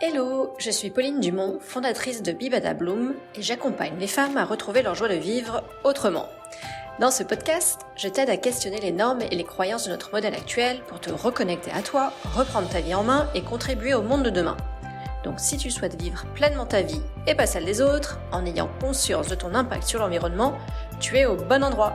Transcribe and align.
Hello, 0.00 0.52
je 0.58 0.72
suis 0.72 0.90
Pauline 0.90 1.20
Dumont, 1.20 1.58
fondatrice 1.60 2.20
de 2.20 2.32
Bibada 2.32 2.74
Bloom 2.74 3.14
et 3.36 3.42
j'accompagne 3.42 3.94
les 4.00 4.08
femmes 4.08 4.36
à 4.36 4.44
retrouver 4.44 4.82
leur 4.82 4.96
joie 4.96 5.08
de 5.08 5.14
vivre 5.14 5.62
autrement. 5.84 6.26
Dans 6.98 7.12
ce 7.12 7.22
podcast, 7.22 7.82
je 7.94 8.08
t'aide 8.08 8.28
à 8.28 8.36
questionner 8.36 8.80
les 8.80 8.90
normes 8.90 9.22
et 9.22 9.36
les 9.36 9.44
croyances 9.44 9.84
de 9.84 9.90
notre 9.90 10.12
modèle 10.12 10.34
actuel 10.34 10.80
pour 10.88 10.98
te 10.98 11.12
reconnecter 11.12 11.70
à 11.70 11.80
toi, 11.80 12.12
reprendre 12.34 12.68
ta 12.68 12.80
vie 12.80 12.94
en 12.94 13.04
main 13.04 13.28
et 13.36 13.42
contribuer 13.42 13.94
au 13.94 14.02
monde 14.02 14.24
de 14.24 14.30
demain. 14.30 14.56
Donc 15.22 15.38
si 15.38 15.58
tu 15.58 15.70
souhaites 15.70 16.00
vivre 16.00 16.24
pleinement 16.34 16.66
ta 16.66 16.82
vie 16.82 17.00
et 17.28 17.36
pas 17.36 17.46
celle 17.46 17.64
des 17.64 17.80
autres, 17.80 18.18
en 18.32 18.44
ayant 18.44 18.68
conscience 18.80 19.28
de 19.28 19.36
ton 19.36 19.54
impact 19.54 19.84
sur 19.84 20.00
l'environnement, 20.00 20.58
tu 20.98 21.16
es 21.18 21.24
au 21.24 21.36
bon 21.36 21.62
endroit. 21.62 21.94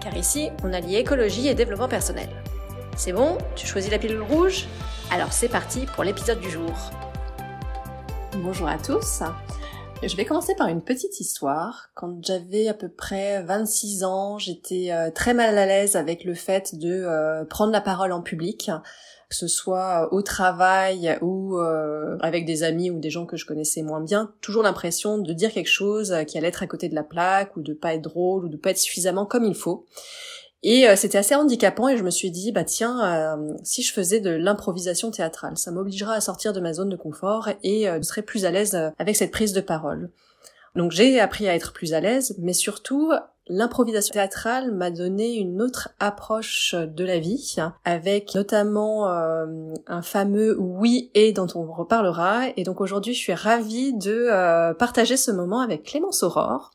Car 0.00 0.16
ici, 0.16 0.50
on 0.62 0.72
allie 0.72 0.96
écologie 0.96 1.48
et 1.48 1.54
développement 1.54 1.88
personnel. 1.88 2.28
C'est 2.96 3.12
bon? 3.12 3.38
Tu 3.56 3.66
choisis 3.66 3.90
la 3.90 3.98
pilule 3.98 4.22
rouge? 4.22 4.68
Alors 5.10 5.32
c'est 5.32 5.48
parti 5.48 5.86
pour 5.94 6.04
l'épisode 6.04 6.40
du 6.40 6.50
jour. 6.50 6.92
Bonjour 8.42 8.68
à 8.68 8.78
tous. 8.78 9.22
Je 10.02 10.16
vais 10.16 10.24
commencer 10.24 10.54
par 10.54 10.68
une 10.68 10.80
petite 10.80 11.20
histoire. 11.20 11.90
Quand 11.94 12.24
j'avais 12.24 12.68
à 12.68 12.74
peu 12.74 12.88
près 12.88 13.42
26 13.42 14.02
ans, 14.04 14.38
j'étais 14.38 14.92
euh, 14.92 15.10
très 15.10 15.34
mal 15.34 15.58
à 15.58 15.66
l'aise 15.66 15.94
avec 15.94 16.24
le 16.24 16.32
fait 16.32 16.74
de 16.74 16.88
euh, 16.90 17.44
prendre 17.44 17.70
la 17.70 17.82
parole 17.82 18.12
en 18.12 18.22
public, 18.22 18.70
que 19.28 19.36
ce 19.36 19.46
soit 19.46 20.08
au 20.14 20.22
travail 20.22 21.18
ou 21.20 21.58
euh, 21.58 22.16
avec 22.20 22.46
des 22.46 22.62
amis 22.62 22.90
ou 22.90 22.98
des 22.98 23.10
gens 23.10 23.26
que 23.26 23.36
je 23.36 23.44
connaissais 23.44 23.82
moins 23.82 24.00
bien. 24.00 24.32
Toujours 24.40 24.62
l'impression 24.62 25.18
de 25.18 25.32
dire 25.34 25.52
quelque 25.52 25.66
chose 25.66 26.16
qui 26.26 26.38
allait 26.38 26.48
être 26.48 26.62
à 26.62 26.66
côté 26.66 26.88
de 26.88 26.94
la 26.94 27.04
plaque 27.04 27.54
ou 27.58 27.60
de 27.60 27.74
pas 27.74 27.92
être 27.92 28.02
drôle 28.02 28.46
ou 28.46 28.48
de 28.48 28.56
pas 28.56 28.70
être 28.70 28.78
suffisamment 28.78 29.26
comme 29.26 29.44
il 29.44 29.54
faut. 29.54 29.84
Et 30.62 30.86
euh, 30.86 30.94
c'était 30.94 31.18
assez 31.18 31.34
handicapant 31.34 31.88
et 31.88 31.96
je 31.96 32.02
me 32.02 32.10
suis 32.10 32.30
dit, 32.30 32.52
bah 32.52 32.64
tiens, 32.64 33.36
euh, 33.36 33.54
si 33.62 33.82
je 33.82 33.92
faisais 33.92 34.20
de 34.20 34.30
l'improvisation 34.30 35.10
théâtrale, 35.10 35.56
ça 35.56 35.70
m'obligera 35.70 36.14
à 36.14 36.20
sortir 36.20 36.52
de 36.52 36.60
ma 36.60 36.74
zone 36.74 36.90
de 36.90 36.96
confort 36.96 37.48
et 37.62 37.88
euh, 37.88 37.98
je 37.98 38.02
serais 38.02 38.22
plus 38.22 38.44
à 38.44 38.50
l'aise 38.50 38.74
avec 38.98 39.16
cette 39.16 39.30
prise 39.30 39.54
de 39.54 39.62
parole. 39.62 40.10
Donc 40.76 40.92
j'ai 40.92 41.18
appris 41.18 41.48
à 41.48 41.54
être 41.54 41.72
plus 41.72 41.94
à 41.94 42.00
l'aise, 42.00 42.36
mais 42.38 42.52
surtout 42.52 43.10
l'improvisation 43.48 44.12
théâtrale 44.12 44.70
m'a 44.70 44.92
donné 44.92 45.34
une 45.34 45.60
autre 45.62 45.88
approche 45.98 46.76
de 46.76 47.04
la 47.04 47.18
vie, 47.18 47.56
avec 47.84 48.32
notamment 48.36 49.08
un 49.08 50.02
fameux 50.02 50.56
oui 50.60 51.10
et 51.14 51.32
dont 51.32 51.48
on 51.56 51.64
reparlera. 51.72 52.50
Et 52.56 52.62
donc 52.62 52.80
aujourd'hui 52.80 53.14
je 53.14 53.18
suis 53.18 53.34
ravie 53.34 53.94
de 53.94 54.72
partager 54.74 55.16
ce 55.16 55.32
moment 55.32 55.58
avec 55.58 55.82
Clémence 55.82 56.22
Aurore. 56.22 56.70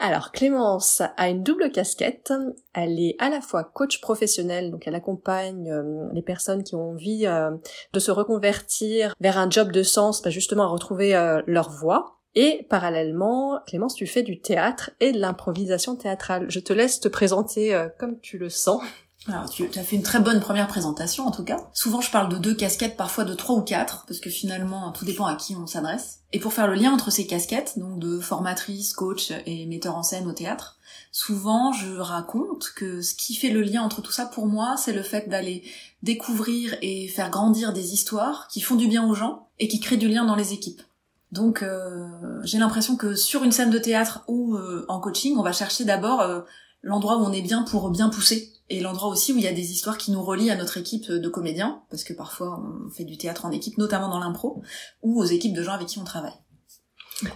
Alors 0.00 0.30
Clémence 0.30 1.02
a 1.16 1.28
une 1.28 1.42
double 1.42 1.72
casquette. 1.72 2.32
Elle 2.72 3.00
est 3.00 3.16
à 3.18 3.30
la 3.30 3.40
fois 3.40 3.64
coach 3.64 4.00
professionnel, 4.00 4.70
donc 4.70 4.86
elle 4.86 4.94
accompagne 4.94 5.72
euh, 5.72 6.08
les 6.12 6.22
personnes 6.22 6.62
qui 6.62 6.76
ont 6.76 6.90
envie 6.90 7.26
euh, 7.26 7.50
de 7.92 7.98
se 7.98 8.12
reconvertir 8.12 9.14
vers 9.20 9.38
un 9.38 9.50
job 9.50 9.72
de 9.72 9.82
sens, 9.82 10.22
bah, 10.22 10.30
justement 10.30 10.64
à 10.64 10.68
retrouver 10.68 11.16
euh, 11.16 11.42
leur 11.46 11.70
voie. 11.70 12.20
Et 12.36 12.66
parallèlement, 12.70 13.58
Clémence, 13.66 13.96
tu 13.96 14.06
fais 14.06 14.22
du 14.22 14.40
théâtre 14.40 14.90
et 15.00 15.10
de 15.10 15.18
l'improvisation 15.18 15.96
théâtrale. 15.96 16.46
Je 16.48 16.60
te 16.60 16.72
laisse 16.72 17.00
te 17.00 17.08
présenter 17.08 17.88
comme 17.98 18.20
tu 18.20 18.38
le 18.38 18.48
sens. 18.48 18.82
Alors, 19.26 19.50
tu 19.50 19.64
as 19.64 19.82
fait 19.82 19.96
une 19.96 20.02
très 20.02 20.20
bonne 20.20 20.40
première 20.40 20.68
présentation, 20.68 21.26
en 21.26 21.30
tout 21.30 21.42
cas. 21.42 21.58
Souvent, 21.74 22.00
je 22.00 22.10
parle 22.10 22.28
de 22.30 22.38
deux 22.38 22.54
casquettes, 22.54 22.96
parfois 22.96 23.24
de 23.24 23.34
trois 23.34 23.56
ou 23.56 23.62
quatre, 23.62 24.04
parce 24.06 24.20
que 24.20 24.30
finalement, 24.30 24.92
tout 24.92 25.04
dépend 25.04 25.26
à 25.26 25.34
qui 25.34 25.56
on 25.56 25.66
s'adresse. 25.66 26.20
Et 26.32 26.38
pour 26.38 26.52
faire 26.52 26.68
le 26.68 26.74
lien 26.74 26.92
entre 26.92 27.10
ces 27.10 27.26
casquettes, 27.26 27.78
donc 27.78 27.98
de 27.98 28.20
formatrice, 28.20 28.94
coach 28.94 29.32
et 29.44 29.66
metteur 29.66 29.96
en 29.96 30.02
scène 30.02 30.26
au 30.28 30.32
théâtre, 30.32 30.78
souvent, 31.10 31.72
je 31.72 31.96
raconte 31.96 32.72
que 32.76 33.02
ce 33.02 33.14
qui 33.14 33.34
fait 33.34 33.50
le 33.50 33.62
lien 33.62 33.82
entre 33.82 34.02
tout 34.02 34.12
ça, 34.12 34.24
pour 34.24 34.46
moi, 34.46 34.76
c'est 34.78 34.92
le 34.92 35.02
fait 35.02 35.28
d'aller 35.28 35.64
découvrir 36.02 36.76
et 36.80 37.08
faire 37.08 37.30
grandir 37.30 37.72
des 37.72 37.92
histoires 37.92 38.46
qui 38.48 38.60
font 38.60 38.76
du 38.76 38.86
bien 38.86 39.06
aux 39.06 39.14
gens 39.14 39.48
et 39.58 39.68
qui 39.68 39.80
créent 39.80 39.96
du 39.96 40.08
lien 40.08 40.24
dans 40.24 40.36
les 40.36 40.52
équipes. 40.52 40.80
Donc, 41.32 41.62
euh, 41.62 42.08
j'ai 42.44 42.58
l'impression 42.58 42.96
que 42.96 43.14
sur 43.14 43.42
une 43.42 43.52
scène 43.52 43.70
de 43.70 43.78
théâtre 43.78 44.22
ou 44.28 44.54
euh, 44.54 44.86
en 44.88 45.00
coaching, 45.00 45.36
on 45.36 45.42
va 45.42 45.52
chercher 45.52 45.84
d'abord 45.84 46.20
euh, 46.22 46.40
l'endroit 46.82 47.18
où 47.18 47.24
on 47.24 47.32
est 47.32 47.42
bien 47.42 47.64
pour 47.64 47.90
bien 47.90 48.08
pousser 48.08 48.54
et 48.70 48.80
l'endroit 48.80 49.08
aussi 49.08 49.32
où 49.32 49.38
il 49.38 49.44
y 49.44 49.48
a 49.48 49.52
des 49.52 49.72
histoires 49.72 49.98
qui 49.98 50.10
nous 50.10 50.22
relient 50.22 50.50
à 50.50 50.56
notre 50.56 50.76
équipe 50.76 51.10
de 51.10 51.28
comédiens, 51.28 51.82
parce 51.90 52.04
que 52.04 52.12
parfois 52.12 52.60
on 52.60 52.90
fait 52.90 53.04
du 53.04 53.16
théâtre 53.16 53.44
en 53.44 53.50
équipe, 53.50 53.78
notamment 53.78 54.08
dans 54.08 54.18
l'impro, 54.18 54.62
ou 55.02 55.20
aux 55.20 55.24
équipes 55.24 55.54
de 55.54 55.62
gens 55.62 55.72
avec 55.72 55.88
qui 55.88 55.98
on 55.98 56.04
travaille. 56.04 56.38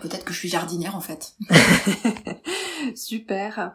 Peut-être 0.01 0.25
que 0.25 0.33
je 0.33 0.39
suis 0.39 0.49
jardinière 0.49 0.95
en 0.95 1.01
fait. 1.01 1.35
Super. 2.95 3.73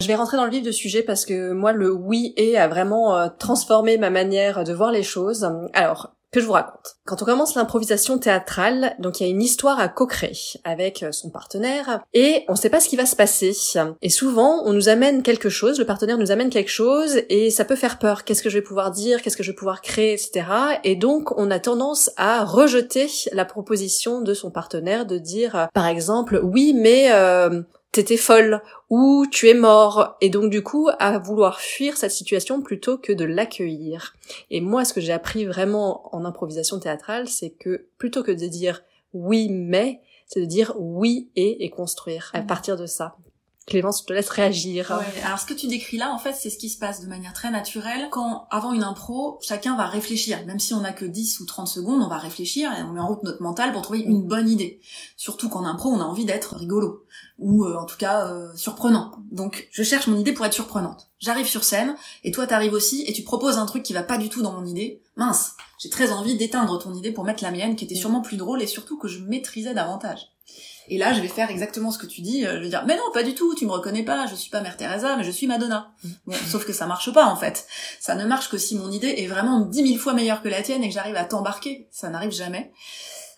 Je 0.00 0.06
vais 0.06 0.14
rentrer 0.14 0.36
dans 0.36 0.44
le 0.44 0.50
vif 0.50 0.62
du 0.62 0.72
sujet 0.72 1.02
parce 1.02 1.24
que 1.24 1.52
moi 1.52 1.72
le 1.72 1.92
oui 1.92 2.32
et 2.36 2.56
a 2.56 2.68
vraiment 2.68 3.16
euh, 3.16 3.28
transformé 3.38 3.98
ma 3.98 4.10
manière 4.10 4.62
de 4.62 4.72
voir 4.72 4.92
les 4.92 5.02
choses. 5.02 5.50
Alors, 5.72 6.14
je 6.40 6.46
vous 6.46 6.52
raconte. 6.52 6.96
Quand 7.04 7.22
on 7.22 7.24
commence 7.24 7.54
l'improvisation 7.54 8.18
théâtrale, 8.18 8.94
donc 8.98 9.20
il 9.20 9.24
y 9.24 9.26
a 9.26 9.30
une 9.30 9.42
histoire 9.42 9.80
à 9.80 9.88
co-créer 9.88 10.58
avec 10.64 11.02
euh, 11.02 11.12
son 11.12 11.30
partenaire 11.30 12.00
et 12.14 12.44
on 12.48 12.52
ne 12.52 12.58
sait 12.58 12.70
pas 12.70 12.80
ce 12.80 12.88
qui 12.88 12.96
va 12.96 13.06
se 13.06 13.16
passer. 13.16 13.56
Et 14.02 14.10
souvent, 14.10 14.62
on 14.64 14.72
nous 14.72 14.88
amène 14.88 15.22
quelque 15.22 15.48
chose, 15.48 15.78
le 15.78 15.84
partenaire 15.84 16.18
nous 16.18 16.30
amène 16.30 16.50
quelque 16.50 16.70
chose 16.70 17.20
et 17.28 17.50
ça 17.50 17.64
peut 17.64 17.76
faire 17.76 17.98
peur. 17.98 18.24
Qu'est-ce 18.24 18.42
que 18.42 18.50
je 18.50 18.58
vais 18.58 18.62
pouvoir 18.62 18.90
dire, 18.90 19.22
qu'est-ce 19.22 19.36
que 19.36 19.42
je 19.42 19.50
vais 19.50 19.56
pouvoir 19.56 19.82
créer, 19.82 20.12
etc. 20.12 20.46
Et 20.84 20.96
donc, 20.96 21.38
on 21.38 21.50
a 21.50 21.58
tendance 21.58 22.10
à 22.16 22.44
rejeter 22.44 23.08
la 23.32 23.44
proposition 23.44 24.20
de 24.20 24.34
son 24.34 24.50
partenaire 24.50 25.06
de 25.06 25.18
dire, 25.18 25.56
euh, 25.56 25.66
par 25.74 25.86
exemple, 25.86 26.40
oui, 26.42 26.74
mais 26.74 27.12
euh, 27.12 27.62
t'étais 27.98 28.16
folle 28.16 28.62
ou 28.90 29.26
tu 29.28 29.48
es 29.48 29.54
mort 29.54 30.16
et 30.20 30.30
donc 30.30 30.50
du 30.50 30.62
coup 30.62 30.88
à 31.00 31.18
vouloir 31.18 31.60
fuir 31.60 31.96
cette 31.96 32.12
situation 32.12 32.62
plutôt 32.62 32.96
que 32.96 33.12
de 33.12 33.24
l'accueillir. 33.24 34.14
Et 34.52 34.60
moi 34.60 34.84
ce 34.84 34.92
que 34.92 35.00
j'ai 35.00 35.12
appris 35.12 35.46
vraiment 35.46 36.14
en 36.14 36.24
improvisation 36.24 36.78
théâtrale 36.78 37.26
c'est 37.26 37.50
que 37.50 37.86
plutôt 37.98 38.22
que 38.22 38.30
de 38.30 38.46
dire 38.46 38.84
oui 39.14 39.48
mais 39.50 40.00
c'est 40.28 40.40
de 40.40 40.46
dire 40.46 40.74
oui 40.78 41.28
et 41.34 41.64
et 41.64 41.70
construire 41.70 42.30
à 42.34 42.42
mmh. 42.42 42.46
partir 42.46 42.76
de 42.76 42.86
ça. 42.86 43.16
Clémence, 43.68 44.00
je 44.00 44.06
te 44.06 44.12
laisse 44.14 44.30
réagir. 44.30 44.98
Ouais, 44.98 45.22
alors 45.22 45.38
ce 45.38 45.44
que 45.44 45.52
tu 45.52 45.66
décris 45.66 45.98
là, 45.98 46.10
en 46.10 46.18
fait, 46.18 46.32
c'est 46.32 46.48
ce 46.48 46.56
qui 46.56 46.70
se 46.70 46.78
passe 46.78 47.02
de 47.02 47.06
manière 47.06 47.34
très 47.34 47.50
naturelle 47.50 48.08
quand, 48.10 48.46
avant 48.50 48.72
une 48.72 48.82
impro, 48.82 49.38
chacun 49.42 49.76
va 49.76 49.86
réfléchir. 49.86 50.38
Même 50.46 50.58
si 50.58 50.72
on 50.72 50.84
a 50.84 50.92
que 50.92 51.04
10 51.04 51.40
ou 51.40 51.44
30 51.44 51.68
secondes, 51.68 52.02
on 52.02 52.08
va 52.08 52.16
réfléchir 52.16 52.72
et 52.72 52.82
on 52.82 52.92
met 52.92 53.00
en 53.00 53.08
route 53.08 53.22
notre 53.24 53.42
mental 53.42 53.72
pour 53.72 53.82
trouver 53.82 54.00
une 54.00 54.22
bonne 54.22 54.48
idée. 54.48 54.80
Surtout 55.18 55.50
qu'en 55.50 55.66
impro, 55.66 55.90
on 55.90 56.00
a 56.00 56.04
envie 56.04 56.24
d'être 56.24 56.56
rigolo. 56.56 57.04
Ou 57.38 57.66
euh, 57.66 57.76
en 57.76 57.84
tout 57.84 57.98
cas, 57.98 58.28
euh, 58.28 58.48
surprenant. 58.56 59.12
Donc, 59.30 59.68
je 59.70 59.82
cherche 59.82 60.06
mon 60.06 60.18
idée 60.18 60.32
pour 60.32 60.46
être 60.46 60.54
surprenante. 60.54 61.08
J'arrive 61.18 61.46
sur 61.46 61.62
scène, 61.62 61.94
et 62.24 62.30
toi 62.30 62.46
t'arrives 62.46 62.72
aussi, 62.72 63.04
et 63.06 63.12
tu 63.12 63.22
proposes 63.22 63.58
un 63.58 63.66
truc 63.66 63.82
qui 63.82 63.92
va 63.92 64.02
pas 64.02 64.16
du 64.16 64.30
tout 64.30 64.40
dans 64.40 64.52
mon 64.52 64.64
idée. 64.64 65.02
Mince, 65.16 65.56
j'ai 65.78 65.90
très 65.90 66.10
envie 66.10 66.36
d'éteindre 66.36 66.78
ton 66.78 66.94
idée 66.94 67.12
pour 67.12 67.24
mettre 67.24 67.42
la 67.42 67.50
mienne, 67.50 67.76
qui 67.76 67.84
était 67.84 67.94
sûrement 67.94 68.22
plus 68.22 68.38
drôle, 68.38 68.62
et 68.62 68.66
surtout 68.66 68.98
que 68.98 69.08
je 69.08 69.18
maîtrisais 69.18 69.74
davantage. 69.74 70.30
Et 70.90 70.98
là, 70.98 71.12
je 71.12 71.20
vais 71.20 71.28
faire 71.28 71.50
exactement 71.50 71.90
ce 71.90 71.98
que 71.98 72.06
tu 72.06 72.22
dis. 72.22 72.46
Euh, 72.46 72.56
je 72.56 72.62
vais 72.62 72.68
dire, 72.68 72.84
mais 72.86 72.96
non, 72.96 73.02
pas 73.12 73.22
du 73.22 73.34
tout, 73.34 73.54
tu 73.54 73.66
me 73.66 73.72
reconnais 73.72 74.04
pas, 74.04 74.26
je 74.26 74.34
suis 74.34 74.50
pas 74.50 74.60
Mère 74.60 74.76
Teresa, 74.76 75.16
mais 75.16 75.24
je 75.24 75.30
suis 75.30 75.46
Madonna. 75.46 75.92
Mm. 76.02 76.08
Bon, 76.26 76.36
sauf 76.48 76.64
que 76.64 76.72
ça 76.72 76.86
marche 76.86 77.12
pas, 77.12 77.26
en 77.26 77.36
fait. 77.36 77.66
Ça 78.00 78.14
ne 78.14 78.24
marche 78.24 78.48
que 78.48 78.58
si 78.58 78.76
mon 78.76 78.90
idée 78.90 79.14
est 79.18 79.26
vraiment 79.26 79.60
dix 79.60 79.82
mille 79.82 79.98
fois 79.98 80.14
meilleure 80.14 80.42
que 80.42 80.48
la 80.48 80.62
tienne 80.62 80.82
et 80.82 80.88
que 80.88 80.94
j'arrive 80.94 81.16
à 81.16 81.24
t'embarquer. 81.24 81.88
Ça 81.90 82.08
n'arrive 82.08 82.32
jamais. 82.32 82.72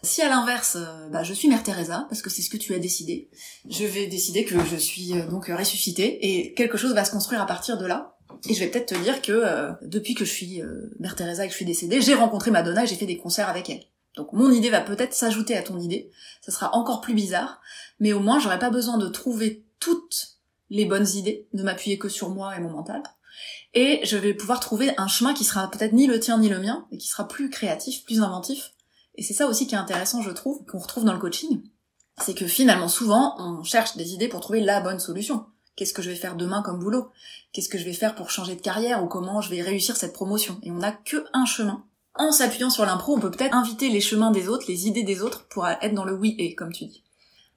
Si 0.03 0.23
à 0.23 0.29
l'inverse, 0.29 0.77
euh, 0.77 1.09
bah, 1.11 1.23
je 1.23 1.35
suis 1.35 1.49
Mère 1.49 1.63
Teresa, 1.63 2.07
parce 2.09 2.23
que 2.23 2.31
c'est 2.31 2.43
ce 2.43 2.51
que 2.51 2.57
tu 2.57 2.75
as 2.75 2.79
décidé, 2.79 3.29
je 3.69 3.85
vais 3.85 4.07
décider 4.07 4.45
que 4.45 4.55
je 4.65 4.77
suis 4.77 5.13
euh, 5.13 5.27
donc 5.27 5.47
ressuscitée, 5.47 6.19
et 6.27 6.55
quelque 6.55 6.79
chose 6.79 6.95
va 6.95 7.05
se 7.05 7.11
construire 7.11 7.43
à 7.43 7.47
partir 7.47 7.77
de 7.77 7.87
là. 7.87 8.17
Et 8.49 8.55
je 8.55 8.61
vais 8.61 8.69
peut-être 8.69 8.95
te 8.95 9.03
dire 9.03 9.21
que 9.21 9.73
depuis 9.83 10.15
que 10.15 10.25
je 10.25 10.31
suis 10.31 10.63
Mère 10.99 11.15
Teresa 11.15 11.45
et 11.45 11.49
que 11.49 11.53
je 11.53 11.57
suis 11.57 11.67
décédée, 11.67 12.01
j'ai 12.01 12.15
rencontré 12.15 12.51
Madonna 12.51 12.85
et 12.85 12.87
j'ai 12.87 12.95
fait 12.95 13.05
des 13.05 13.19
concerts 13.19 13.51
avec 13.51 13.69
elle. 13.69 13.83
Donc 14.21 14.35
mon 14.35 14.51
idée 14.51 14.69
va 14.69 14.83
peut-être 14.83 15.15
s'ajouter 15.15 15.57
à 15.57 15.63
ton 15.63 15.81
idée, 15.81 16.11
ça 16.43 16.53
sera 16.53 16.75
encore 16.75 17.01
plus 17.01 17.15
bizarre, 17.15 17.63
mais 18.01 18.13
au 18.13 18.21
moins 18.21 18.39
j'aurai 18.39 18.59
pas 18.59 18.69
besoin 18.69 18.99
de 18.99 19.09
trouver 19.09 19.65
toutes 19.79 20.37
les 20.69 20.85
bonnes 20.85 21.09
idées, 21.15 21.49
de 21.55 21.63
m'appuyer 21.63 21.99
que 21.99 22.11
sur 22.11 22.29
moi 22.29 22.55
et 22.55 22.61
mon 22.61 22.69
mental, 22.69 23.03
et 23.73 24.01
je 24.05 24.19
vais 24.19 24.35
pouvoir 24.35 24.61
trouver 24.61 24.93
un 24.99 25.09
chemin 25.09 25.33
qui 25.33 25.45
sera 25.45 25.71
peut-être 25.71 25.95
ni 25.95 26.07
le 26.07 26.21
tien 26.21 26.37
ni 26.37 26.51
le 26.51 26.59
mien, 26.59 26.87
et 26.93 26.99
qui 26.99 27.09
sera 27.09 27.27
plus 27.27 27.49
créatif, 27.49 28.05
plus 28.05 28.21
inventif. 28.21 28.75
Et 29.15 29.23
c'est 29.23 29.33
ça 29.33 29.47
aussi 29.47 29.67
qui 29.67 29.75
est 29.75 29.79
intéressant, 29.79 30.21
je 30.21 30.33
trouve, 30.33 30.67
qu'on 30.67 30.81
retrouve 30.81 31.07
dans 31.07 31.15
le 31.15 31.19
coaching, 31.19 31.63
c'est 32.21 32.35
que 32.35 32.47
finalement 32.47 32.89
souvent 32.89 33.37
on 33.39 33.63
cherche 33.63 33.97
des 33.97 34.13
idées 34.13 34.29
pour 34.29 34.41
trouver 34.41 34.61
la 34.61 34.83
bonne 34.83 35.01
solution. 35.01 35.47
Qu'est-ce 35.77 35.95
que 35.95 36.03
je 36.03 36.11
vais 36.11 36.17
faire 36.17 36.37
demain 36.37 36.61
comme 36.61 36.79
boulot? 36.79 37.09
Qu'est-ce 37.55 37.71
que 37.71 37.79
je 37.79 37.85
vais 37.85 37.95
faire 37.95 38.15
pour 38.15 38.29
changer 38.29 38.55
de 38.55 38.61
carrière 38.61 39.03
ou 39.03 39.07
comment 39.07 39.41
je 39.41 39.49
vais 39.49 39.63
réussir 39.63 39.97
cette 39.97 40.13
promotion? 40.13 40.59
Et 40.63 40.71
on 40.71 40.75
n'a 40.75 40.93
que 40.93 41.25
un 41.33 41.47
chemin 41.47 41.87
en 42.21 42.33
s'appuyant 42.33 42.71
sur 42.71 42.85
l'impro, 42.85 43.17
on 43.17 43.21
peut 43.21 43.31
peut-être 43.31 43.55
inviter 43.55 43.89
les 43.89 44.01
chemins 44.01 44.31
des 44.31 44.49
autres, 44.49 44.67
les 44.69 44.87
idées 44.87 45.03
des 45.03 45.23
autres 45.23 45.47
pour 45.49 45.67
être 45.67 45.95
dans 45.95 46.05
le 46.05 46.15
oui 46.15 46.35
et, 46.39 46.55
comme 46.55 46.73
tu 46.73 46.85
dis. 46.85 47.03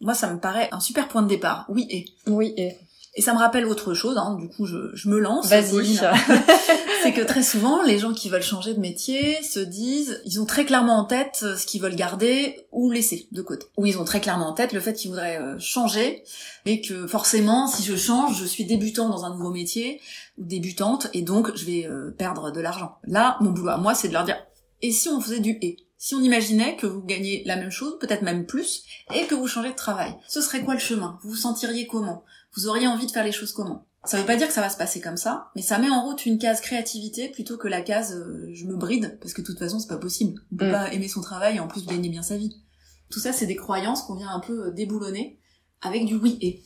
Moi, 0.01 0.13
ça 0.13 0.31
me 0.33 0.39
paraît 0.39 0.69
un 0.71 0.79
super 0.79 1.07
point 1.07 1.21
de 1.21 1.27
départ. 1.27 1.65
Oui 1.69 1.87
et. 1.89 2.05
Oui 2.27 2.53
et. 2.57 2.77
Et 3.15 3.21
ça 3.21 3.33
me 3.33 3.37
rappelle 3.37 3.67
autre 3.67 3.93
chose, 3.93 4.17
hein, 4.17 4.35
du 4.39 4.49
coup 4.49 4.65
je, 4.65 4.89
je 4.95 5.07
me 5.07 5.19
lance. 5.19 5.47
Vas-y. 5.47 5.99
c'est 7.03 7.13
que 7.13 7.21
très 7.21 7.43
souvent, 7.43 7.83
les 7.83 7.99
gens 7.99 8.11
qui 8.11 8.27
veulent 8.27 8.41
changer 8.41 8.73
de 8.73 8.79
métier 8.79 9.41
se 9.43 9.59
disent, 9.59 10.19
ils 10.25 10.41
ont 10.41 10.45
très 10.45 10.65
clairement 10.65 10.97
en 10.97 11.03
tête 11.03 11.41
euh, 11.43 11.55
ce 11.55 11.67
qu'ils 11.67 11.79
veulent 11.79 11.95
garder 11.95 12.65
ou 12.71 12.89
laisser 12.89 13.27
de 13.31 13.43
côté. 13.43 13.67
Ou 13.77 13.85
ils 13.85 13.99
ont 13.99 14.03
très 14.03 14.19
clairement 14.19 14.47
en 14.47 14.53
tête 14.53 14.73
le 14.73 14.79
fait 14.79 14.93
qu'ils 14.93 15.11
voudraient 15.11 15.37
euh, 15.37 15.59
changer, 15.59 16.23
et 16.65 16.81
que 16.81 17.05
forcément, 17.05 17.67
si 17.67 17.83
je 17.83 17.95
change, 17.95 18.39
je 18.39 18.45
suis 18.45 18.65
débutant 18.65 19.09
dans 19.09 19.25
un 19.25 19.29
nouveau 19.29 19.51
métier, 19.51 20.01
ou 20.39 20.45
débutante, 20.45 21.07
et 21.13 21.21
donc 21.21 21.55
je 21.55 21.65
vais 21.65 21.85
euh, 21.85 22.09
perdre 22.17 22.49
de 22.49 22.61
l'argent. 22.61 22.95
Là, 23.03 23.37
mon 23.41 23.51
boulot 23.51 23.69
à 23.69 23.77
moi, 23.77 23.93
c'est 23.93 24.07
de 24.07 24.13
leur 24.13 24.23
dire, 24.23 24.37
Et 24.83 24.91
si 24.91 25.09
on 25.09 25.19
faisait 25.19 25.39
du 25.39 25.57
et? 25.61 25.77
Si 25.97 26.13
on 26.13 26.21
imaginait 26.21 26.75
que 26.75 26.85
vous 26.85 27.01
gagnez 27.01 27.41
la 27.45 27.55
même 27.55 27.71
chose, 27.71 27.97
peut-être 27.99 28.21
même 28.21 28.45
plus, 28.45 28.83
et 29.15 29.25
que 29.25 29.33
vous 29.35 29.47
changez 29.47 29.69
de 29.71 29.75
travail, 29.75 30.13
ce 30.27 30.41
serait 30.41 30.61
quoi 30.61 30.73
le 30.73 30.79
chemin? 30.81 31.17
Vous 31.23 31.29
vous 31.29 31.35
sentiriez 31.37 31.87
comment? 31.87 32.23
Vous 32.55 32.67
auriez 32.67 32.85
envie 32.87 33.05
de 33.07 33.11
faire 33.11 33.23
les 33.23 33.31
choses 33.31 33.53
comment? 33.53 33.85
Ça 34.05 34.17
veut 34.19 34.25
pas 34.25 34.35
dire 34.35 34.47
que 34.47 34.53
ça 34.53 34.59
va 34.59 34.67
se 34.69 34.75
passer 34.77 34.99
comme 34.99 35.15
ça, 35.15 35.47
mais 35.55 35.61
ça 35.61 35.79
met 35.79 35.89
en 35.89 36.03
route 36.03 36.25
une 36.25 36.37
case 36.37 36.59
créativité 36.59 37.29
plutôt 37.29 37.55
que 37.57 37.69
la 37.69 37.81
case 37.81 38.13
euh, 38.13 38.49
je 38.53 38.65
me 38.65 38.75
bride, 38.75 39.17
parce 39.21 39.31
que 39.33 39.41
de 39.41 39.47
toute 39.47 39.57
façon 39.59 39.79
c'est 39.79 39.87
pas 39.87 39.95
possible. 39.97 40.41
On 40.51 40.57
peut 40.57 40.67
Mm. 40.67 40.71
pas 40.71 40.91
aimer 40.93 41.07
son 41.07 41.21
travail 41.21 41.55
et 41.55 41.59
en 41.61 41.69
plus 41.69 41.85
gagner 41.85 42.09
bien 42.09 42.21
sa 42.21 42.35
vie. 42.35 42.53
Tout 43.09 43.19
ça 43.21 43.31
c'est 43.31 43.45
des 43.45 43.55
croyances 43.55 44.01
qu'on 44.03 44.15
vient 44.15 44.29
un 44.29 44.41
peu 44.41 44.65
euh, 44.67 44.71
déboulonner 44.71 45.39
avec 45.81 46.03
du 46.05 46.15
oui 46.15 46.37
et. 46.41 46.61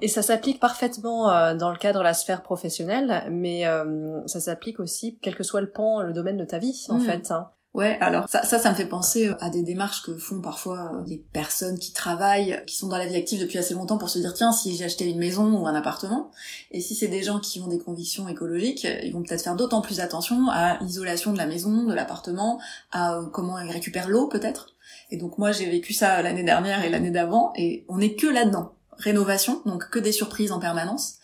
Et 0.00 0.06
ça 0.08 0.22
s'applique 0.22 0.60
parfaitement 0.60 1.28
euh, 1.30 1.54
dans 1.56 1.70
le 1.72 1.76
cadre 1.76 1.98
de 1.98 2.04
la 2.04 2.14
sphère 2.14 2.42
professionnelle, 2.44 3.24
mais 3.32 3.66
euh, 3.66 4.24
ça 4.28 4.38
s'applique 4.40 4.78
aussi 4.78 5.18
quel 5.20 5.34
que 5.34 5.42
soit 5.42 5.60
le 5.60 5.70
pan, 5.70 6.02
le 6.02 6.12
domaine 6.12 6.36
de 6.38 6.44
ta 6.44 6.58
vie, 6.58 6.86
en 6.88 6.98
Mm. 6.98 7.00
fait. 7.00 7.30
hein. 7.32 7.50
Ouais, 7.76 7.98
alors 8.00 8.26
ça, 8.26 8.42
ça, 8.42 8.70
me 8.70 8.74
fait 8.74 8.86
penser 8.86 9.30
à 9.38 9.50
des 9.50 9.62
démarches 9.62 10.00
que 10.02 10.16
font 10.16 10.40
parfois 10.40 10.92
euh, 10.94 11.04
les 11.06 11.18
personnes 11.18 11.78
qui 11.78 11.92
travaillent, 11.92 12.62
qui 12.66 12.74
sont 12.74 12.88
dans 12.88 12.96
la 12.96 13.04
vie 13.04 13.16
active 13.16 13.38
depuis 13.38 13.58
assez 13.58 13.74
longtemps 13.74 13.98
pour 13.98 14.08
se 14.08 14.18
dire 14.18 14.32
tiens 14.32 14.50
si 14.50 14.74
j'achetais 14.78 15.04
une 15.04 15.18
maison 15.18 15.58
ou 15.58 15.66
un 15.66 15.74
appartement, 15.74 16.30
et 16.70 16.80
si 16.80 16.94
c'est 16.94 17.08
des 17.08 17.22
gens 17.22 17.38
qui 17.38 17.60
ont 17.60 17.66
des 17.66 17.78
convictions 17.78 18.28
écologiques, 18.28 18.86
ils 19.02 19.12
vont 19.12 19.22
peut-être 19.22 19.42
faire 19.42 19.56
d'autant 19.56 19.82
plus 19.82 20.00
attention 20.00 20.48
à 20.48 20.78
l'isolation 20.82 21.34
de 21.34 21.36
la 21.36 21.44
maison, 21.44 21.84
de 21.84 21.92
l'appartement, 21.92 22.58
à 22.92 23.18
euh, 23.18 23.26
comment 23.26 23.58
ils 23.58 23.70
récupèrent 23.70 24.08
l'eau 24.08 24.26
peut-être. 24.26 24.70
Et 25.10 25.18
donc 25.18 25.36
moi 25.36 25.52
j'ai 25.52 25.68
vécu 25.68 25.92
ça 25.92 26.22
l'année 26.22 26.44
dernière 26.44 26.82
et 26.82 26.88
l'année 26.88 27.10
d'avant, 27.10 27.52
et 27.56 27.84
on 27.90 28.00
est 28.00 28.14
que 28.14 28.26
là-dedans. 28.26 28.72
Rénovation, 28.96 29.60
donc 29.66 29.90
que 29.90 29.98
des 29.98 30.12
surprises 30.12 30.50
en 30.50 30.60
permanence, 30.60 31.16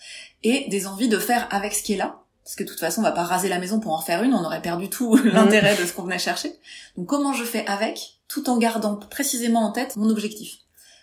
et 0.43 0.67
des 0.69 0.87
envies 0.87 1.09
de 1.09 1.19
faire 1.19 1.49
avec 1.51 1.73
ce 1.73 1.83
qui 1.83 1.95
est 1.95 1.97
là. 1.97 2.22
Parce 2.45 2.57
que 2.57 2.65
de 2.65 2.69
toute 2.69 2.81
façon, 2.81 3.01
on 3.01 3.05
va 3.05 3.13
pas 3.13 3.23
raser 3.23 3.49
la 3.49 3.59
maison 3.59 3.79
pour 3.81 3.93
en 3.93 3.97
refaire 3.99 4.23
une, 4.23 4.35
on 4.35 4.45
aurait 4.45 4.63
perdu 4.63 4.89
tout 4.91 5.15
l'intérêt 5.25 5.77
de 5.77 5.87
ce 5.87 5.93
qu'on 5.93 6.03
venait 6.03 6.19
chercher. 6.19 6.59
Donc 6.97 7.07
comment 7.07 7.33
je 7.33 7.45
fais 7.45 7.65
avec, 7.67 8.19
tout 8.29 8.51
en 8.51 8.59
gardant 8.59 8.97
précisément 8.97 9.61
en 9.61 9.73
tête 9.73 9.97
mon 9.97 10.09
objectif? 10.11 10.57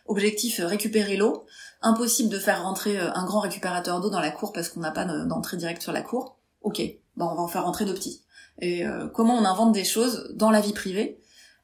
Objectif, 0.06 0.60
euh, 0.60 0.66
récupérer 0.68 1.16
l'eau. 1.18 1.46
Impossible 1.82 2.30
de 2.30 2.40
faire 2.40 2.64
rentrer 2.64 3.00
euh, 3.00 3.10
un 3.14 3.26
grand 3.26 3.40
récupérateur 3.40 4.02
d'eau 4.02 4.10
dans 4.10 4.20
la 4.20 4.32
cour 4.32 4.52
parce 4.52 4.68
qu'on 4.70 4.80
n'a 4.82 4.92
pas 4.92 5.06
de- 5.06 5.26
d'entrée 5.26 5.56
directe 5.56 5.82
sur 5.82 5.92
la 5.94 6.02
cour. 6.02 6.36
Ok, 6.62 6.80
ben 7.16 7.26
on 7.32 7.36
va 7.36 7.42
en 7.42 7.48
faire 7.48 7.64
rentrer 7.64 7.86
de 7.86 7.94
petits. 7.94 8.22
Et 8.60 8.86
euh, 8.86 9.08
comment 9.08 9.36
on 9.36 9.46
invente 9.46 9.72
des 9.72 9.86
choses 9.86 10.32
dans 10.36 10.50
la 10.52 10.60
vie 10.60 10.74
privée 10.74 11.22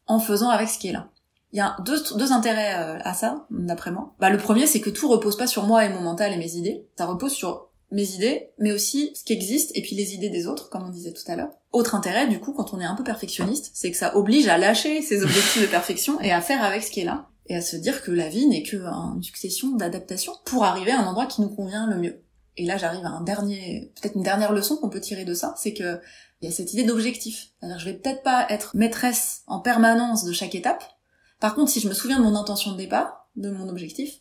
en 0.08 0.20
faisant 0.20 0.50
avec 0.50 0.70
ce 0.70 0.78
qui 0.80 0.88
est 0.88 0.94
là? 0.94 1.10
Il 1.52 1.58
y 1.58 1.62
a 1.62 1.76
deux, 1.86 2.02
deux 2.16 2.32
intérêts 2.32 2.72
à 2.74 3.14
ça, 3.14 3.46
d'après 3.50 3.90
moi. 3.92 4.14
Bah, 4.20 4.30
le 4.30 4.38
premier, 4.38 4.68
c'est 4.68 4.82
que 4.82 4.90
tout 4.90 5.08
repose 5.10 5.38
pas 5.38 5.48
sur 5.48 5.64
moi 5.64 5.86
et 5.86 5.90
mon 5.90 6.02
mental 6.02 6.32
et 6.34 6.38
mes 6.38 6.54
idées. 6.56 6.86
Ça 6.98 7.06
repose 7.06 7.32
sur 7.32 7.70
mes 7.96 8.12
idées, 8.12 8.50
mais 8.60 8.74
aussi 8.74 9.12
ce 9.16 9.24
qui 9.24 9.32
existe 9.32 9.72
et 9.74 9.82
puis 9.82 9.96
les 9.96 10.14
idées 10.14 10.30
des 10.30 10.48
autres, 10.48 10.70
comme 10.70 10.84
on 10.84 10.90
disait 10.90 11.14
tout 11.14 11.24
à 11.28 11.38
l'heure. 11.38 11.52
Autre 11.72 11.96
intérêt, 11.96 12.28
du 12.28 12.42
coup, 12.42 12.52
quand 12.52 12.74
on 12.74 12.82
est 12.82 12.86
un 12.86 12.96
peu 12.96 13.06
perfectionniste, 13.06 13.72
c'est 13.74 13.90
que 13.90 13.96
ça 13.96 14.18
oblige 14.18 14.50
à 14.50 14.58
lâcher 14.58 15.02
ses 15.02 15.24
objectifs 15.24 15.62
de 15.62 15.68
perfection 15.68 16.20
et 16.20 16.34
à 16.34 16.42
faire 16.42 16.62
avec 16.62 16.84
ce 16.84 16.92
qui 16.92 17.00
est 17.00 17.06
là. 17.06 17.30
Et 17.48 17.56
à 17.56 17.62
se 17.62 17.78
dire 17.78 18.04
que 18.04 18.12
la 18.12 18.28
vie 18.28 18.48
n'est 18.48 18.64
qu'une 18.64 19.24
succession 19.24 19.72
d'adaptations 19.76 20.34
pour 20.44 20.66
arriver 20.66 20.92
à 20.92 21.00
un 21.00 21.08
endroit 21.08 21.26
qui 21.26 21.42
nous 21.42 21.50
convient 21.50 21.88
le 21.88 21.98
mieux. 21.98 22.22
Et 22.58 22.66
là, 22.66 22.78
j'arrive 22.78 23.06
à 23.06 23.10
un 23.10 23.22
dernier, 23.22 23.94
peut-être 23.96 24.16
une 24.16 24.24
dernière 24.24 24.52
leçon 24.52 24.76
qu'on 24.76 24.90
peut 24.90 25.00
tirer 25.00 25.24
de 25.24 25.34
ça, 25.34 25.54
c'est 25.58 25.74
que 25.74 26.00
il 26.42 26.50
y 26.50 26.52
a 26.52 26.56
cette 26.56 26.74
idée 26.74 26.84
d'objectif. 26.84 27.52
C'est-à-dire, 27.60 27.80
je 27.80 27.86
vais 27.86 27.94
peut-être 27.94 28.24
pas 28.24 28.46
être 28.50 28.76
maîtresse 28.76 29.44
en 29.48 29.60
permanence 29.60 30.26
de 30.26 30.34
chaque 30.34 30.56
étape. 30.56 30.84
Par 31.40 31.56
contre, 31.56 31.72
si 31.72 31.80
je 31.80 31.88
me 31.88 31.94
souviens 31.94 32.20
de 32.20 32.24
mon 32.24 32.36
intention 32.36 32.74
de 32.74 32.78
départ, 32.78 33.30
de 33.38 33.50
mon 33.50 33.70
objectif, 33.70 34.20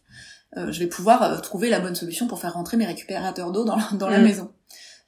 euh, 0.57 0.73
je 0.73 0.79
vais 0.81 0.87
pouvoir 0.87 1.23
euh, 1.23 1.41
trouver 1.41 1.69
la 1.69 1.81
bonne 1.81 1.95
solution 1.95 2.27
pour 2.27 2.39
faire 2.39 2.55
rentrer 2.55 2.77
mes 2.77 2.87
récupérateurs 2.87 3.53
d'eau 3.53 3.65
dans, 3.65 3.77
la, 3.77 3.89
dans 3.95 4.09
la 4.09 4.19
Mm. 4.19 4.25
maison. 4.25 4.51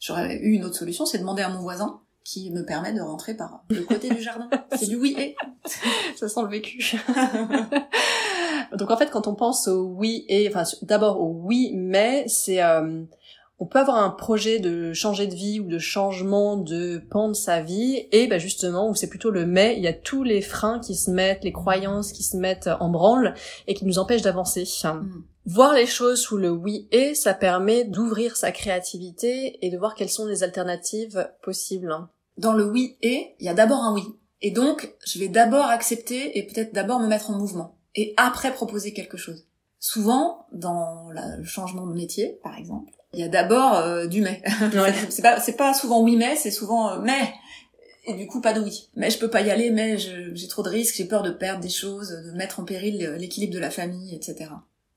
J'aurais 0.01 0.37
eu 0.37 0.53
une 0.53 0.65
autre 0.65 0.77
solution, 0.77 1.07
c'est 1.07 1.19
demander 1.19 1.43
à 1.43 1.49
mon 1.49 1.61
voisin 1.61 2.01
qui 2.25 2.51
me 2.51 2.65
permet 2.65 2.93
de 2.93 3.01
rentrer 3.01 3.35
par 3.35 3.63
le 3.71 3.83
côté 3.83 4.11
du 4.11 4.21
jardin. 4.21 4.51
C'est 4.77 4.89
du 4.89 4.97
oui 4.97 5.15
et. 5.17 5.37
Ça 6.17 6.29
sent 6.29 6.41
le 6.43 6.49
vécu. 6.49 6.97
Donc 8.77 8.91
en 8.91 8.97
fait, 8.97 9.11
quand 9.11 9.29
on 9.29 9.35
pense 9.35 9.69
au 9.69 9.85
oui 9.85 10.25
et, 10.29 10.49
enfin 10.49 10.65
d'abord 10.83 11.21
au 11.21 11.41
oui 11.45 11.71
mais, 11.75 12.25
c'est 12.27 12.63
euh, 12.63 13.05
on 13.59 13.67
peut 13.67 13.79
avoir 13.79 13.99
un 13.99 14.11
projet 14.11 14.59
de 14.59 14.93
changer 14.93 15.29
de 15.29 15.35
vie 15.35 15.61
ou 15.61 15.69
de 15.69 15.79
changement 15.79 16.57
de 16.57 16.99
pan 17.11 17.29
de 17.29 17.35
sa 17.35 17.63
vie 17.63 18.07
et 18.13 18.27
ben 18.27 18.39
justement 18.39 18.89
où 18.91 18.95
c'est 18.95 19.09
plutôt 19.09 19.31
le 19.31 19.47
mais, 19.47 19.77
il 19.77 19.83
y 19.83 19.89
a 19.89 19.93
tous 19.93 20.25
les 20.25 20.43
freins 20.43 20.81
qui 20.81 20.97
se 20.97 21.11
mettent, 21.11 21.45
les 21.45 21.53
croyances 21.53 22.13
qui 22.13 22.23
se 22.25 22.37
mettent 22.37 22.69
en 22.81 22.89
branle 22.89 23.35
et 23.69 23.75
qui 23.75 23.87
nous 23.87 23.99
empêchent 23.99 24.23
d'avancer. 24.23 24.65
Mm. 24.85 25.23
Voir 25.47 25.75
les 25.75 25.87
choses 25.87 26.21
sous 26.21 26.37
le 26.39 26.51
oui 26.51 26.89
et, 26.91 27.15
ça 27.15 27.33
permet 27.33 27.85
d'ouvrir 27.85 28.37
sa 28.37 28.51
créativité 28.53 29.65
et 29.65 29.71
de 29.71 29.79
voir 29.79 29.95
quelles 29.95 30.11
sont 30.11 30.27
les 30.27 30.43
alternatives 30.43 31.31
possibles. 31.43 31.95
Dans 32.37 32.53
le 32.53 32.65
oui 32.69 32.97
et, 33.01 33.35
il 33.39 33.47
y 33.47 33.49
a 33.49 33.55
d'abord 33.55 33.79
un 33.85 33.95
oui. 33.95 34.03
Et 34.43 34.51
donc, 34.51 34.93
je 35.07 35.19
vais 35.19 35.29
d'abord 35.29 35.67
accepter 35.67 36.37
et 36.39 36.43
peut-être 36.47 36.75
d'abord 36.75 36.99
me 37.01 37.07
mettre 37.07 37.31
en 37.31 37.39
mouvement. 37.39 37.79
Et 37.95 38.13
après 38.17 38.53
proposer 38.53 38.93
quelque 38.93 39.17
chose. 39.17 39.47
Souvent, 39.79 40.47
dans 40.53 41.11
la- 41.13 41.37
le 41.37 41.45
changement 41.45 41.87
de 41.87 41.95
métier, 41.95 42.39
par 42.43 42.57
exemple, 42.59 42.93
il 43.15 43.21
y 43.21 43.23
a 43.23 43.29
d'abord 43.29 43.77
euh, 43.77 44.07
du 44.07 44.21
mais. 44.23 44.43
c'est 45.11 45.23
pas, 45.23 45.41
c'est 45.41 45.57
pas 45.57 45.73
souvent 45.75 46.03
oui 46.03 46.17
mais, 46.17 46.35
c'est 46.37 46.51
souvent 46.51 46.91
euh, 46.91 46.99
mais. 47.01 47.33
Et 48.05 48.15
du 48.15 48.27
coup, 48.27 48.41
pas 48.41 48.53
de 48.53 48.61
oui. 48.61 48.89
Mais 48.95 49.11
je 49.11 49.19
peux 49.19 49.31
pas 49.31 49.41
y 49.43 49.51
aller, 49.51 49.71
mais 49.71 49.97
je- 49.97 50.35
j'ai 50.35 50.49
trop 50.49 50.63
de 50.63 50.69
risques, 50.69 50.97
j'ai 50.97 51.07
peur 51.07 51.23
de 51.23 51.31
perdre 51.31 51.61
des 51.61 51.69
choses, 51.71 52.11
de 52.11 52.33
mettre 52.33 52.61
en 52.61 52.65
péril 52.65 53.05
euh, 53.07 53.17
l'équilibre 53.17 53.55
de 53.55 53.59
la 53.61 53.71
famille, 53.71 54.15
etc. 54.15 54.51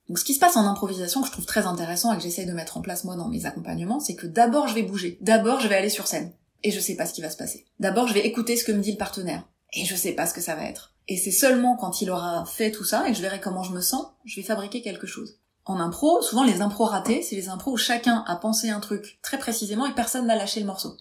Donc 0.10 0.18
ce 0.18 0.26
qui 0.26 0.34
se 0.34 0.40
passe 0.40 0.58
en 0.58 0.66
improvisation, 0.66 1.22
que 1.22 1.28
je 1.28 1.32
trouve 1.32 1.46
très 1.46 1.68
intéressant 1.68 2.12
et 2.12 2.18
que 2.18 2.24
j'essaye 2.24 2.48
de 2.48 2.52
mettre 2.52 2.78
en 2.78 2.82
place 2.82 3.04
moi 3.04 3.16
dans 3.16 3.30
mes 3.30 3.46
accompagnements, 3.46 4.00
c'est 4.00 4.16
que 4.16 4.26
d'abord 4.26 4.68
je 4.68 4.74
vais 4.74 4.82
bouger. 4.82 5.20
D'abord 5.22 5.62
je 5.62 5.68
vais 5.68 5.76
aller 5.76 5.90
sur 5.90 6.08
scène. 6.08 6.34
Et 6.64 6.72
je 6.72 6.80
sais 6.80 6.96
pas 6.96 7.06
ce 7.06 7.14
qui 7.14 7.22
va 7.22 7.30
se 7.30 7.38
passer. 7.38 7.66
D'abord 7.80 8.08
je 8.08 8.14
vais 8.14 8.26
écouter 8.26 8.58
ce 8.58 8.64
que 8.64 8.72
me 8.72 8.82
dit 8.82 8.92
le 8.92 8.98
partenaire. 8.98 9.48
Et 9.74 9.86
je 9.86 9.96
sais 9.96 10.14
pas 10.14 10.26
ce 10.26 10.34
que 10.34 10.42
ça 10.42 10.56
va 10.56 10.64
être. 10.64 10.96
Et 11.08 11.18
c'est 11.18 11.32
seulement 11.32 11.78
quand 11.78 12.02
il 12.02 12.10
aura 12.10 12.44
fait 12.46 12.72
tout 12.72 12.84
ça 12.84 13.08
et 13.08 13.12
que 13.12 13.18
je 13.18 13.22
verrai 13.22 13.40
comment 13.40 13.64
je 13.64 13.72
me 13.72 13.82
sens, 13.82 14.08
je 14.26 14.36
vais 14.36 14.46
fabriquer 14.46 14.82
quelque 14.82 15.08
chose. 15.08 15.38
En 15.66 15.80
impro, 15.80 16.24
souvent 16.24 16.44
les 16.44 16.62
impros 16.62 16.86
ratés, 16.86 17.22
c'est 17.22 17.36
les 17.36 17.50
impros 17.50 17.74
où 17.74 17.78
chacun 17.78 18.24
a 18.28 18.36
pensé 18.36 18.72
un 18.72 18.80
truc 18.80 19.20
très 19.22 19.38
précisément 19.38 19.86
et 19.86 19.94
personne 19.94 20.26
n'a 20.26 20.36
lâché 20.36 20.60
le 20.60 20.66
morceau. 20.66 20.98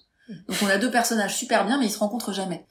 Donc 0.48 0.58
on 0.62 0.66
a 0.66 0.76
deux 0.76 0.90
personnages 0.90 1.34
super 1.34 1.64
bien 1.64 1.78
mais 1.78 1.86
ils 1.86 1.92
se 1.92 1.98
rencontrent 1.98 2.34
jamais. 2.34 2.66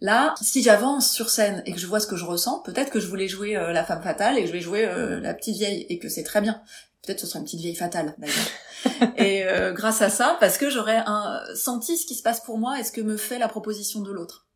Là, 0.00 0.34
si 0.40 0.62
j'avance 0.62 1.10
sur 1.10 1.30
scène 1.30 1.62
et 1.66 1.72
que 1.72 1.78
je 1.78 1.86
vois 1.86 2.00
ce 2.00 2.06
que 2.06 2.16
je 2.16 2.24
ressens, 2.24 2.60
peut-être 2.60 2.90
que 2.90 3.00
je 3.00 3.06
voulais 3.06 3.28
jouer 3.28 3.56
euh, 3.56 3.72
la 3.72 3.84
femme 3.84 4.02
fatale 4.02 4.36
et 4.36 4.42
que 4.42 4.46
je 4.48 4.52
vais 4.52 4.60
jouer 4.60 4.84
euh, 4.84 5.20
la 5.20 5.34
petite 5.34 5.56
vieille 5.56 5.86
et 5.88 5.98
que 5.98 6.08
c'est 6.08 6.24
très 6.24 6.40
bien. 6.40 6.60
Peut-être 7.02 7.18
que 7.18 7.22
ce 7.22 7.26
sera 7.26 7.38
une 7.38 7.44
petite 7.44 7.60
vieille 7.60 7.76
fatale 7.76 8.14
d'ailleurs. 8.18 9.14
et 9.16 9.44
euh, 9.44 9.72
grâce 9.72 10.02
à 10.02 10.10
ça, 10.10 10.36
parce 10.40 10.58
que 10.58 10.68
j'aurais 10.68 11.02
un, 11.06 11.40
senti 11.54 11.96
ce 11.96 12.06
qui 12.06 12.14
se 12.14 12.22
passe 12.22 12.40
pour 12.40 12.58
moi 12.58 12.78
et 12.78 12.84
ce 12.84 12.92
que 12.92 13.00
me 13.00 13.16
fait 13.16 13.38
la 13.38 13.48
proposition 13.48 14.00
de 14.00 14.10
l'autre. 14.10 14.46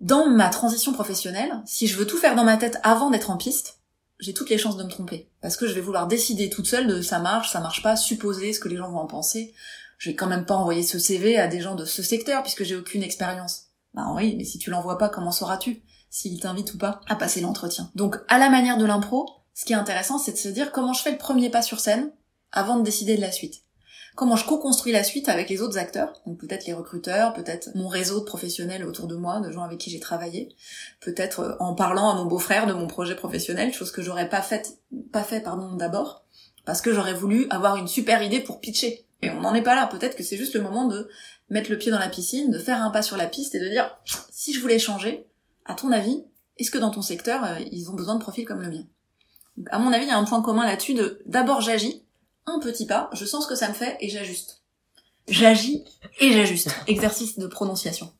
Dans 0.00 0.28
ma 0.28 0.48
transition 0.48 0.92
professionnelle, 0.92 1.60
si 1.66 1.88
je 1.88 1.96
veux 1.96 2.06
tout 2.06 2.18
faire 2.18 2.36
dans 2.36 2.44
ma 2.44 2.56
tête 2.56 2.78
avant 2.84 3.10
d'être 3.10 3.30
en 3.30 3.36
piste, 3.36 3.78
j'ai 4.20 4.32
toutes 4.32 4.50
les 4.50 4.58
chances 4.58 4.76
de 4.76 4.84
me 4.84 4.90
tromper. 4.90 5.28
Parce 5.40 5.56
que 5.56 5.66
je 5.66 5.72
vais 5.72 5.80
vouloir 5.80 6.06
décider 6.06 6.50
toute 6.50 6.66
seule 6.66 6.86
de 6.86 7.02
ça 7.02 7.18
marche, 7.18 7.50
ça 7.50 7.60
marche 7.60 7.82
pas, 7.82 7.96
supposer 7.96 8.52
ce 8.52 8.60
que 8.60 8.68
les 8.68 8.76
gens 8.76 8.90
vont 8.90 8.98
en 8.98 9.06
penser. 9.06 9.52
Je 9.98 10.10
vais 10.10 10.16
quand 10.16 10.26
même 10.26 10.46
pas 10.46 10.54
envoyer 10.54 10.82
ce 10.82 10.98
CV 10.98 11.38
à 11.38 11.48
des 11.48 11.60
gens 11.60 11.74
de 11.74 11.84
ce 11.84 12.02
secteur 12.02 12.42
puisque 12.42 12.62
j'ai 12.62 12.76
aucune 12.76 13.02
expérience. 13.02 13.67
Bah 13.94 14.12
oui, 14.14 14.34
mais 14.36 14.44
si 14.44 14.58
tu 14.58 14.70
l'envoies 14.70 14.98
pas, 14.98 15.08
comment 15.08 15.32
sauras-tu 15.32 15.82
s'il 16.10 16.40
t'invite 16.40 16.74
ou 16.74 16.78
pas 16.78 17.00
à 17.08 17.16
passer 17.16 17.40
l'entretien? 17.40 17.90
Donc, 17.94 18.16
à 18.28 18.38
la 18.38 18.50
manière 18.50 18.78
de 18.78 18.84
l'impro, 18.84 19.28
ce 19.54 19.64
qui 19.64 19.72
est 19.72 19.76
intéressant, 19.76 20.18
c'est 20.18 20.32
de 20.32 20.36
se 20.36 20.48
dire 20.48 20.72
comment 20.72 20.92
je 20.92 21.02
fais 21.02 21.10
le 21.10 21.18
premier 21.18 21.50
pas 21.50 21.62
sur 21.62 21.80
scène 21.80 22.12
avant 22.52 22.76
de 22.78 22.84
décider 22.84 23.16
de 23.16 23.20
la 23.20 23.32
suite. 23.32 23.62
Comment 24.14 24.36
je 24.36 24.46
co-construis 24.46 24.90
la 24.90 25.04
suite 25.04 25.28
avec 25.28 25.48
les 25.48 25.62
autres 25.62 25.78
acteurs, 25.78 26.12
donc 26.26 26.38
peut-être 26.38 26.66
les 26.66 26.72
recruteurs, 26.72 27.34
peut-être 27.34 27.70
mon 27.76 27.86
réseau 27.86 28.18
de 28.18 28.24
professionnels 28.24 28.84
autour 28.84 29.06
de 29.06 29.14
moi, 29.14 29.38
de 29.38 29.52
gens 29.52 29.62
avec 29.62 29.78
qui 29.78 29.90
j'ai 29.90 30.00
travaillé, 30.00 30.56
peut-être 31.00 31.40
euh, 31.40 31.56
en 31.60 31.74
parlant 31.76 32.10
à 32.10 32.14
mon 32.14 32.24
beau-frère 32.24 32.66
de 32.66 32.72
mon 32.72 32.88
projet 32.88 33.14
professionnel, 33.14 33.72
chose 33.72 33.92
que 33.92 34.02
j'aurais 34.02 34.28
pas 34.28 34.42
faite, 34.42 34.78
pas 35.12 35.22
fait 35.22 35.40
pardon 35.40 35.76
d'abord, 35.76 36.24
parce 36.64 36.80
que 36.80 36.92
j'aurais 36.92 37.14
voulu 37.14 37.46
avoir 37.50 37.76
une 37.76 37.86
super 37.86 38.20
idée 38.22 38.40
pour 38.40 38.58
pitcher. 38.58 39.06
Et 39.22 39.30
on 39.30 39.40
n'en 39.40 39.54
est 39.54 39.62
pas 39.62 39.74
là. 39.74 39.86
Peut-être 39.86 40.16
que 40.16 40.22
c'est 40.22 40.36
juste 40.36 40.54
le 40.54 40.62
moment 40.62 40.86
de 40.86 41.08
mettre 41.50 41.70
le 41.70 41.78
pied 41.78 41.90
dans 41.90 41.98
la 41.98 42.08
piscine, 42.08 42.50
de 42.50 42.58
faire 42.58 42.82
un 42.82 42.90
pas 42.90 43.02
sur 43.02 43.16
la 43.16 43.26
piste 43.26 43.54
et 43.54 43.60
de 43.60 43.68
dire 43.68 43.96
si 44.30 44.52
je 44.52 44.60
voulais 44.60 44.78
changer, 44.78 45.26
à 45.64 45.74
ton 45.74 45.92
avis, 45.92 46.24
est-ce 46.56 46.70
que 46.70 46.78
dans 46.78 46.90
ton 46.90 47.02
secteur 47.02 47.44
euh, 47.44 47.58
ils 47.70 47.90
ont 47.90 47.94
besoin 47.94 48.14
de 48.14 48.20
profils 48.20 48.44
comme 48.44 48.62
le 48.62 48.70
mien? 48.70 48.84
À 49.70 49.78
mon 49.78 49.92
avis, 49.92 50.04
il 50.04 50.08
y 50.08 50.12
a 50.12 50.18
un 50.18 50.24
point 50.24 50.42
commun 50.42 50.64
là-dessus 50.64 50.94
de 50.94 51.20
d'abord 51.26 51.60
j'agis, 51.60 52.04
un 52.46 52.58
petit 52.60 52.86
pas, 52.86 53.10
je 53.12 53.24
sens 53.24 53.44
ce 53.44 53.48
que 53.48 53.54
ça 53.54 53.68
me 53.68 53.74
fait 53.74 53.96
et 54.00 54.08
j'ajuste. 54.08 54.62
J'agis 55.26 55.84
et 56.20 56.32
j'ajuste. 56.32 56.70
Exercice 56.86 57.38
de 57.38 57.46
prononciation. 57.46 58.10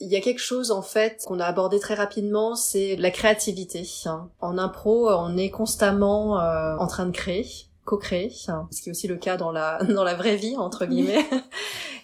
Il 0.00 0.08
y 0.08 0.16
a 0.16 0.20
quelque 0.20 0.40
chose 0.40 0.70
en 0.70 0.82
fait 0.82 1.22
qu'on 1.26 1.38
a 1.38 1.44
abordé 1.44 1.78
très 1.78 1.94
rapidement, 1.94 2.56
c'est 2.56 2.96
la 2.96 3.10
créativité. 3.10 3.88
hein. 4.06 4.30
En 4.40 4.58
impro, 4.58 5.08
on 5.10 5.36
est 5.36 5.50
constamment 5.50 6.40
euh, 6.40 6.76
en 6.76 6.86
train 6.88 7.06
de 7.06 7.12
créer, 7.12 7.46
co-créer, 7.84 8.30
ce 8.30 8.82
qui 8.82 8.88
est 8.88 8.90
aussi 8.90 9.08
le 9.08 9.16
cas 9.16 9.36
dans 9.36 9.50
la 9.50 9.82
dans 9.88 10.04
la 10.04 10.14
vraie 10.14 10.36
vie 10.36 10.56
entre 10.56 10.86
guillemets. 10.86 11.26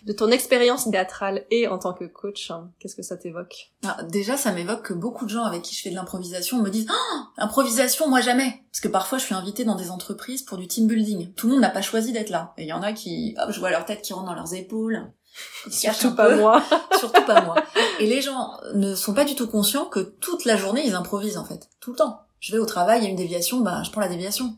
De 0.04 0.12
ton 0.12 0.30
expérience 0.30 0.88
théâtrale 0.90 1.44
et 1.50 1.66
en 1.66 1.76
tant 1.76 1.92
que 1.92 2.04
coach, 2.04 2.50
hein, 2.50 2.70
qu'est-ce 2.78 2.94
que 2.94 3.02
ça 3.02 3.16
t'évoque? 3.16 3.72
Ah, 3.84 3.98
déjà, 4.04 4.36
ça 4.36 4.52
m'évoque 4.52 4.82
que 4.82 4.94
beaucoup 4.94 5.24
de 5.24 5.30
gens 5.30 5.42
avec 5.42 5.62
qui 5.62 5.74
je 5.74 5.82
fais 5.82 5.90
de 5.90 5.96
l'improvisation 5.96 6.62
me 6.62 6.70
disent 6.70 6.86
Ah, 6.88 7.42
improvisation, 7.42 8.08
moi 8.08 8.20
jamais. 8.20 8.62
Parce 8.70 8.80
que 8.80 8.88
parfois, 8.88 9.18
je 9.18 9.24
suis 9.24 9.34
invitée 9.34 9.64
dans 9.64 9.74
des 9.74 9.90
entreprises 9.90 10.42
pour 10.42 10.56
du 10.56 10.68
team 10.68 10.86
building. 10.86 11.34
Tout 11.34 11.48
le 11.48 11.54
monde 11.54 11.62
n'a 11.62 11.68
pas 11.68 11.82
choisi 11.82 12.12
d'être 12.12 12.30
là. 12.30 12.54
Et 12.56 12.62
il 12.62 12.68
y 12.68 12.72
en 12.72 12.82
a 12.82 12.92
qui, 12.92 13.34
hop, 13.38 13.50
je 13.50 13.58
vois 13.58 13.70
leur 13.70 13.84
tête 13.84 14.00
qui 14.00 14.12
rentre 14.12 14.26
dans 14.26 14.34
leurs 14.34 14.54
épaules. 14.54 15.12
Surtout 15.70 16.14
pas 16.14 16.28
peu. 16.28 16.36
moi. 16.36 16.62
Surtout 16.98 17.24
pas 17.24 17.42
moi. 17.42 17.56
Et 17.98 18.06
les 18.06 18.22
gens 18.22 18.52
ne 18.74 18.94
sont 18.94 19.14
pas 19.14 19.24
du 19.24 19.34
tout 19.34 19.48
conscients 19.48 19.86
que 19.86 20.00
toute 20.00 20.44
la 20.44 20.56
journée, 20.56 20.86
ils 20.86 20.94
improvisent 20.94 21.38
en 21.38 21.44
fait. 21.44 21.68
Tout 21.80 21.90
le 21.90 21.96
temps. 21.96 22.20
Je 22.40 22.52
vais 22.52 22.58
au 22.58 22.66
travail, 22.66 23.00
il 23.00 23.04
y 23.04 23.06
a 23.08 23.10
une 23.10 23.16
déviation, 23.16 23.60
bah 23.60 23.82
je 23.84 23.90
prends 23.90 24.00
la 24.00 24.08
déviation. 24.08 24.56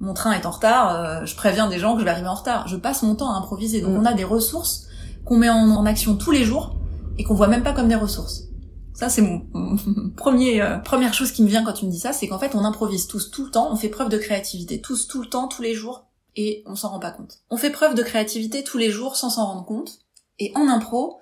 Mon 0.00 0.14
train 0.14 0.32
est 0.32 0.44
en 0.46 0.50
retard, 0.50 0.94
euh, 0.94 1.24
je 1.24 1.34
préviens 1.36 1.68
des 1.68 1.78
gens 1.78 1.94
que 1.94 2.00
je 2.00 2.04
vais 2.04 2.10
arriver 2.10 2.28
en 2.28 2.34
retard. 2.34 2.68
Je 2.68 2.76
passe 2.76 3.02
mon 3.02 3.14
temps 3.14 3.32
à 3.32 3.36
improviser. 3.36 3.80
Donc 3.80 3.92
Mm. 3.92 3.98
on 4.00 4.04
a 4.04 4.12
des 4.14 4.24
ressources 4.24 4.86
qu'on 5.24 5.36
met 5.36 5.48
en, 5.48 5.70
en 5.70 5.86
action 5.86 6.16
tous 6.16 6.30
les 6.30 6.44
jours 6.44 6.76
et 7.16 7.24
qu'on 7.24 7.34
voit 7.34 7.46
même 7.48 7.62
pas 7.62 7.72
comme 7.72 7.88
des 7.88 7.94
ressources. 7.94 8.44
Ça 8.92 9.08
c'est 9.08 9.22
mon, 9.22 9.46
mon 9.54 9.76
premier 10.16 10.60
euh, 10.62 10.78
première 10.78 11.14
chose 11.14 11.32
qui 11.32 11.42
me 11.42 11.48
vient 11.48 11.64
quand 11.64 11.72
tu 11.72 11.86
me 11.86 11.90
dis 11.90 11.98
ça, 11.98 12.12
c'est 12.12 12.28
qu'en 12.28 12.38
fait 12.38 12.54
on 12.54 12.64
improvise 12.64 13.06
tous 13.06 13.30
tout 13.30 13.44
le 13.44 13.50
temps, 13.50 13.68
on 13.72 13.76
fait 13.76 13.88
preuve 13.88 14.08
de 14.08 14.18
créativité 14.18 14.80
tous 14.80 15.06
tout 15.08 15.20
le 15.22 15.28
temps, 15.28 15.48
tous 15.48 15.62
les 15.62 15.74
jours 15.74 16.06
et 16.36 16.62
on 16.66 16.74
s'en 16.76 16.90
rend 16.90 16.98
pas 17.00 17.10
compte. 17.12 17.38
On 17.50 17.56
fait 17.56 17.70
preuve 17.70 17.94
de 17.94 18.02
créativité 18.02 18.62
tous 18.64 18.78
les 18.78 18.90
jours 18.90 19.16
sans 19.16 19.30
s'en 19.30 19.46
rendre 19.46 19.64
compte 19.64 19.98
et 20.38 20.52
en 20.56 20.68
impro, 20.68 21.20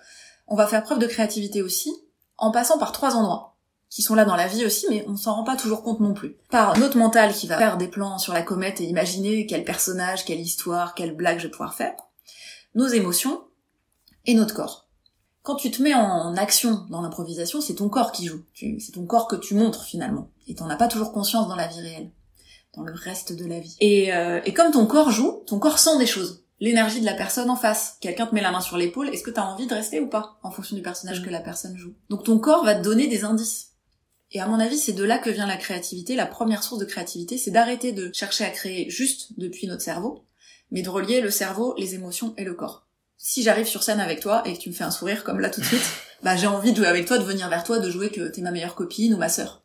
on 0.48 0.56
va 0.56 0.66
faire 0.66 0.82
preuve 0.82 0.98
de 0.98 1.06
créativité 1.06 1.62
aussi 1.62 1.90
en 2.38 2.50
passant 2.50 2.78
par 2.78 2.92
trois 2.92 3.14
endroits 3.16 3.51
qui 3.94 4.00
sont 4.02 4.14
là 4.14 4.25
dans 4.25 4.37
la 4.37 4.46
vie 4.46 4.64
aussi, 4.64 4.87
mais 4.88 5.04
on 5.06 5.16
s'en 5.16 5.34
rend 5.34 5.44
pas 5.44 5.54
toujours 5.56 5.82
compte 5.82 6.00
non 6.00 6.14
plus. 6.14 6.37
Par 6.50 6.78
notre 6.78 6.96
mental 6.96 7.34
qui 7.34 7.46
va 7.46 7.58
faire 7.58 7.76
des 7.76 7.88
plans 7.88 8.16
sur 8.18 8.32
la 8.32 8.40
comète 8.42 8.80
et 8.80 8.84
imaginer 8.84 9.44
quel 9.46 9.64
personnage, 9.64 10.25
quelle 10.25 10.40
histoire, 10.40 10.94
quelle 10.94 11.14
blague 11.14 11.38
je 11.38 11.44
vais 11.44 11.50
pouvoir 11.50 11.75
faire. 11.75 11.92
Nos 12.75 12.87
émotions 12.87 13.42
et 14.25 14.32
notre 14.34 14.54
corps. 14.54 14.88
Quand 15.42 15.56
tu 15.56 15.70
te 15.70 15.82
mets 15.82 15.92
en 15.92 16.37
action 16.37 16.87
dans 16.88 17.02
l'improvisation, 17.02 17.61
c'est 17.61 17.75
ton 17.75 17.88
corps 17.90 18.12
qui 18.12 18.26
joue. 18.26 18.42
C'est 18.54 18.92
ton 18.94 19.04
corps 19.04 19.28
que 19.28 19.37
tu 19.37 19.54
montres 19.54 19.84
finalement. 19.84 20.30
Et 20.49 20.54
t'en 20.54 20.70
as 20.70 20.76
pas 20.76 20.88
toujours 20.88 21.12
conscience 21.12 21.49
dans 21.49 21.56
la 21.56 21.66
vie 21.66 21.80
réelle, 21.80 22.11
dans 22.75 22.82
le 22.84 22.94
reste 22.94 23.34
de 23.34 23.44
la 23.44 23.58
vie. 23.61 23.76
Et, 23.80 24.14
euh, 24.14 24.40
et 24.46 24.54
comme 24.54 24.70
ton 24.70 24.87
corps 24.87 25.11
joue, 25.11 25.42
ton 25.46 25.58
corps 25.58 25.78
sent 25.78 25.99
des 25.99 26.06
choses. 26.06 26.44
L'énergie 26.61 27.00
de 27.00 27.06
la 27.06 27.14
personne 27.14 27.50
en 27.50 27.56
face. 27.56 27.96
Quelqu'un 28.00 28.26
te 28.26 28.34
met 28.34 28.40
la 28.40 28.52
main 28.52 28.61
sur 28.61 28.76
l'épaule, 28.78 29.08
est-ce 29.11 29.25
que 29.25 29.30
t'as 29.32 29.42
envie 29.42 29.66
de 29.66 29.75
rester 29.75 29.99
ou 30.00 30.06
pas 30.08 30.38
En 30.44 30.50
fonction 30.52 30.76
du 30.76 30.82
personnage 30.82 31.18
Mhm. 31.20 31.26
que 31.26 31.30
la 31.30 31.40
personne 31.40 31.76
joue? 31.76 31.92
Donc 32.08 32.22
ton 32.25 32.38
corps 32.38 32.64
va 32.64 32.75
te 32.76 32.82
donner 32.82 33.08
des 33.08 33.25
indices. 33.25 33.71
Et 34.32 34.40
à 34.40 34.46
mon 34.46 34.58
avis, 34.58 34.78
c'est 34.78 34.94
de 34.94 35.04
là 35.04 35.18
que 35.18 35.28
vient 35.28 35.46
la 35.46 35.58
créativité. 35.58 36.16
La 36.16 36.26
première 36.26 36.62
source 36.62 36.80
de 36.80 36.86
créativité, 36.86 37.36
c'est 37.36 37.50
d'arrêter 37.50 37.92
de 37.92 38.10
chercher 38.14 38.44
à 38.44 38.50
créer 38.50 38.88
juste 38.88 39.38
depuis 39.38 39.66
notre 39.66 39.82
cerveau, 39.82 40.24
mais 40.70 40.80
de 40.80 40.88
relier 40.88 41.20
le 41.20 41.30
cerveau, 41.30 41.74
les 41.76 41.94
émotions 41.94 42.32
et 42.38 42.44
le 42.44 42.54
corps. 42.54 42.86
Si 43.18 43.42
j'arrive 43.42 43.66
sur 43.66 43.82
scène 43.82 44.00
avec 44.00 44.20
toi 44.20 44.42
et 44.48 44.54
que 44.54 44.58
tu 44.58 44.70
me 44.70 44.74
fais 44.74 44.84
un 44.84 44.90
sourire 44.90 45.22
comme 45.22 45.38
là 45.38 45.50
tout 45.50 45.60
de 45.60 45.66
suite, 45.66 45.84
bah 46.22 46.34
j'ai 46.34 46.46
envie 46.46 46.72
de 46.72 46.78
jouer 46.78 46.86
avec 46.86 47.06
toi, 47.06 47.18
de 47.18 47.24
venir 47.24 47.48
vers 47.50 47.62
toi, 47.62 47.78
de 47.78 47.90
jouer 47.90 48.10
que 48.10 48.28
t'es 48.28 48.40
ma 48.40 48.50
meilleure 48.50 48.74
copine 48.74 49.14
ou 49.14 49.18
ma 49.18 49.28
sœur. 49.28 49.62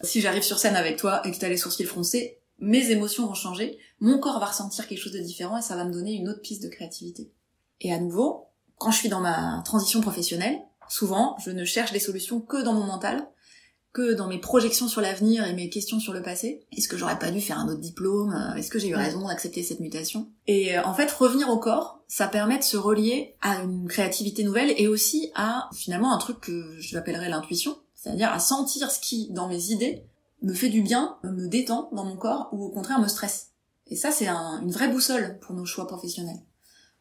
Si 0.00 0.20
j'arrive 0.20 0.42
sur 0.42 0.58
scène 0.58 0.74
avec 0.74 0.96
toi 0.96 1.20
et 1.26 1.30
que 1.30 1.36
t'as 1.36 1.48
les 1.48 1.58
sourcils 1.58 1.84
froncés, 1.84 2.38
mes 2.60 2.90
émotions 2.90 3.26
vont 3.26 3.34
changer, 3.34 3.78
mon 4.00 4.18
corps 4.18 4.40
va 4.40 4.46
ressentir 4.46 4.88
quelque 4.88 5.00
chose 5.00 5.12
de 5.12 5.18
différent 5.18 5.58
et 5.58 5.62
ça 5.62 5.76
va 5.76 5.84
me 5.84 5.92
donner 5.92 6.14
une 6.14 6.28
autre 6.28 6.40
piste 6.40 6.62
de 6.62 6.68
créativité. 6.68 7.30
Et 7.80 7.92
à 7.92 7.98
nouveau, 7.98 8.46
quand 8.78 8.90
je 8.90 8.98
suis 8.98 9.08
dans 9.08 9.20
ma 9.20 9.62
transition 9.64 10.00
professionnelle, 10.00 10.58
souvent, 10.88 11.36
je 11.44 11.50
ne 11.50 11.64
cherche 11.64 11.92
des 11.92 12.00
solutions 12.00 12.40
que 12.40 12.62
dans 12.62 12.72
mon 12.72 12.84
mental, 12.84 13.28
que 13.92 14.12
dans 14.14 14.28
mes 14.28 14.38
projections 14.38 14.86
sur 14.86 15.00
l'avenir 15.00 15.44
et 15.46 15.54
mes 15.54 15.70
questions 15.70 15.98
sur 15.98 16.12
le 16.12 16.22
passé. 16.22 16.66
Est-ce 16.76 16.88
que 16.88 16.96
j'aurais 16.96 17.18
pas 17.18 17.30
dû 17.30 17.40
faire 17.40 17.58
un 17.58 17.68
autre 17.68 17.80
diplôme 17.80 18.32
Euh, 18.32 18.54
Est-ce 18.56 18.70
que 18.70 18.78
j'ai 18.78 18.88
eu 18.88 18.94
raison 18.94 19.26
d'accepter 19.26 19.62
cette 19.62 19.80
mutation? 19.80 20.28
Et 20.46 20.76
euh, 20.76 20.84
en 20.84 20.94
fait, 20.94 21.10
revenir 21.10 21.48
au 21.48 21.58
corps, 21.58 22.00
ça 22.06 22.28
permet 22.28 22.58
de 22.58 22.62
se 22.64 22.76
relier 22.76 23.34
à 23.40 23.62
une 23.62 23.88
créativité 23.88 24.44
nouvelle 24.44 24.72
et 24.76 24.88
aussi 24.88 25.30
à 25.34 25.68
finalement 25.74 26.12
un 26.14 26.18
truc 26.18 26.40
que 26.40 26.76
j'appellerais 26.78 27.28
l'intuition, 27.30 27.76
c'est-à-dire 27.94 28.30
à 28.32 28.38
sentir 28.38 28.90
ce 28.90 29.00
qui, 29.00 29.28
dans 29.30 29.48
mes 29.48 29.70
idées, 29.70 30.04
me 30.42 30.52
fait 30.54 30.68
du 30.68 30.82
bien, 30.82 31.16
me 31.24 31.48
détend 31.48 31.88
dans 31.92 32.04
mon 32.04 32.16
corps 32.16 32.48
ou 32.52 32.64
au 32.64 32.68
contraire 32.70 33.00
me 33.00 33.08
stresse. 33.08 33.48
Et 33.88 33.96
ça, 33.96 34.10
c'est 34.12 34.28
un- 34.28 34.60
une 34.62 34.70
vraie 34.70 34.88
boussole 34.88 35.38
pour 35.40 35.54
nos 35.54 35.64
choix 35.64 35.86
professionnels. 35.86 36.38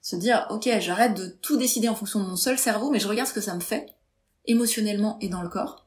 Se 0.01 0.15
dire, 0.15 0.47
ok, 0.49 0.69
j'arrête 0.79 1.15
de 1.15 1.27
tout 1.27 1.57
décider 1.57 1.89
en 1.89 1.95
fonction 1.95 2.21
de 2.23 2.25
mon 2.29 2.37
seul 2.37 2.57
cerveau, 2.57 2.89
mais 2.91 2.99
je 2.99 3.07
regarde 3.09 3.27
ce 3.29 3.33
que 3.33 3.41
ça 3.41 3.53
me 3.55 3.59
fait, 3.59 3.87
émotionnellement 4.45 5.17
et 5.21 5.29
dans 5.29 5.41
le 5.41 5.49
corps, 5.49 5.85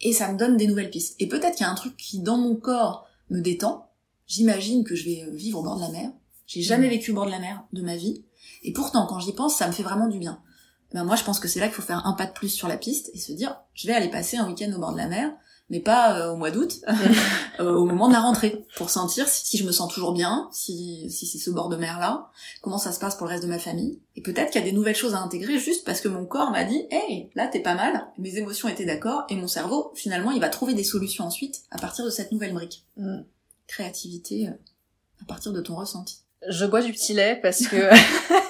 et 0.00 0.12
ça 0.12 0.32
me 0.32 0.38
donne 0.38 0.56
des 0.56 0.66
nouvelles 0.66 0.90
pistes. 0.90 1.16
Et 1.18 1.28
peut-être 1.28 1.56
qu'il 1.56 1.66
y 1.66 1.68
a 1.68 1.72
un 1.72 1.76
truc 1.76 1.96
qui, 1.96 2.20
dans 2.20 2.38
mon 2.38 2.56
corps, 2.56 3.06
me 3.30 3.40
détend. 3.40 3.90
J'imagine 4.26 4.84
que 4.84 4.94
je 4.94 5.04
vais 5.04 5.24
euh, 5.26 5.30
vivre 5.30 5.58
au 5.58 5.62
bord 5.62 5.76
de 5.76 5.82
la 5.82 5.90
mer. 5.90 6.10
J'ai 6.46 6.62
jamais 6.62 6.88
vécu 6.88 7.12
au 7.12 7.14
bord 7.14 7.26
de 7.26 7.30
la 7.30 7.38
mer 7.38 7.64
de 7.72 7.82
ma 7.82 7.96
vie. 7.96 8.24
Et 8.62 8.72
pourtant, 8.72 9.06
quand 9.06 9.20
j'y 9.20 9.32
pense, 9.32 9.56
ça 9.56 9.66
me 9.66 9.72
fait 9.72 9.82
vraiment 9.82 10.08
du 10.08 10.18
bien. 10.18 10.42
Ben 10.92 11.04
moi, 11.04 11.16
je 11.16 11.24
pense 11.24 11.38
que 11.38 11.48
c'est 11.48 11.60
là 11.60 11.66
qu'il 11.66 11.76
faut 11.76 11.82
faire 11.82 12.06
un 12.06 12.14
pas 12.14 12.26
de 12.26 12.32
plus 12.32 12.48
sur 12.48 12.66
la 12.66 12.76
piste 12.76 13.10
et 13.14 13.18
se 13.18 13.32
dire, 13.32 13.56
je 13.74 13.86
vais 13.86 13.94
aller 13.94 14.08
passer 14.08 14.36
un 14.36 14.48
week-end 14.48 14.72
au 14.74 14.80
bord 14.80 14.92
de 14.92 14.98
la 14.98 15.06
mer, 15.06 15.32
mais 15.70 15.80
pas 15.80 16.18
euh, 16.18 16.32
au 16.32 16.36
mois 16.36 16.50
d'août, 16.50 16.80
euh, 17.60 17.72
au 17.72 17.84
moment 17.84 18.08
de 18.08 18.12
la 18.12 18.20
rentrée, 18.20 18.66
pour 18.76 18.90
sentir 18.90 19.28
si, 19.28 19.46
si 19.46 19.56
je 19.56 19.64
me 19.64 19.72
sens 19.72 19.90
toujours 19.92 20.12
bien, 20.12 20.48
si, 20.52 21.08
si 21.10 21.26
c'est 21.26 21.38
ce 21.38 21.50
bord 21.50 21.68
de 21.68 21.76
mer-là, 21.76 22.28
comment 22.60 22.78
ça 22.78 22.92
se 22.92 22.98
passe 22.98 23.14
pour 23.14 23.26
le 23.26 23.32
reste 23.32 23.44
de 23.44 23.48
ma 23.48 23.58
famille. 23.58 24.00
Et 24.16 24.20
peut-être 24.20 24.50
qu'il 24.50 24.60
y 24.60 24.64
a 24.64 24.66
des 24.66 24.76
nouvelles 24.76 24.96
choses 24.96 25.14
à 25.14 25.20
intégrer 25.20 25.58
juste 25.58 25.84
parce 25.86 26.00
que 26.00 26.08
mon 26.08 26.26
corps 26.26 26.50
m'a 26.50 26.64
dit, 26.64 26.86
hey, 26.90 27.30
là 27.36 27.46
t'es 27.46 27.60
pas 27.60 27.74
mal, 27.74 28.08
mes 28.18 28.36
émotions 28.36 28.68
étaient 28.68 28.84
d'accord, 28.84 29.24
et 29.28 29.36
mon 29.36 29.48
cerveau, 29.48 29.92
finalement, 29.94 30.32
il 30.32 30.40
va 30.40 30.48
trouver 30.48 30.74
des 30.74 30.84
solutions 30.84 31.24
ensuite 31.24 31.62
à 31.70 31.78
partir 31.78 32.04
de 32.04 32.10
cette 32.10 32.32
nouvelle 32.32 32.52
brique. 32.52 32.84
Mm. 32.96 33.20
Créativité 33.68 34.48
euh, 34.48 34.52
à 35.22 35.24
partir 35.26 35.52
de 35.52 35.60
ton 35.60 35.76
ressenti. 35.76 36.18
Je 36.48 36.64
bois 36.64 36.82
du 36.82 36.92
petit 36.92 37.12
lait 37.12 37.38
parce 37.40 37.66
que 37.66 37.76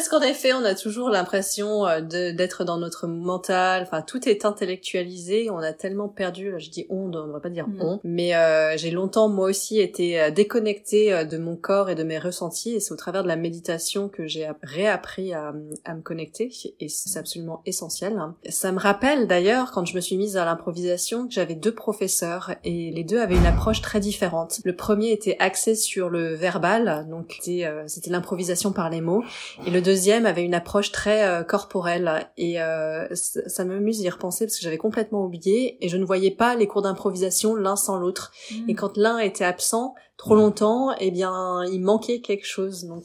parce 0.00 0.08
qu'en 0.08 0.22
effet, 0.22 0.54
on 0.54 0.64
a 0.64 0.74
toujours 0.74 1.10
l'impression 1.10 1.86
euh, 1.86 2.00
d'être 2.00 2.64
dans 2.64 2.78
notre 2.78 3.06
mental. 3.06 3.82
Enfin, 3.82 4.00
tout 4.00 4.26
est 4.26 4.46
intellectualisé. 4.46 5.50
On 5.50 5.58
a 5.58 5.74
tellement 5.74 6.08
perdu. 6.08 6.54
Je 6.56 6.70
dis 6.70 6.86
on, 6.88 7.00
on 7.04 7.08
ne 7.08 7.12
devrait 7.26 7.40
pas 7.42 7.50
dire 7.50 7.68
Mm. 7.68 7.82
on. 7.82 8.00
Mais 8.02 8.34
euh, 8.34 8.78
j'ai 8.78 8.90
longtemps 8.90 9.28
moi 9.28 9.48
aussi 9.50 9.78
été 9.78 10.18
euh, 10.18 10.30
déconnectée 10.30 11.12
euh, 11.12 11.24
de 11.24 11.36
mon 11.36 11.54
corps 11.54 11.90
et 11.90 11.94
de 11.94 12.02
mes 12.02 12.18
ressentis. 12.18 12.74
Et 12.76 12.80
c'est 12.80 12.92
au 12.92 12.96
travers 12.96 13.22
de 13.22 13.28
la 13.28 13.36
méditation 13.36 14.08
que 14.08 14.26
j'ai 14.26 14.46
app- 14.46 14.56
réappris 14.62 15.34
à, 15.34 15.52
à 15.84 15.94
me 15.94 16.00
connecter. 16.00 16.50
Et 16.80 16.88
c'est 16.88 17.18
absolument 17.18 17.60
essentiel. 17.66 18.18
Ça 18.48 18.72
me 18.72 18.78
rappelle 18.78 19.26
d'ailleurs 19.26 19.70
quand 19.72 19.84
je 19.84 19.94
me 19.94 20.00
suis 20.00 20.16
mise 20.16 20.38
à 20.38 20.46
l'improvisation 20.46 21.28
que 21.28 21.34
j'avais 21.34 21.56
deux 21.56 21.74
professeurs 21.74 22.54
et 22.64 22.90
les 22.90 23.04
deux 23.04 23.18
avaient 23.20 23.36
une 23.36 23.44
approche 23.44 23.82
très 23.82 24.00
différente. 24.00 24.60
Le 24.64 24.74
premier 24.74 25.10
était 25.12 25.36
axé 25.40 25.74
sur 25.74 26.08
le 26.08 26.34
verbal, 26.34 27.06
donc 27.10 27.36
c'était 27.40 27.66
euh, 27.66 27.84
l'improvisation 28.06 28.72
par 28.72 28.88
les 28.88 29.02
mots, 29.02 29.22
et 29.66 29.70
le 29.70 29.80
deuxième 29.80 29.89
avait 30.26 30.44
une 30.44 30.54
approche 30.54 30.92
très 30.92 31.26
euh, 31.26 31.42
corporelle. 31.42 32.28
Et 32.36 32.60
euh, 32.60 33.06
ça 33.14 33.40
ça 33.48 33.64
m'amuse 33.64 33.98
d'y 33.98 34.08
repenser 34.08 34.46
parce 34.46 34.56
que 34.56 34.62
j'avais 34.62 34.78
complètement 34.78 35.24
oublié 35.24 35.76
et 35.84 35.88
je 35.88 35.96
ne 35.96 36.04
voyais 36.04 36.30
pas 36.30 36.54
les 36.54 36.66
cours 36.66 36.82
d'improvisation 36.82 37.54
l'un 37.54 37.76
sans 37.76 37.98
l'autre. 37.98 38.32
Et 38.68 38.74
quand 38.74 38.96
l'un 38.96 39.18
était 39.18 39.44
absent 39.44 39.94
trop 40.16 40.34
longtemps, 40.34 40.94
eh 40.98 41.10
bien 41.10 41.64
il 41.64 41.80
manquait 41.80 42.20
quelque 42.20 42.46
chose. 42.46 42.84
Donc 42.84 43.04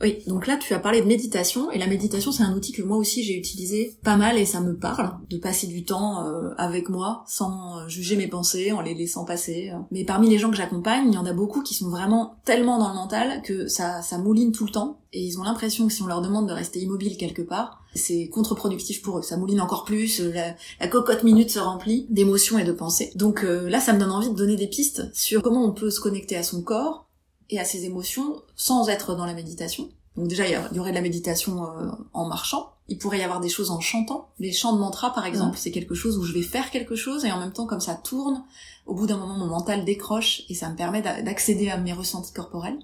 Oui, 0.00 0.18
donc 0.28 0.46
là 0.46 0.56
tu 0.56 0.72
as 0.74 0.78
parlé 0.78 1.00
de 1.00 1.06
méditation, 1.06 1.72
et 1.72 1.78
la 1.78 1.88
méditation 1.88 2.30
c'est 2.30 2.44
un 2.44 2.54
outil 2.54 2.70
que 2.70 2.82
moi 2.82 2.96
aussi 2.96 3.24
j'ai 3.24 3.36
utilisé 3.36 3.98
pas 4.04 4.16
mal 4.16 4.38
et 4.38 4.46
ça 4.46 4.60
me 4.60 4.76
parle, 4.76 5.10
de 5.28 5.38
passer 5.38 5.66
du 5.66 5.84
temps 5.84 6.24
euh, 6.24 6.50
avec 6.56 6.88
moi 6.88 7.24
sans 7.26 7.78
euh, 7.78 7.88
juger 7.88 8.14
mes 8.14 8.28
pensées, 8.28 8.70
en 8.70 8.80
les 8.80 8.94
laissant 8.94 9.24
passer. 9.24 9.72
Mais 9.90 10.04
parmi 10.04 10.30
les 10.30 10.38
gens 10.38 10.50
que 10.50 10.56
j'accompagne, 10.56 11.08
il 11.08 11.14
y 11.14 11.18
en 11.18 11.26
a 11.26 11.32
beaucoup 11.32 11.62
qui 11.62 11.74
sont 11.74 11.90
vraiment 11.90 12.36
tellement 12.44 12.78
dans 12.78 12.90
le 12.90 12.94
mental 12.94 13.42
que 13.42 13.66
ça, 13.66 14.00
ça 14.02 14.18
mouline 14.18 14.52
tout 14.52 14.66
le 14.66 14.70
temps, 14.70 15.00
et 15.12 15.20
ils 15.20 15.38
ont 15.40 15.42
l'impression 15.42 15.88
que 15.88 15.92
si 15.92 16.00
on 16.02 16.06
leur 16.06 16.20
demande 16.20 16.46
de 16.46 16.52
rester 16.52 16.78
immobile 16.78 17.16
quelque 17.16 17.42
part, 17.42 17.82
c'est 17.96 18.28
contre-productif 18.28 19.02
pour 19.02 19.18
eux, 19.18 19.22
ça 19.22 19.36
mouline 19.36 19.60
encore 19.60 19.82
plus, 19.82 20.20
euh, 20.20 20.30
la, 20.32 20.54
la 20.80 20.86
cocotte 20.86 21.24
minute 21.24 21.50
se 21.50 21.58
remplit 21.58 22.06
d'émotions 22.08 22.56
et 22.56 22.64
de 22.64 22.72
pensées. 22.72 23.10
Donc 23.16 23.42
euh, 23.42 23.68
là 23.68 23.80
ça 23.80 23.92
me 23.92 23.98
donne 23.98 24.12
envie 24.12 24.30
de 24.30 24.36
donner 24.36 24.54
des 24.54 24.68
pistes 24.68 25.12
sur 25.12 25.42
comment 25.42 25.64
on 25.64 25.72
peut 25.72 25.90
se 25.90 26.00
connecter 26.00 26.36
à 26.36 26.44
son 26.44 26.62
corps, 26.62 27.07
et 27.50 27.58
à 27.58 27.64
ses 27.64 27.84
émotions 27.84 28.42
sans 28.56 28.88
être 28.88 29.14
dans 29.14 29.26
la 29.26 29.34
méditation. 29.34 29.88
Donc 30.16 30.28
déjà, 30.28 30.46
il 30.48 30.76
y 30.76 30.78
aurait 30.80 30.90
de 30.90 30.94
la 30.96 31.00
méditation 31.00 31.64
euh, 31.64 31.90
en 32.12 32.26
marchant. 32.26 32.72
Il 32.88 32.98
pourrait 32.98 33.18
y 33.18 33.22
avoir 33.22 33.40
des 33.40 33.48
choses 33.50 33.70
en 33.70 33.80
chantant. 33.80 34.30
Les 34.38 34.52
chants 34.52 34.72
de 34.72 34.78
mantra, 34.80 35.12
par 35.12 35.26
exemple, 35.26 35.58
c'est 35.58 35.70
quelque 35.70 35.94
chose 35.94 36.18
où 36.18 36.24
je 36.24 36.32
vais 36.32 36.42
faire 36.42 36.70
quelque 36.70 36.96
chose 36.96 37.24
et 37.24 37.30
en 37.30 37.38
même 37.38 37.52
temps, 37.52 37.66
comme 37.66 37.80
ça 37.80 37.94
tourne, 37.94 38.42
au 38.86 38.94
bout 38.94 39.06
d'un 39.06 39.18
moment, 39.18 39.36
mon 39.36 39.46
mental 39.46 39.84
décroche 39.84 40.42
et 40.48 40.54
ça 40.54 40.70
me 40.70 40.76
permet 40.76 41.02
d'a- 41.02 41.22
d'accéder 41.22 41.68
à 41.68 41.76
mes 41.76 41.92
ressentis 41.92 42.32
corporels. 42.32 42.78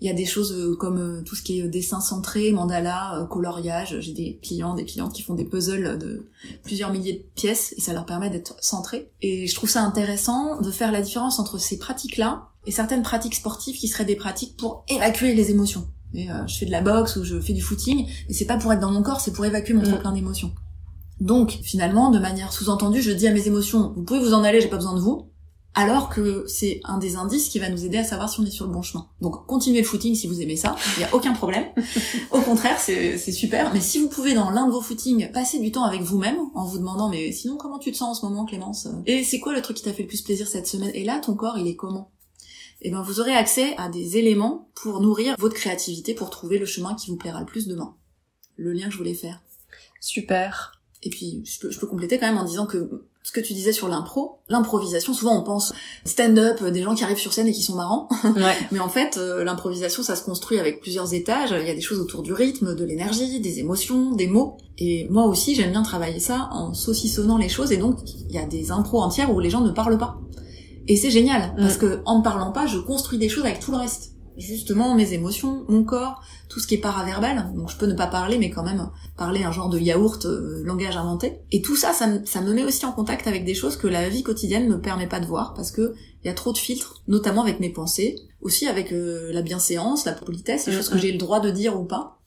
Il 0.00 0.06
y 0.06 0.10
a 0.10 0.14
des 0.14 0.26
choses 0.26 0.52
euh, 0.52 0.76
comme 0.76 0.98
euh, 0.98 1.22
tout 1.22 1.34
ce 1.34 1.42
qui 1.42 1.58
est 1.58 1.62
euh, 1.62 1.68
dessin 1.68 2.00
centré, 2.00 2.52
mandala, 2.52 3.26
coloriage. 3.30 3.98
J'ai 4.00 4.12
des 4.12 4.38
clients, 4.42 4.74
des 4.74 4.84
clientes 4.84 5.12
qui 5.12 5.22
font 5.22 5.34
des 5.34 5.44
puzzles 5.46 5.98
de 5.98 6.28
plusieurs 6.64 6.92
milliers 6.92 7.14
de 7.14 7.24
pièces 7.34 7.74
et 7.78 7.80
ça 7.80 7.94
leur 7.94 8.04
permet 8.04 8.28
d'être 8.28 8.56
centrés. 8.60 9.10
Et 9.22 9.46
je 9.46 9.54
trouve 9.54 9.70
ça 9.70 9.82
intéressant 9.82 10.60
de 10.60 10.70
faire 10.70 10.92
la 10.92 11.00
différence 11.00 11.38
entre 11.38 11.58
ces 11.58 11.78
pratiques-là 11.78 12.48
et 12.66 12.70
certaines 12.72 13.02
pratiques 13.02 13.34
sportives 13.36 13.76
qui 13.76 13.88
seraient 13.88 14.04
des 14.04 14.16
pratiques 14.16 14.56
pour 14.56 14.84
évacuer 14.88 15.34
les 15.34 15.50
émotions. 15.50 15.86
Et, 16.14 16.30
euh, 16.30 16.46
je 16.46 16.58
fais 16.58 16.66
de 16.66 16.70
la 16.70 16.82
boxe 16.82 17.16
ou 17.16 17.24
je 17.24 17.40
fais 17.40 17.52
du 17.52 17.62
footing, 17.62 18.06
mais 18.28 18.34
c'est 18.34 18.44
pas 18.44 18.56
pour 18.56 18.72
être 18.72 18.80
dans 18.80 18.90
mon 18.90 19.02
corps, 19.02 19.20
c'est 19.20 19.32
pour 19.32 19.44
évacuer 19.44 19.74
mon 19.74 19.82
Mm. 19.82 19.88
trop 19.88 19.98
plein 19.98 20.12
d'émotions. 20.12 20.52
Donc, 21.20 21.58
finalement, 21.62 22.10
de 22.10 22.18
manière 22.18 22.52
sous-entendue, 22.52 23.00
je 23.00 23.10
dis 23.10 23.26
à 23.26 23.32
mes 23.32 23.46
émotions, 23.46 23.92
vous 23.96 24.02
pouvez 24.02 24.20
vous 24.20 24.34
en 24.34 24.44
aller, 24.44 24.60
j'ai 24.60 24.68
pas 24.68 24.76
besoin 24.76 24.94
de 24.94 25.00
vous, 25.00 25.30
alors 25.76 26.08
que 26.08 26.46
c'est 26.48 26.80
un 26.84 26.96
des 26.96 27.16
indices 27.16 27.50
qui 27.50 27.58
va 27.58 27.68
nous 27.68 27.84
aider 27.84 27.98
à 27.98 28.04
savoir 28.04 28.30
si 28.30 28.40
on 28.40 28.46
est 28.46 28.50
sur 28.50 28.66
le 28.66 28.72
bon 28.72 28.80
chemin. 28.80 29.08
Donc, 29.20 29.46
continuez 29.46 29.82
le 29.82 29.86
footing 29.86 30.14
si 30.14 30.26
vous 30.26 30.40
aimez 30.40 30.56
ça, 30.56 30.74
il 30.96 31.02
y 31.02 31.04
a 31.04 31.14
aucun 31.14 31.34
problème. 31.34 31.66
Au 32.30 32.40
contraire, 32.40 32.80
c'est 32.80 33.18
super. 33.18 33.72
Mais 33.74 33.80
si 33.80 33.98
vous 33.98 34.08
pouvez, 34.08 34.32
dans 34.32 34.50
l'un 34.50 34.66
de 34.66 34.72
vos 34.72 34.80
footings, 34.80 35.30
passer 35.32 35.58
du 35.58 35.70
temps 35.70 35.84
avec 35.84 36.00
vous-même, 36.00 36.38
en 36.54 36.64
vous 36.64 36.78
demandant, 36.78 37.10
mais 37.10 37.30
sinon, 37.30 37.58
comment 37.58 37.78
tu 37.78 37.92
te 37.92 37.96
sens 37.98 38.08
en 38.16 38.20
ce 38.20 38.26
moment, 38.26 38.46
Clémence? 38.46 38.88
Et 39.04 39.22
c'est 39.22 39.38
quoi 39.38 39.52
le 39.52 39.60
truc 39.60 39.76
qui 39.76 39.82
t'a 39.82 39.92
fait 39.92 40.02
le 40.02 40.08
plus 40.08 40.22
plaisir 40.22 40.48
cette 40.48 40.66
semaine? 40.66 40.90
Et 40.94 41.04
là, 41.04 41.20
ton 41.20 41.34
corps, 41.34 41.58
il 41.58 41.68
est 41.68 41.76
comment? 41.76 42.10
Eh 42.80 42.90
ben, 42.90 43.02
vous 43.02 43.20
aurez 43.20 43.34
accès 43.34 43.76
à 43.76 43.90
des 43.90 44.16
éléments 44.16 44.70
pour 44.74 45.02
nourrir 45.02 45.36
votre 45.38 45.54
créativité, 45.54 46.14
pour 46.14 46.30
trouver 46.30 46.58
le 46.58 46.64
chemin 46.66 46.94
qui 46.94 47.10
vous 47.10 47.16
plaira 47.16 47.40
le 47.40 47.46
plus 47.46 47.68
demain. 47.68 47.94
Le 48.56 48.72
lien 48.72 48.86
que 48.86 48.92
je 48.92 48.98
voulais 48.98 49.14
faire. 49.14 49.42
Super. 50.00 50.80
Et 51.02 51.10
puis, 51.10 51.42
je 51.44 51.60
peux, 51.60 51.70
je 51.70 51.78
peux 51.78 51.86
compléter 51.86 52.18
quand 52.18 52.26
même 52.26 52.38
en 52.38 52.44
disant 52.44 52.64
que 52.64 53.06
ce 53.26 53.32
que 53.32 53.40
tu 53.40 53.54
disais 53.54 53.72
sur 53.72 53.88
l'impro, 53.88 54.38
l'improvisation, 54.48 55.12
souvent 55.12 55.36
on 55.36 55.42
pense 55.42 55.74
stand-up, 56.04 56.62
des 56.62 56.82
gens 56.82 56.94
qui 56.94 57.02
arrivent 57.02 57.18
sur 57.18 57.32
scène 57.32 57.48
et 57.48 57.52
qui 57.52 57.62
sont 57.62 57.74
marrants. 57.74 58.08
Ouais. 58.36 58.54
Mais 58.70 58.78
en 58.78 58.88
fait, 58.88 59.16
euh, 59.16 59.42
l'improvisation, 59.42 60.04
ça 60.04 60.14
se 60.14 60.22
construit 60.22 60.60
avec 60.60 60.80
plusieurs 60.80 61.12
étages. 61.12 61.52
Il 61.58 61.66
y 61.66 61.70
a 61.70 61.74
des 61.74 61.80
choses 61.80 61.98
autour 61.98 62.22
du 62.22 62.32
rythme, 62.32 62.76
de 62.76 62.84
l'énergie, 62.84 63.40
des 63.40 63.58
émotions, 63.58 64.12
des 64.12 64.28
mots. 64.28 64.58
Et 64.78 65.08
moi 65.10 65.24
aussi, 65.24 65.56
j'aime 65.56 65.72
bien 65.72 65.82
travailler 65.82 66.20
ça 66.20 66.48
en 66.52 66.72
saucissonnant 66.72 67.36
les 67.36 67.48
choses. 67.48 67.72
Et 67.72 67.78
donc, 67.78 67.98
il 68.28 68.32
y 68.32 68.38
a 68.38 68.44
des 68.44 68.70
impros 68.70 69.00
entières 69.00 69.34
où 69.34 69.40
les 69.40 69.50
gens 69.50 69.62
ne 69.62 69.72
parlent 69.72 69.98
pas. 69.98 70.20
Et 70.86 70.94
c'est 70.94 71.10
génial, 71.10 71.52
parce 71.56 71.78
que 71.78 72.02
en 72.04 72.18
ne 72.18 72.22
parlant 72.22 72.52
pas, 72.52 72.68
je 72.68 72.78
construis 72.78 73.18
des 73.18 73.28
choses 73.28 73.44
avec 73.44 73.58
tout 73.58 73.72
le 73.72 73.78
reste. 73.78 74.12
Justement, 74.36 74.94
mes 74.94 75.12
émotions, 75.14 75.64
mon 75.68 75.82
corps, 75.84 76.20
tout 76.50 76.60
ce 76.60 76.66
qui 76.66 76.74
est 76.74 76.78
paraverbal. 76.78 77.52
Donc 77.54 77.70
je 77.70 77.76
peux 77.76 77.86
ne 77.86 77.94
pas 77.94 78.06
parler, 78.06 78.36
mais 78.38 78.50
quand 78.50 78.62
même 78.64 78.90
parler 79.16 79.44
un 79.44 79.50
genre 79.52 79.68
de 79.70 79.78
yaourt, 79.78 80.26
euh, 80.26 80.62
langage 80.64 80.96
inventé. 80.96 81.38
Et 81.52 81.62
tout 81.62 81.74
ça, 81.76 81.92
ça, 81.94 82.06
me- 82.06 82.24
ça 82.26 82.40
me 82.42 82.52
met 82.52 82.64
aussi 82.64 82.84
en 82.84 82.92
contact 82.92 83.26
avec 83.26 83.44
des 83.46 83.54
choses 83.54 83.76
que 83.76 83.86
la 83.86 84.08
vie 84.10 84.22
quotidienne 84.22 84.68
me 84.68 84.80
permet 84.80 85.06
pas 85.06 85.20
de 85.20 85.26
voir, 85.26 85.54
parce 85.54 85.70
que 85.70 85.94
il 86.22 86.26
y 86.26 86.30
a 86.30 86.34
trop 86.34 86.52
de 86.52 86.58
filtres, 86.58 87.02
notamment 87.08 87.42
avec 87.42 87.60
mes 87.60 87.70
pensées, 87.70 88.16
aussi 88.42 88.66
avec 88.66 88.92
euh, 88.92 89.32
la 89.32 89.42
bienséance, 89.42 90.04
la 90.04 90.12
politesse, 90.12 90.66
les 90.66 90.72
choses 90.74 90.88
que 90.90 90.94
Mhm. 90.96 91.00
j'ai 91.00 91.12
le 91.12 91.18
droit 91.18 91.40
de 91.40 91.50
dire 91.50 91.78
ou 91.80 91.84
pas. 91.84 92.18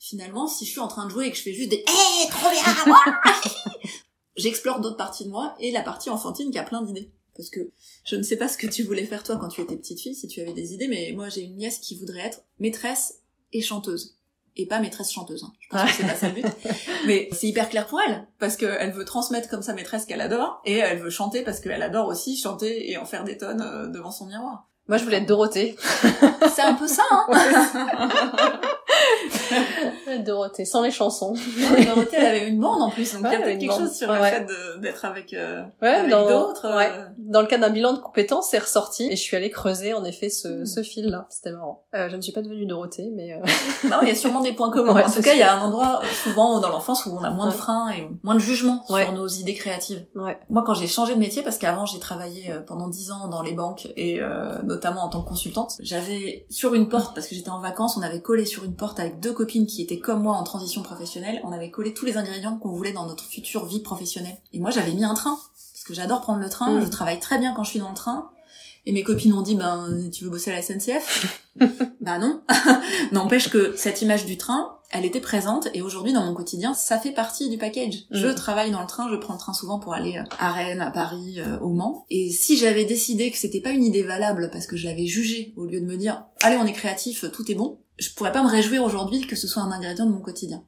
Finalement, 0.00 0.46
si 0.46 0.66
je 0.66 0.70
suis 0.70 0.80
en 0.80 0.88
train 0.88 1.06
de 1.06 1.10
jouer 1.10 1.26
et 1.26 1.30
que 1.30 1.36
je 1.38 1.42
fais 1.42 1.54
juste 1.54 1.70
des 1.70 1.82
Eh, 1.88 2.28
trop 2.30 2.50
bien, 2.50 2.94
j'explore 4.36 4.80
d'autres 4.80 4.96
parties 4.96 5.24
de 5.24 5.30
moi 5.30 5.54
et 5.60 5.70
la 5.70 5.80
partie 5.82 6.10
enfantine 6.10 6.50
qui 6.50 6.58
a 6.58 6.62
plein 6.64 6.82
d'idées. 6.82 7.10
Parce 7.36 7.50
que 7.50 7.70
je 8.04 8.16
ne 8.16 8.22
sais 8.22 8.36
pas 8.36 8.48
ce 8.48 8.56
que 8.56 8.66
tu 8.66 8.82
voulais 8.82 9.06
faire 9.06 9.22
toi 9.22 9.36
quand 9.36 9.48
tu 9.48 9.60
étais 9.60 9.76
petite 9.76 10.00
fille, 10.00 10.14
si 10.14 10.28
tu 10.28 10.40
avais 10.40 10.52
des 10.52 10.74
idées, 10.74 10.88
mais 10.88 11.12
moi 11.14 11.28
j'ai 11.28 11.42
une 11.42 11.56
nièce 11.56 11.78
qui 11.78 11.96
voudrait 11.96 12.26
être 12.26 12.42
maîtresse 12.58 13.20
et 13.52 13.60
chanteuse. 13.60 14.16
Et 14.56 14.66
pas 14.66 14.78
maîtresse 14.78 15.10
chanteuse, 15.10 15.42
hein. 15.42 15.52
je 15.58 15.68
pense 15.68 15.90
que 15.90 15.96
c'est 15.96 16.06
pas 16.06 16.14
ça 16.14 16.28
le 16.28 16.34
but. 16.34 16.46
Mais 17.06 17.28
c'est 17.32 17.48
hyper 17.48 17.68
clair 17.68 17.88
pour 17.88 18.00
elle, 18.00 18.24
parce 18.38 18.56
qu'elle 18.56 18.92
veut 18.92 19.04
transmettre 19.04 19.48
comme 19.48 19.62
sa 19.62 19.74
maîtresse 19.74 20.06
qu'elle 20.06 20.20
adore, 20.20 20.62
et 20.64 20.74
elle 20.74 21.00
veut 21.00 21.10
chanter 21.10 21.42
parce 21.42 21.58
qu'elle 21.58 21.82
adore 21.82 22.06
aussi 22.06 22.36
chanter 22.36 22.88
et 22.88 22.96
en 22.96 23.04
faire 23.04 23.24
des 23.24 23.36
tonnes 23.36 23.62
euh, 23.62 23.88
devant 23.88 24.12
son 24.12 24.26
miroir. 24.26 24.68
Moi, 24.86 24.98
je 24.98 25.04
voulais 25.04 25.16
être 25.16 25.26
Dorothée. 25.26 25.76
C'est 26.54 26.62
un 26.62 26.74
peu 26.74 26.86
ça, 26.86 27.02
hein 27.10 28.10
Dorothée, 30.24 30.64
sans 30.64 30.82
les 30.82 30.90
chansons. 30.90 31.34
Dorothée, 31.86 32.16
elle 32.16 32.26
avait 32.26 32.48
une 32.48 32.60
bande 32.60 32.82
en 32.82 32.90
plus, 32.90 33.12
donc 33.14 33.22
il 33.26 33.32
y 33.32 33.34
a 33.34 33.40
peut-être 33.40 33.58
quelque 33.58 33.70
bande. 33.70 33.80
chose 33.80 33.92
sur 33.96 34.12
le 34.12 34.20
Ouais. 34.20 34.30
fait 34.30 34.46
d'être 34.80 35.04
avec, 35.04 35.34
euh, 35.34 35.62
avec 35.80 36.10
d'autres. 36.10 36.66
euh, 36.66 37.04
dans 37.18 37.40
le 37.40 37.46
cadre 37.46 37.66
d'un 37.66 37.70
bilan 37.72 37.92
de 37.94 37.98
compétences, 37.98 38.48
c'est 38.50 38.58
ressorti 38.58 39.06
et 39.10 39.16
je 39.16 39.20
suis 39.22 39.36
allée 39.36 39.50
creuser 39.50 39.92
en 39.94 40.04
effet 40.04 40.28
ce, 40.30 40.48
Mm. 40.48 40.66
ce 40.66 40.82
fil-là. 40.82 41.26
C'était 41.30 41.52
marrant. 41.52 41.84
Euh, 41.94 42.08
je 42.08 42.16
ne 42.16 42.20
suis 42.20 42.32
pas 42.32 42.42
devenue 42.42 42.66
Dorothée, 42.66 43.10
mais 43.14 43.40
Non, 43.84 43.96
il 44.02 44.08
y 44.08 44.10
a 44.10 44.14
sûrement 44.14 44.40
des 44.40 44.52
points 44.52 44.70
communs. 44.70 45.02
En 45.04 45.10
tout 45.10 45.22
cas, 45.22 45.32
il 45.32 45.38
y 45.38 45.42
a 45.42 45.54
un 45.54 45.60
endroit 45.62 46.00
souvent 46.22 46.60
dans 46.60 46.68
l'enfance 46.68 47.06
où 47.06 47.10
on 47.18 47.22
a 47.24 47.30
moins 47.30 47.46
de 47.48 47.52
freins 47.54 47.90
et 47.90 48.08
moins 48.22 48.34
de 48.34 48.40
jugement 48.40 48.84
sur 48.86 49.12
nos 49.12 49.26
idées 49.28 49.54
créatives. 49.54 50.04
Moi, 50.14 50.62
quand 50.64 50.74
j'ai 50.74 50.86
changé 50.86 51.14
de 51.14 51.18
métier, 51.18 51.42
parce 51.42 51.58
qu'avant 51.58 51.86
j'ai 51.86 51.98
travaillé 51.98 52.52
pendant 52.66 52.88
dix 52.88 53.10
ans 53.10 53.28
dans 53.28 53.42
les 53.42 53.52
banques 53.52 53.88
et 53.96 54.20
notamment 54.62 55.02
en 55.04 55.08
tant 55.08 55.22
que 55.22 55.28
consultante, 55.28 55.72
j'avais 55.80 56.46
sur 56.50 56.74
une 56.74 56.88
porte, 56.88 57.14
parce 57.14 57.26
que 57.26 57.34
j'étais 57.34 57.50
en 57.50 57.60
vacances, 57.60 57.96
on 57.96 58.02
avait 58.02 58.20
collé 58.20 58.44
sur 58.44 58.64
une 58.64 58.74
porte 58.76 58.93
avec 59.00 59.20
deux 59.20 59.32
copines 59.32 59.66
qui 59.66 59.82
étaient 59.82 59.98
comme 59.98 60.22
moi 60.22 60.34
en 60.36 60.42
transition 60.44 60.82
professionnelle, 60.82 61.40
on 61.44 61.52
avait 61.52 61.70
collé 61.70 61.94
tous 61.94 62.04
les 62.06 62.16
ingrédients 62.16 62.56
qu'on 62.58 62.70
voulait 62.72 62.92
dans 62.92 63.06
notre 63.06 63.24
future 63.24 63.66
vie 63.66 63.80
professionnelle. 63.80 64.36
Et 64.52 64.58
moi, 64.60 64.70
j'avais 64.70 64.92
mis 64.92 65.04
un 65.04 65.14
train, 65.14 65.36
parce 65.72 65.84
que 65.84 65.94
j'adore 65.94 66.20
prendre 66.20 66.40
le 66.40 66.48
train, 66.48 66.70
Mm. 66.80 66.84
je 66.84 66.90
travaille 66.90 67.20
très 67.20 67.38
bien 67.38 67.52
quand 67.54 67.64
je 67.64 67.70
suis 67.70 67.78
dans 67.80 67.90
le 67.90 67.96
train. 67.96 68.30
Et 68.86 68.92
mes 68.92 69.02
copines 69.02 69.32
ont 69.32 69.40
dit, 69.40 69.54
ben, 69.54 70.10
tu 70.12 70.24
veux 70.24 70.30
bosser 70.30 70.50
à 70.50 70.54
la 70.56 70.60
SNCF 70.62 71.40
Bah 72.02 72.18
non. 72.18 72.42
N'empêche 73.12 73.48
que 73.48 73.74
cette 73.76 74.02
image 74.02 74.26
du 74.26 74.36
train, 74.36 74.76
elle 74.90 75.06
était 75.06 75.20
présente 75.20 75.68
et 75.72 75.80
aujourd'hui 75.80 76.12
dans 76.12 76.22
mon 76.24 76.34
quotidien, 76.34 76.74
ça 76.74 76.98
fait 76.98 77.12
partie 77.12 77.48
du 77.48 77.56
package. 77.56 78.04
Je 78.10 78.26
Mm. 78.28 78.34
travaille 78.34 78.70
dans 78.70 78.82
le 78.82 78.86
train, 78.86 79.08
je 79.10 79.16
prends 79.16 79.32
le 79.32 79.38
train 79.38 79.54
souvent 79.54 79.78
pour 79.78 79.94
aller 79.94 80.20
à 80.38 80.52
Rennes, 80.52 80.82
à 80.82 80.90
Paris, 80.90 81.36
euh, 81.38 81.58
au 81.60 81.70
Mans. 81.70 82.04
Et 82.10 82.30
si 82.30 82.58
j'avais 82.58 82.84
décidé 82.84 83.30
que 83.30 83.38
c'était 83.38 83.60
pas 83.62 83.70
une 83.70 83.84
idée 83.84 84.02
valable 84.02 84.50
parce 84.52 84.66
que 84.66 84.76
je 84.76 84.86
l'avais 84.86 85.06
jugée 85.06 85.54
au 85.56 85.64
lieu 85.64 85.80
de 85.80 85.86
me 85.86 85.96
dire 85.96 86.24
allez 86.42 86.56
on 86.58 86.66
est 86.66 86.72
créatif, 86.72 87.24
tout 87.32 87.50
est 87.50 87.54
bon, 87.54 87.78
je 87.98 88.10
pourrais 88.14 88.32
pas 88.32 88.42
me 88.42 88.48
réjouir 88.50 88.82
aujourd'hui 88.82 89.26
que 89.26 89.36
ce 89.36 89.46
soit 89.46 89.62
un 89.62 89.70
ingrédient 89.72 90.06
de 90.06 90.10
mon 90.12 90.20
quotidien. 90.20 90.64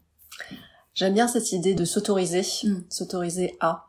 J'aime 0.94 1.14
bien 1.14 1.28
cette 1.28 1.52
idée 1.52 1.74
de 1.74 1.84
s'autoriser, 1.84 2.42
Mm. 2.64 2.84
s'autoriser 2.88 3.56
à. 3.60 3.88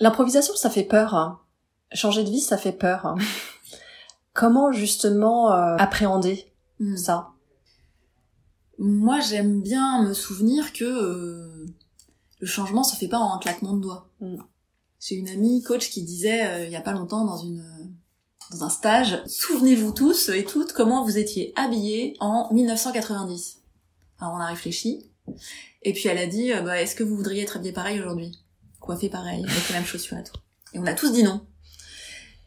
L'improvisation, 0.00 0.54
ça 0.56 0.70
fait 0.70 0.84
peur. 0.84 1.14
hein. 1.14 1.40
Changer 1.92 2.24
de 2.24 2.30
vie, 2.30 2.40
ça 2.40 2.58
fait 2.58 2.72
peur. 2.72 3.06
hein. 3.06 3.16
Comment 4.34 4.72
justement 4.72 5.52
euh, 5.52 5.76
appréhender 5.78 6.52
Mm. 6.80 6.96
ça? 6.96 7.30
Moi 8.78 9.18
j'aime 9.20 9.60
bien 9.60 10.04
me 10.04 10.14
souvenir 10.14 10.72
que 10.72 10.84
euh, 10.84 11.66
le 12.38 12.46
changement 12.46 12.84
se 12.84 12.94
fait 12.96 13.08
pas 13.08 13.18
en 13.18 13.34
un 13.34 13.38
claquement 13.38 13.74
de 13.74 13.80
doigts. 13.82 14.08
Mm. 14.20 14.36
J'ai 15.00 15.16
une 15.16 15.28
amie 15.28 15.62
coach 15.62 15.90
qui 15.90 16.02
disait 16.02 16.46
euh, 16.46 16.64
il 16.66 16.70
y 16.72 16.76
a 16.76 16.80
pas 16.80 16.92
longtemps 16.92 17.24
dans 17.24 17.36
une 17.38 17.64
dans 18.50 18.64
un 18.64 18.70
stage, 18.70 19.22
souvenez-vous 19.26 19.92
tous 19.92 20.30
et 20.30 20.44
toutes 20.44 20.72
comment 20.72 21.04
vous 21.04 21.18
étiez 21.18 21.52
habillés 21.56 22.16
en 22.20 22.52
1990. 22.52 23.58
Alors 24.20 24.34
on 24.34 24.40
a 24.40 24.46
réfléchi 24.46 25.10
et 25.82 25.92
puis 25.92 26.08
elle 26.08 26.18
a 26.18 26.26
dit 26.26 26.52
euh, 26.52 26.62
bah, 26.62 26.80
est-ce 26.80 26.94
que 26.94 27.04
vous 27.04 27.16
voudriez 27.16 27.42
être 27.42 27.56
habillé 27.56 27.72
pareil 27.72 28.00
aujourd'hui, 28.00 28.38
coiffé 28.80 29.08
pareil 29.08 29.44
avec 29.44 29.68
les 29.68 29.74
mêmes 29.74 29.84
chaussures 29.84 30.16
et 30.16 30.24
tout. 30.24 30.36
Et 30.72 30.78
on 30.78 30.86
a 30.86 30.94
tous 30.94 31.12
dit 31.12 31.22
non. 31.22 31.42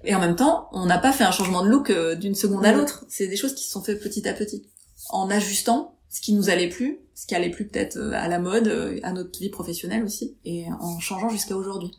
Et 0.04 0.16
en 0.16 0.20
même 0.20 0.36
temps, 0.36 0.70
on 0.72 0.88
n'a 0.88 0.98
pas 0.98 1.12
fait 1.12 1.24
un 1.24 1.32
changement 1.32 1.64
de 1.64 1.70
look 1.70 1.92
euh, 1.92 2.16
d'une 2.16 2.34
seconde 2.34 2.66
à 2.66 2.72
l'autre. 2.72 3.06
C'est 3.08 3.28
des 3.28 3.38
choses 3.38 3.54
qui 3.54 3.64
se 3.64 3.72
sont 3.72 3.84
faites 3.84 4.02
petit 4.02 4.28
à 4.28 4.34
petit 4.34 4.68
en 5.10 5.30
ajustant 5.30 6.00
ce 6.10 6.22
qui 6.22 6.34
nous 6.34 6.50
allait 6.50 6.70
plus, 6.70 7.00
ce 7.14 7.28
qui 7.28 7.36
allait 7.36 7.52
plus 7.52 7.68
peut-être 7.68 7.98
euh, 7.98 8.12
à 8.14 8.28
la 8.28 8.40
mode, 8.40 9.00
à 9.04 9.14
notre 9.14 9.40
vie 9.40 9.50
professionnelle 9.50 10.04
aussi, 10.04 10.36
et 10.46 10.66
en 10.80 11.00
changeant 11.00 11.30
jusqu'à 11.30 11.56
aujourd'hui. 11.56 11.92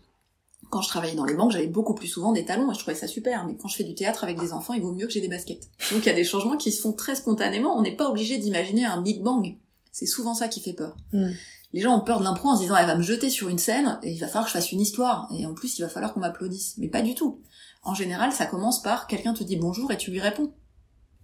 Quand 0.72 0.80
je 0.80 0.88
travaillais 0.88 1.14
dans 1.14 1.26
les 1.26 1.34
banques, 1.34 1.52
j'avais 1.52 1.66
beaucoup 1.66 1.94
plus 1.94 2.08
souvent 2.08 2.32
des 2.32 2.46
talons 2.46 2.70
et 2.70 2.74
je 2.74 2.78
trouvais 2.78 2.96
ça 2.96 3.06
super. 3.06 3.46
Mais 3.46 3.56
quand 3.56 3.68
je 3.68 3.76
fais 3.76 3.84
du 3.84 3.94
théâtre 3.94 4.24
avec 4.24 4.40
des 4.40 4.54
enfants, 4.54 4.72
il 4.72 4.80
vaut 4.80 4.94
mieux 4.94 5.06
que 5.06 5.12
j'ai 5.12 5.20
des 5.20 5.28
baskets. 5.28 5.68
Donc 5.92 6.00
il 6.00 6.06
y 6.06 6.08
a 6.08 6.14
des 6.14 6.24
changements 6.24 6.56
qui 6.56 6.72
se 6.72 6.80
font 6.80 6.94
très 6.94 7.14
spontanément. 7.14 7.76
On 7.76 7.82
n'est 7.82 7.94
pas 7.94 8.08
obligé 8.08 8.38
d'imaginer 8.38 8.86
un 8.86 9.02
big 9.02 9.22
bang. 9.22 9.58
C'est 9.90 10.06
souvent 10.06 10.32
ça 10.32 10.48
qui 10.48 10.62
fait 10.62 10.72
peur. 10.72 10.96
Mm. 11.12 11.28
Les 11.74 11.80
gens 11.82 11.94
ont 11.94 12.00
peur 12.00 12.20
de 12.20 12.24
l'impro 12.24 12.48
en 12.48 12.56
se 12.56 12.62
disant 12.62 12.76
elle 12.76 12.86
va 12.86 12.96
me 12.96 13.02
jeter 13.02 13.28
sur 13.28 13.50
une 13.50 13.58
scène 13.58 13.98
et 14.02 14.12
il 14.12 14.18
va 14.18 14.28
falloir 14.28 14.44
que 14.44 14.48
je 14.48 14.54
fasse 14.54 14.72
une 14.72 14.80
histoire. 14.80 15.30
Et 15.36 15.44
en 15.44 15.52
plus, 15.52 15.78
il 15.78 15.82
va 15.82 15.90
falloir 15.90 16.14
qu'on 16.14 16.20
m'applaudisse. 16.20 16.78
Mais 16.78 16.88
pas 16.88 17.02
du 17.02 17.14
tout. 17.14 17.42
En 17.82 17.92
général, 17.92 18.32
ça 18.32 18.46
commence 18.46 18.80
par 18.80 19.06
quelqu'un 19.06 19.34
te 19.34 19.44
dit 19.44 19.56
bonjour 19.56 19.92
et 19.92 19.98
tu 19.98 20.10
lui 20.10 20.20
réponds. 20.20 20.54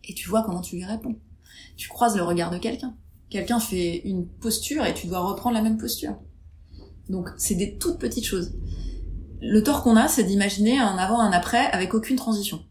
Et 0.05 0.13
tu 0.13 0.29
vois 0.29 0.43
comment 0.43 0.61
tu 0.61 0.77
lui 0.77 0.85
réponds. 0.85 1.17
Tu 1.79 1.89
croises 1.89 2.19
le 2.19 2.23
regard 2.23 2.51
de 2.51 2.59
quelqu'un. 2.59 2.95
Quelqu'un 3.31 3.61
fait 3.61 4.03
une 4.05 4.29
posture 4.29 4.85
et 4.85 4.93
tu 4.93 5.07
dois 5.07 5.21
reprendre 5.21 5.55
la 5.55 5.63
même 5.63 5.79
posture. 5.79 6.19
Donc 7.09 7.31
c'est 7.39 7.55
des 7.55 7.79
toutes 7.79 7.99
petites 7.99 8.27
choses. 8.27 8.53
Le 9.41 9.63
tort 9.63 9.83
qu'on 9.83 9.97
a, 9.97 10.09
c'est 10.09 10.25
d'imaginer 10.25 10.79
un 10.79 10.99
avant, 10.99 11.21
un 11.21 11.33
après 11.33 11.67
avec 11.73 11.95
aucune 11.95 12.17
transition. 12.17 12.65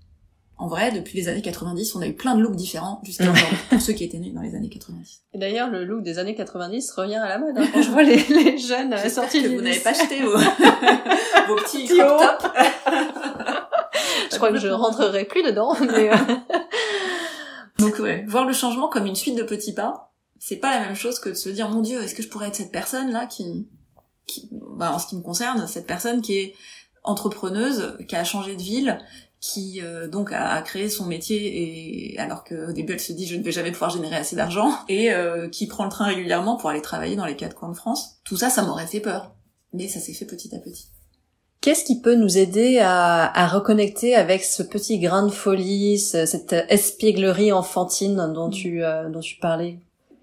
En 0.59 0.67
vrai, 0.67 0.91
depuis 0.91 1.19
les 1.19 1.27
années 1.27 1.43
90, 1.43 1.95
on 1.95 2.01
a 2.01 2.07
eu 2.07 2.15
plein 2.15 2.35
de 2.35 2.41
looks 2.41 2.55
différents 2.55 2.99
jusqu'à 3.03 3.29
aujourd'hui, 3.29 3.57
pour 3.69 3.79
ceux 3.79 3.93
qui 3.93 4.03
étaient 4.03 4.17
nés 4.17 4.31
dans 4.31 4.41
les 4.41 4.55
années 4.55 4.69
90. 4.69 5.21
Et 5.33 5.37
d'ailleurs, 5.37 5.69
le 5.69 5.85
look 5.85 6.01
des 6.03 6.17
années 6.17 6.33
90 6.33 6.91
revient 6.91 7.15
à 7.15 7.29
la 7.29 7.37
mode. 7.37 7.57
hein. 7.57 7.67
Quand 7.73 7.81
je 7.83 7.91
vois 7.91 8.01
les, 8.01 8.15
les 8.23 8.57
jeunes 8.57 8.91
euh, 8.93 8.97
J'espère 9.03 9.23
sortis 9.25 9.43
que 9.43 9.49
du 9.49 9.55
vous 9.55 9.61
n'avez 9.61 9.79
pas 9.79 9.91
acheté 9.91 10.23
vos, 10.23 10.31
vos 11.47 11.55
petits 11.57 11.85
crop 11.85 12.19
tops. 12.19 12.51
Je 14.31 14.35
crois 14.35 14.51
que 14.51 14.59
je 14.59 14.67
rentrerai 14.67 15.25
plus 15.25 15.41
dedans. 15.43 15.75
Mais, 15.79 16.11
euh, 16.11 16.15
Donc 17.79 17.97
ouais, 17.99 18.25
voir 18.27 18.45
le 18.45 18.53
changement 18.53 18.87
comme 18.89 19.05
une 19.05 19.15
suite 19.15 19.35
de 19.35 19.43
petits 19.43 19.73
pas, 19.73 20.11
c'est 20.39 20.57
pas 20.57 20.71
la 20.79 20.85
même 20.85 20.95
chose 20.95 21.19
que 21.19 21.29
de 21.29 21.33
se 21.33 21.49
dire 21.49 21.69
mon 21.69 21.81
dieu, 21.81 22.01
est-ce 22.03 22.13
que 22.13 22.21
je 22.21 22.27
pourrais 22.29 22.47
être 22.47 22.55
cette 22.55 22.71
personne 22.71 23.11
là 23.11 23.25
qui, 23.25 23.67
qui 24.27 24.49
bah, 24.51 24.91
en 24.93 24.99
ce 24.99 25.07
qui 25.07 25.15
me 25.15 25.21
concerne, 25.21 25.65
cette 25.67 25.87
personne 25.87 26.21
qui 26.21 26.37
est 26.37 26.53
entrepreneuse, 27.03 27.97
qui 28.07 28.15
a 28.15 28.23
changé 28.23 28.55
de 28.55 28.61
ville, 28.61 28.99
qui 29.39 29.81
euh, 29.81 30.07
donc 30.07 30.31
a, 30.33 30.49
a 30.53 30.61
créé 30.61 30.89
son 30.89 31.05
métier 31.05 32.11
et 32.13 32.19
alors 32.19 32.43
qu'au 32.43 32.71
début 32.73 32.93
elle 32.93 32.99
se 32.99 33.13
dit 33.13 33.27
je 33.27 33.35
ne 33.35 33.43
vais 33.43 33.51
jamais 33.51 33.71
pouvoir 33.71 33.91
générer 33.91 34.15
assez 34.15 34.35
d'argent 34.35 34.71
et 34.89 35.11
euh, 35.11 35.47
qui 35.47 35.67
prend 35.67 35.85
le 35.85 35.89
train 35.91 36.05
régulièrement 36.05 36.57
pour 36.57 36.69
aller 36.69 36.81
travailler 36.81 37.15
dans 37.15 37.25
les 37.25 37.35
quatre 37.35 37.55
coins 37.55 37.69
de 37.69 37.75
France. 37.77 38.17
Tout 38.25 38.35
ça, 38.37 38.49
ça 38.49 38.63
m'aurait 38.63 38.87
fait 38.87 38.99
peur, 38.99 39.35
mais 39.73 39.87
ça 39.87 39.99
s'est 39.99 40.13
fait 40.13 40.25
petit 40.25 40.53
à 40.55 40.59
petit. 40.59 40.87
Qu'est-ce 41.61 41.83
qui 41.85 42.01
peut 42.01 42.15
nous 42.15 42.37
aider 42.37 42.79
à, 42.79 43.25
à 43.25 43.47
reconnecter 43.47 44.15
avec 44.15 44.43
ce 44.43 44.63
petit 44.63 44.99
grain 44.99 45.25
de 45.25 45.31
folie, 45.31 45.97
ce- 45.99 46.25
cette 46.25 46.53
espièglerie 46.69 47.51
enfantine 47.51 48.31
dont 48.33 48.49
tu, 48.49 48.83
euh, 48.83 49.09
dont 49.09 49.19
tu 49.21 49.37
parlais? 49.39 49.79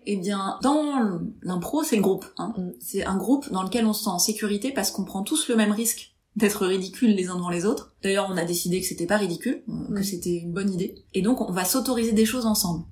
Eh 0.06 0.16
bien, 0.16 0.58
dans 0.62 1.20
l'impro, 1.42 1.82
c'est 1.82 1.96
le 1.96 2.02
groupe. 2.02 2.26
Hein. 2.38 2.52
Mm. 2.56 2.70
C'est 2.80 3.04
un 3.04 3.16
groupe 3.16 3.50
dans 3.50 3.62
lequel 3.62 3.86
on 3.86 3.92
se 3.92 4.04
sent 4.04 4.10
en 4.10 4.18
sécurité 4.18 4.72
parce 4.72 4.90
qu'on 4.90 5.04
prend 5.04 5.22
tous 5.22 5.48
le 5.48 5.56
même 5.56 5.72
risque 5.72 6.14
d'être 6.36 6.66
ridicule 6.66 7.14
les 7.14 7.28
uns 7.28 7.36
devant 7.36 7.50
les 7.50 7.64
autres. 7.64 7.94
D'ailleurs, 8.02 8.28
on 8.30 8.36
a 8.36 8.44
décidé 8.44 8.80
que 8.80 8.86
c'était 8.86 9.06
pas 9.06 9.16
ridicule, 9.16 9.62
euh, 9.68 9.94
que 9.94 10.00
Mm. 10.00 10.04
c'était 10.04 10.36
une 10.36 10.52
bonne 10.52 10.72
idée. 10.72 11.04
Et 11.14 11.22
donc, 11.22 11.40
on 11.40 11.52
va 11.52 11.64
s'autoriser 11.64 12.12
des 12.12 12.24
choses 12.26 12.46
ensemble. 12.46 12.84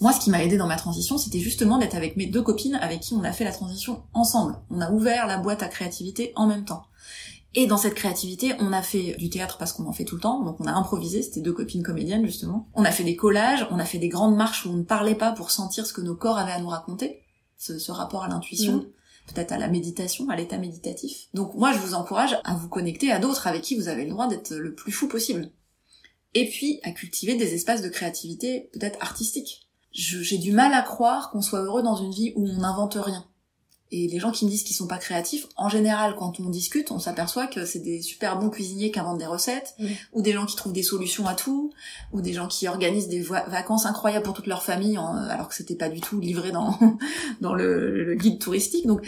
Moi, 0.00 0.12
ce 0.12 0.20
qui 0.20 0.30
m'a 0.30 0.44
aidé 0.44 0.56
dans 0.56 0.68
ma 0.68 0.76
transition, 0.76 1.18
c'était 1.18 1.40
justement 1.40 1.78
d'être 1.78 1.96
avec 1.96 2.16
mes 2.16 2.26
deux 2.26 2.42
copines 2.42 2.76
avec 2.76 3.00
qui 3.00 3.14
on 3.14 3.24
a 3.24 3.32
fait 3.32 3.44
la 3.44 3.52
transition 3.52 4.02
ensemble. 4.14 4.56
On 4.70 4.80
a 4.80 4.92
ouvert 4.92 5.26
la 5.26 5.38
boîte 5.38 5.62
à 5.62 5.68
créativité 5.68 6.32
en 6.36 6.46
même 6.46 6.64
temps. 6.64 6.84
Et 7.54 7.66
dans 7.66 7.78
cette 7.78 7.94
créativité, 7.94 8.54
on 8.60 8.72
a 8.72 8.82
fait 8.82 9.16
du 9.18 9.30
théâtre 9.30 9.56
parce 9.56 9.72
qu'on 9.72 9.86
en 9.86 9.92
fait 9.92 10.04
tout 10.04 10.16
le 10.16 10.20
temps, 10.20 10.44
donc 10.44 10.60
on 10.60 10.66
a 10.66 10.72
improvisé, 10.72 11.22
c'était 11.22 11.40
deux 11.40 11.52
copines 11.52 11.82
comédiennes 11.82 12.26
justement. 12.26 12.68
On 12.74 12.84
a 12.84 12.90
fait 12.90 13.04
des 13.04 13.16
collages, 13.16 13.66
on 13.70 13.78
a 13.78 13.84
fait 13.86 13.98
des 13.98 14.08
grandes 14.08 14.36
marches 14.36 14.66
où 14.66 14.70
on 14.70 14.76
ne 14.76 14.82
parlait 14.82 15.14
pas 15.14 15.32
pour 15.32 15.50
sentir 15.50 15.86
ce 15.86 15.92
que 15.92 16.02
nos 16.02 16.14
corps 16.14 16.38
avaient 16.38 16.52
à 16.52 16.60
nous 16.60 16.68
raconter, 16.68 17.22
ce, 17.56 17.78
ce 17.78 17.90
rapport 17.90 18.22
à 18.22 18.28
l'intuition. 18.28 18.76
Mm. 18.76 18.86
peut-être 19.34 19.52
à 19.52 19.58
la 19.58 19.68
méditation, 19.68 20.28
à 20.28 20.36
l'état 20.36 20.58
méditatif. 20.58 21.28
Donc 21.34 21.54
moi, 21.54 21.72
je 21.72 21.78
vous 21.78 21.94
encourage 21.94 22.38
à 22.44 22.54
vous 22.54 22.68
connecter 22.68 23.10
à 23.10 23.18
d'autres 23.18 23.46
avec 23.46 23.62
qui 23.62 23.76
vous 23.76 23.88
avez 23.88 24.04
le 24.04 24.10
droit 24.10 24.28
d'être 24.28 24.54
le 24.54 24.74
plus 24.74 24.92
fou 24.92 25.08
possible. 25.08 25.50
Et 26.34 26.48
puis 26.48 26.80
à 26.82 26.92
cultiver 26.92 27.34
des 27.34 27.54
espaces 27.54 27.82
de 27.82 27.88
créativité 27.88 28.70
peut-être 28.72 28.98
artistiques. 29.00 29.68
J'ai 29.92 30.38
du 30.38 30.52
mal 30.52 30.72
à 30.74 30.82
croire 30.82 31.30
qu'on 31.30 31.40
soit 31.40 31.62
heureux 31.62 31.82
dans 31.82 31.96
une 31.96 32.12
vie 32.12 32.32
où 32.36 32.46
on 32.46 32.58
n'invente 32.58 32.94
rien. 33.00 33.26
Et 33.90 34.06
les 34.08 34.18
gens 34.18 34.30
qui 34.30 34.44
me 34.44 34.50
disent 34.50 34.64
qu'ils 34.64 34.76
sont 34.76 34.86
pas 34.86 34.98
créatifs, 34.98 35.46
en 35.56 35.68
général, 35.68 36.14
quand 36.16 36.40
on 36.40 36.50
discute, 36.50 36.90
on 36.90 36.98
s'aperçoit 36.98 37.46
que 37.46 37.64
c'est 37.64 37.78
des 37.78 38.02
super 38.02 38.38
bons 38.38 38.50
cuisiniers 38.50 38.90
qui 38.90 38.98
inventent 38.98 39.18
des 39.18 39.26
recettes, 39.26 39.74
ou 40.12 40.20
des 40.20 40.32
gens 40.32 40.44
qui 40.44 40.56
trouvent 40.56 40.74
des 40.74 40.82
solutions 40.82 41.26
à 41.26 41.34
tout, 41.34 41.72
ou 42.12 42.20
des 42.20 42.34
gens 42.34 42.48
qui 42.48 42.68
organisent 42.68 43.08
des 43.08 43.20
vacances 43.20 43.86
incroyables 43.86 44.24
pour 44.24 44.34
toute 44.34 44.46
leur 44.46 44.62
famille, 44.62 44.98
alors 44.98 45.48
que 45.48 45.54
c'était 45.54 45.74
pas 45.74 45.88
du 45.88 46.00
tout 46.02 46.20
livré 46.20 46.50
dans 46.50 46.78
dans 47.40 47.54
le, 47.54 48.04
le 48.04 48.14
guide 48.14 48.38
touristique. 48.38 48.86
Donc, 48.86 49.06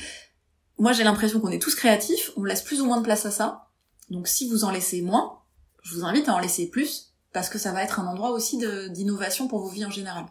moi, 0.78 0.92
j'ai 0.92 1.04
l'impression 1.04 1.40
qu'on 1.40 1.50
est 1.50 1.60
tous 1.60 1.74
créatifs, 1.74 2.30
on 2.36 2.44
laisse 2.44 2.62
plus 2.62 2.80
ou 2.80 2.86
moins 2.86 2.96
de 2.96 3.04
place 3.04 3.26
à 3.26 3.30
ça. 3.30 3.66
Donc, 4.08 4.28
si 4.28 4.48
vous 4.48 4.64
en 4.64 4.70
laissez 4.70 5.02
moins, 5.02 5.40
je 5.82 5.94
vous 5.94 6.04
invite 6.04 6.28
à 6.28 6.34
en 6.34 6.38
laisser 6.38 6.68
plus, 6.68 7.12
parce 7.32 7.50
que 7.50 7.58
ça 7.58 7.72
va 7.72 7.82
être 7.82 8.00
un 8.00 8.06
endroit 8.06 8.30
aussi 8.30 8.58
d'innovation 8.90 9.46
pour 9.46 9.60
vos 9.60 9.68
vies 9.68 9.84
en 9.84 9.90
général. 9.90 10.24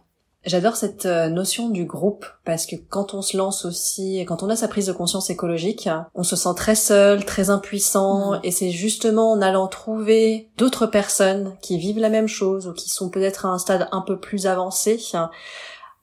J'adore 0.45 0.77
cette 0.77 1.05
euh, 1.05 1.27
notion 1.27 1.67
du 1.67 1.83
groupe 1.83 2.25
parce 2.45 2.65
que 2.65 2.77
quand 2.77 3.13
on 3.13 3.21
se 3.21 3.35
lance 3.35 3.65
aussi, 3.65 4.23
quand 4.25 4.41
on 4.41 4.49
a 4.49 4.55
sa 4.55 4.69
prise 4.69 4.85
de 4.85 4.93
conscience 4.93 5.29
écologique, 5.29 5.89
on 6.15 6.23
se 6.23 6.37
sent 6.37 6.53
très 6.55 6.75
seul, 6.75 7.25
très 7.25 7.49
impuissant 7.49 8.31
mm. 8.31 8.39
et 8.43 8.51
c'est 8.51 8.71
justement 8.71 9.33
en 9.33 9.41
allant 9.41 9.67
trouver 9.67 10.49
d'autres 10.57 10.85
personnes 10.85 11.57
qui 11.61 11.77
vivent 11.77 11.99
la 11.99 12.09
même 12.09 12.29
chose 12.29 12.67
ou 12.67 12.73
qui 12.73 12.89
sont 12.89 13.09
peut-être 13.09 13.45
à 13.45 13.49
un 13.49 13.57
stade 13.57 13.89
un 13.91 13.99
peu 13.99 14.17
plus 14.17 14.47
avancé 14.47 15.01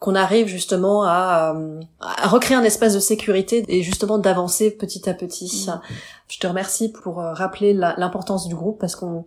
qu'on 0.01 0.15
arrive 0.15 0.49
justement 0.49 1.05
à, 1.05 1.55
euh, 1.57 1.81
à, 2.01 2.29
recréer 2.29 2.59
un 2.59 2.65
espace 2.65 2.93
de 2.93 3.01
sécurité 3.01 3.65
et 3.69 3.83
justement 3.83 4.19
d'avancer 4.19 4.71
petit 4.71 5.09
à 5.09 5.15
petit. 5.15 5.67
Mm. 5.67 5.81
Je 6.29 6.39
te 6.39 6.47
remercie 6.47 6.93
pour 6.93 7.21
euh, 7.21 7.33
rappeler 7.33 7.73
l'importance 7.73 8.49
du 8.49 8.55
groupe 8.55 8.79
parce 8.79 8.97
qu'on 8.97 9.25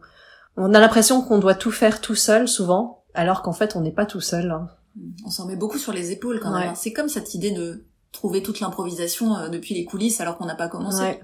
on 0.56 0.76
a 0.76 0.80
l'impression 0.80 1.24
qu'on 1.24 1.40
doit 1.40 1.56
tout 1.56 1.72
faire 1.72 2.00
tout 2.00 2.16
seul 2.16 2.48
souvent 2.48 3.02
alors 3.16 3.42
qu'en 3.42 3.54
fait 3.54 3.76
on 3.76 3.82
n'est 3.82 3.90
pas 3.90 4.06
tout 4.06 4.22
seul. 4.22 4.56
Hein. 4.98 5.02
On 5.26 5.30
s'en 5.30 5.46
met 5.46 5.56
beaucoup 5.56 5.78
sur 5.78 5.94
les 5.94 6.12
épaules 6.12 6.40
quand 6.40 6.52
même. 6.52 6.74
C'est 6.76 6.94
comme 6.94 7.10
cette 7.10 7.34
idée 7.34 7.52
de 7.52 7.86
trouver 8.12 8.42
toute 8.42 8.60
l'improvisation 8.60 9.36
euh, 9.36 9.50
depuis 9.50 9.76
les 9.76 9.86
coulisses 9.86 10.20
alors 10.20 10.38
qu'on 10.38 10.46
n'a 10.46 10.56
pas 10.56 10.68
commencé. 10.68 11.20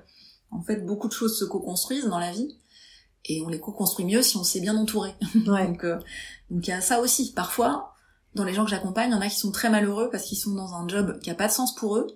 En 0.51 0.61
fait, 0.61 0.85
beaucoup 0.85 1.07
de 1.07 1.13
choses 1.13 1.37
se 1.37 1.45
co-construisent 1.45 2.07
dans 2.07 2.19
la 2.19 2.31
vie 2.31 2.57
et 3.25 3.41
on 3.41 3.49
les 3.49 3.59
co-construit 3.59 4.05
mieux 4.05 4.21
si 4.21 4.37
on 4.37 4.43
s'est 4.43 4.61
bien 4.61 4.77
entouré. 4.77 5.13
donc 5.35 5.83
euh, 5.83 5.97
donc 6.49 6.67
il 6.67 6.69
y 6.69 6.73
a 6.73 6.81
ça 6.81 7.01
aussi. 7.01 7.33
Parfois, 7.33 7.93
dans 8.35 8.43
les 8.43 8.53
gens 8.53 8.63
que 8.63 8.71
j'accompagne, 8.71 9.09
il 9.09 9.13
y 9.13 9.17
en 9.17 9.21
a 9.21 9.29
qui 9.29 9.37
sont 9.37 9.51
très 9.51 9.69
malheureux 9.69 10.09
parce 10.11 10.23
qu'ils 10.23 10.37
sont 10.37 10.53
dans 10.53 10.73
un 10.73 10.87
job 10.87 11.19
qui 11.21 11.29
a 11.29 11.35
pas 11.35 11.47
de 11.47 11.53
sens 11.53 11.73
pour 11.75 11.97
eux 11.97 12.07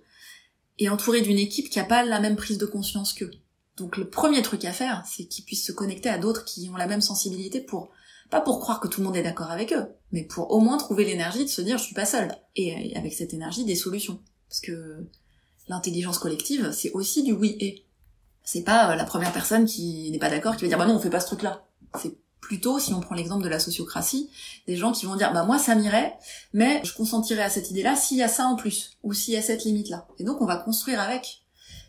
et 0.77 0.89
entourés 0.89 1.21
d'une 1.21 1.37
équipe 1.37 1.69
qui 1.69 1.79
a 1.79 1.83
pas 1.83 2.03
la 2.03 2.19
même 2.19 2.35
prise 2.35 2.57
de 2.57 2.65
conscience 2.65 3.13
qu'eux. 3.13 3.31
Donc 3.77 3.97
le 3.97 4.09
premier 4.09 4.41
truc 4.41 4.65
à 4.65 4.73
faire, 4.73 5.03
c'est 5.05 5.25
qu'ils 5.25 5.45
puissent 5.45 5.65
se 5.65 5.71
connecter 5.71 6.09
à 6.09 6.17
d'autres 6.17 6.45
qui 6.45 6.69
ont 6.69 6.75
la 6.75 6.87
même 6.87 7.01
sensibilité 7.01 7.61
pour 7.61 7.89
pas 8.29 8.41
pour 8.41 8.59
croire 8.59 8.79
que 8.79 8.87
tout 8.87 9.01
le 9.01 9.07
monde 9.07 9.17
est 9.17 9.23
d'accord 9.23 9.51
avec 9.51 9.73
eux, 9.73 9.87
mais 10.11 10.23
pour 10.23 10.51
au 10.51 10.59
moins 10.59 10.77
trouver 10.77 11.05
l'énergie 11.05 11.45
de 11.45 11.49
se 11.49 11.61
dire 11.61 11.77
je 11.77 11.83
suis 11.83 11.95
pas 11.95 12.05
seule. 12.05 12.31
Et 12.55 12.95
avec 12.95 13.13
cette 13.13 13.33
énergie, 13.33 13.65
des 13.65 13.75
solutions. 13.75 14.19
Parce 14.47 14.61
que 14.61 15.05
l'intelligence 15.67 16.19
collective, 16.19 16.71
c'est 16.71 16.91
aussi 16.91 17.23
du 17.23 17.33
oui 17.33 17.57
et. 17.59 17.85
C'est 18.43 18.63
pas 18.63 18.91
euh, 18.91 18.95
la 18.95 19.05
première 19.05 19.31
personne 19.31 19.65
qui 19.65 20.09
n'est 20.11 20.17
pas 20.17 20.29
d'accord 20.29 20.55
qui 20.55 20.63
va 20.63 20.69
dire 20.69 20.77
bah 20.77 20.87
non, 20.87 20.95
on 20.95 20.99
fait 20.99 21.11
pas 21.11 21.19
ce 21.19 21.27
truc-là. 21.27 21.65
C'est 21.99 22.15
plutôt, 22.41 22.79
si 22.79 22.93
on 22.93 22.99
prend 22.99 23.13
l'exemple 23.13 23.43
de 23.43 23.49
la 23.49 23.59
sociocratie, 23.59 24.31
des 24.65 24.75
gens 24.75 24.91
qui 24.91 25.05
vont 25.05 25.15
dire 25.15 25.31
bah 25.33 25.43
moi 25.43 25.59
ça 25.59 25.75
m'irait, 25.75 26.17
mais 26.53 26.81
je 26.83 26.93
consentirais 26.93 27.43
à 27.43 27.49
cette 27.49 27.69
idée-là 27.69 27.95
s'il 27.95 28.17
y 28.17 28.23
a 28.23 28.27
ça 28.27 28.45
en 28.45 28.55
plus, 28.55 28.97
ou 29.03 29.13
s'il 29.13 29.35
y 29.35 29.37
a 29.37 29.41
cette 29.41 29.65
limite-là. 29.65 30.07
Et 30.17 30.23
donc 30.23 30.41
on 30.41 30.45
va 30.45 30.57
construire 30.57 30.99
avec. 30.99 31.43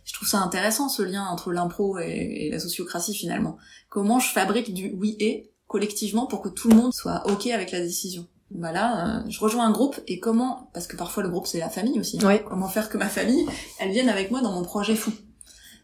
Je 0.04 0.12
trouve 0.12 0.28
ça 0.28 0.38
intéressant 0.38 0.88
ce 0.88 1.02
lien 1.02 1.24
entre 1.24 1.52
l'impro 1.52 1.98
et, 1.98 2.46
et 2.46 2.50
la 2.50 2.58
sociocratie 2.58 3.14
finalement. 3.14 3.56
Comment 3.88 4.18
je 4.18 4.30
fabrique 4.30 4.74
du 4.74 4.92
oui 4.98 5.16
et 5.20 5.49
collectivement 5.70 6.26
pour 6.26 6.42
que 6.42 6.48
tout 6.48 6.68
le 6.68 6.74
monde 6.74 6.92
soit 6.92 7.22
ok 7.30 7.46
avec 7.46 7.70
la 7.70 7.78
décision. 7.78 8.26
Voilà, 8.50 9.20
euh, 9.20 9.22
je 9.28 9.38
rejoins 9.38 9.66
un 9.66 9.70
groupe 9.70 10.00
et 10.08 10.18
comment, 10.18 10.68
parce 10.74 10.88
que 10.88 10.96
parfois 10.96 11.22
le 11.22 11.28
groupe 11.28 11.46
c'est 11.46 11.60
la 11.60 11.70
famille 11.70 12.00
aussi. 12.00 12.18
Hein. 12.20 12.38
Comment 12.38 12.66
faire 12.66 12.88
que 12.88 12.98
ma 12.98 13.08
famille, 13.08 13.46
elle 13.78 13.92
vienne 13.92 14.08
avec 14.08 14.32
moi 14.32 14.40
dans 14.40 14.50
mon 14.50 14.64
projet 14.64 14.96
fou. 14.96 15.12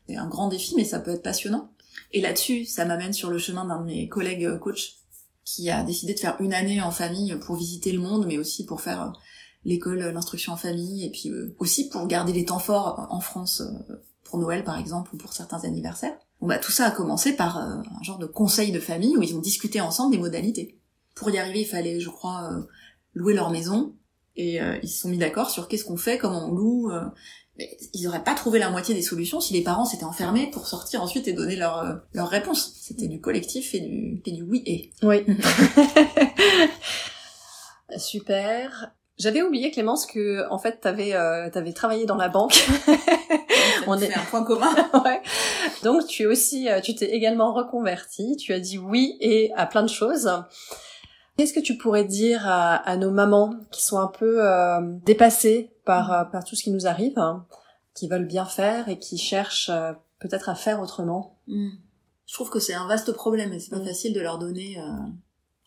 C'est 0.09 0.17
un 0.17 0.27
grand 0.27 0.49
défi, 0.49 0.75
mais 0.75 0.85
ça 0.85 0.99
peut 0.99 1.13
être 1.13 1.23
passionnant. 1.23 1.71
Et 2.13 2.21
là-dessus, 2.21 2.65
ça 2.65 2.85
m'amène 2.85 3.13
sur 3.13 3.31
le 3.31 3.39
chemin 3.39 3.65
d'un 3.65 3.81
de 3.81 3.85
mes 3.85 4.09
collègues 4.09 4.47
euh, 4.47 4.59
coach 4.59 4.97
qui 5.45 5.71
a 5.71 5.85
décidé 5.85 6.15
de 6.15 6.19
faire 6.19 6.37
une 6.41 6.53
année 6.53 6.83
en 6.83 6.91
famille 6.91 7.37
pour 7.37 7.55
visiter 7.55 7.93
le 7.93 8.01
monde, 8.01 8.27
mais 8.27 8.39
aussi 8.39 8.67
pour 8.67 8.81
faire 8.81 9.03
euh, 9.03 9.11
l'école, 9.65 10.01
l'instruction 10.01 10.53
en 10.55 10.57
famille, 10.57 11.05
et 11.05 11.11
puis 11.11 11.31
aussi 11.61 11.89
pour 11.89 12.09
garder 12.09 12.33
les 12.33 12.45
temps 12.45 12.59
forts 12.59 13.07
en 13.11 13.21
France 13.21 13.63
pour 14.25 14.41
Noël 14.41 14.65
par 14.65 14.81
exemple 14.81 15.15
ou 15.15 15.17
pour 15.17 15.33
certains 15.33 15.63
anniversaires. 15.63 16.19
Bon 16.41 16.49
bah 16.49 16.59
tout 16.59 16.73
ça 16.73 16.87
a 16.87 16.91
commencé 16.91 17.35
par 17.35 17.59
euh, 17.59 17.77
un 17.99 18.03
genre 18.03 18.19
de 18.19 18.27
conseil 18.27 18.73
de 18.73 18.81
famille 18.81 19.17
où 19.17 19.23
ils 19.23 19.35
ont 19.35 19.41
discuté 19.41 19.81
ensemble 19.81 20.13
des 20.13 20.21
modalités. 20.21 20.79
Pour 21.15 21.31
y 21.31 21.39
arriver, 21.39 21.63
il 21.63 21.67
fallait, 21.67 21.99
je 21.99 22.11
crois, 22.11 22.51
euh, 22.53 22.63
louer 23.15 23.35
leur 23.35 23.51
maison 23.51 23.95
et 24.37 24.61
euh, 24.61 24.79
ils 24.83 24.89
se 24.89 25.01
sont 25.01 25.09
mis 25.09 25.17
d'accord 25.17 25.49
sur 25.49 25.67
qu'est-ce 25.67 25.85
qu'on 25.85 25.97
fait, 25.97 26.19
comment 26.19 26.49
on 26.49 26.53
loue. 26.53 26.93
mais 27.57 27.79
ils 27.95 28.07
auraient 28.07 28.25
pas 28.25 28.35
trouvé 28.35 28.59
la 28.59 28.71
moitié 28.71 28.95
des 28.95 29.01
solutions 29.01 29.41
si 29.41 29.55
les 29.55 29.63
parents 29.63 29.87
s'étaient 29.87 30.05
enfermés 30.05 30.51
pour 30.51 30.67
sortir 30.67 31.03
ensuite 31.03 31.27
et 31.27 31.33
donner 31.33 31.57
leur 31.57 32.03
leur 32.13 32.29
réponse. 32.29 32.75
C'était 32.83 33.09
du 33.09 33.21
collectif 33.21 33.75
et 33.75 33.81
du 33.81 34.21
et 34.27 34.33
du 34.33 34.43
oui 34.43 34.63
et. 34.67 34.91
Oui. 35.03 35.25
Super. 37.99 38.93
J'avais 39.19 39.43
oublié 39.43 39.71
Clémence 39.71 40.05
que 40.05 40.47
en 40.51 40.59
fait 40.59 40.81
t'avais 40.81 41.15
euh, 41.15 41.49
t'avais 41.49 41.73
travaillé 41.73 42.05
dans 42.05 42.17
la 42.17 42.29
banque. 42.29 42.69
On 43.87 43.99
est 43.99 44.15
un 44.15 44.25
point 44.25 44.45
commun. 44.45 44.75
ouais. 45.05 45.23
Donc 45.83 46.07
tu 46.07 46.25
es 46.25 46.27
aussi 46.27 46.69
euh, 46.69 46.81
tu 46.81 46.95
t'es 46.95 47.11
également 47.13 47.55
reconvertie, 47.55 48.37
tu 48.37 48.53
as 48.53 48.61
dit 48.61 48.77
oui 48.77 49.17
et 49.21 49.53
à 49.57 49.67
plein 49.67 49.83
de 49.83 49.89
choses. 49.89 50.31
Qu'est-ce 51.37 51.55
que 51.55 51.61
tu 51.61 51.77
pourrais 51.77 52.05
dire 52.05 52.47
à, 52.47 52.77
à, 52.77 52.97
nos 52.97 53.11
mamans 53.11 53.55
qui 53.71 53.83
sont 53.83 53.99
un 53.99 54.07
peu 54.07 54.45
euh, 54.45 54.81
dépassées 55.05 55.71
par 55.85 56.13
euh, 56.13 56.25
par 56.25 56.45
tout 56.45 56.55
ce 56.55 56.63
qui 56.63 56.71
nous 56.71 56.87
arrive, 56.87 57.19
hein, 57.19 57.47
qui 57.95 58.09
veulent 58.09 58.27
bien 58.27 58.45
faire 58.45 58.89
et 58.91 58.99
qui 58.99 59.17
cherchent 59.17 59.71
peut-être 60.19 60.51
à 60.51 60.55
faire 60.55 60.81
autrement? 60.83 61.39
Hmm. 61.47 61.71
Je 62.27 62.35
trouve 62.35 62.51
que 62.51 62.59
c'est 62.59 62.75
un 62.75 62.87
vaste 62.87 63.13
problème 63.13 63.53
et 63.55 63.61
c'est 63.61 63.71
pas 63.71 63.79
hmm. 63.79 63.87
facile 63.87 64.13
de 64.13 64.21
leur 64.21 64.39
donner 64.39 64.79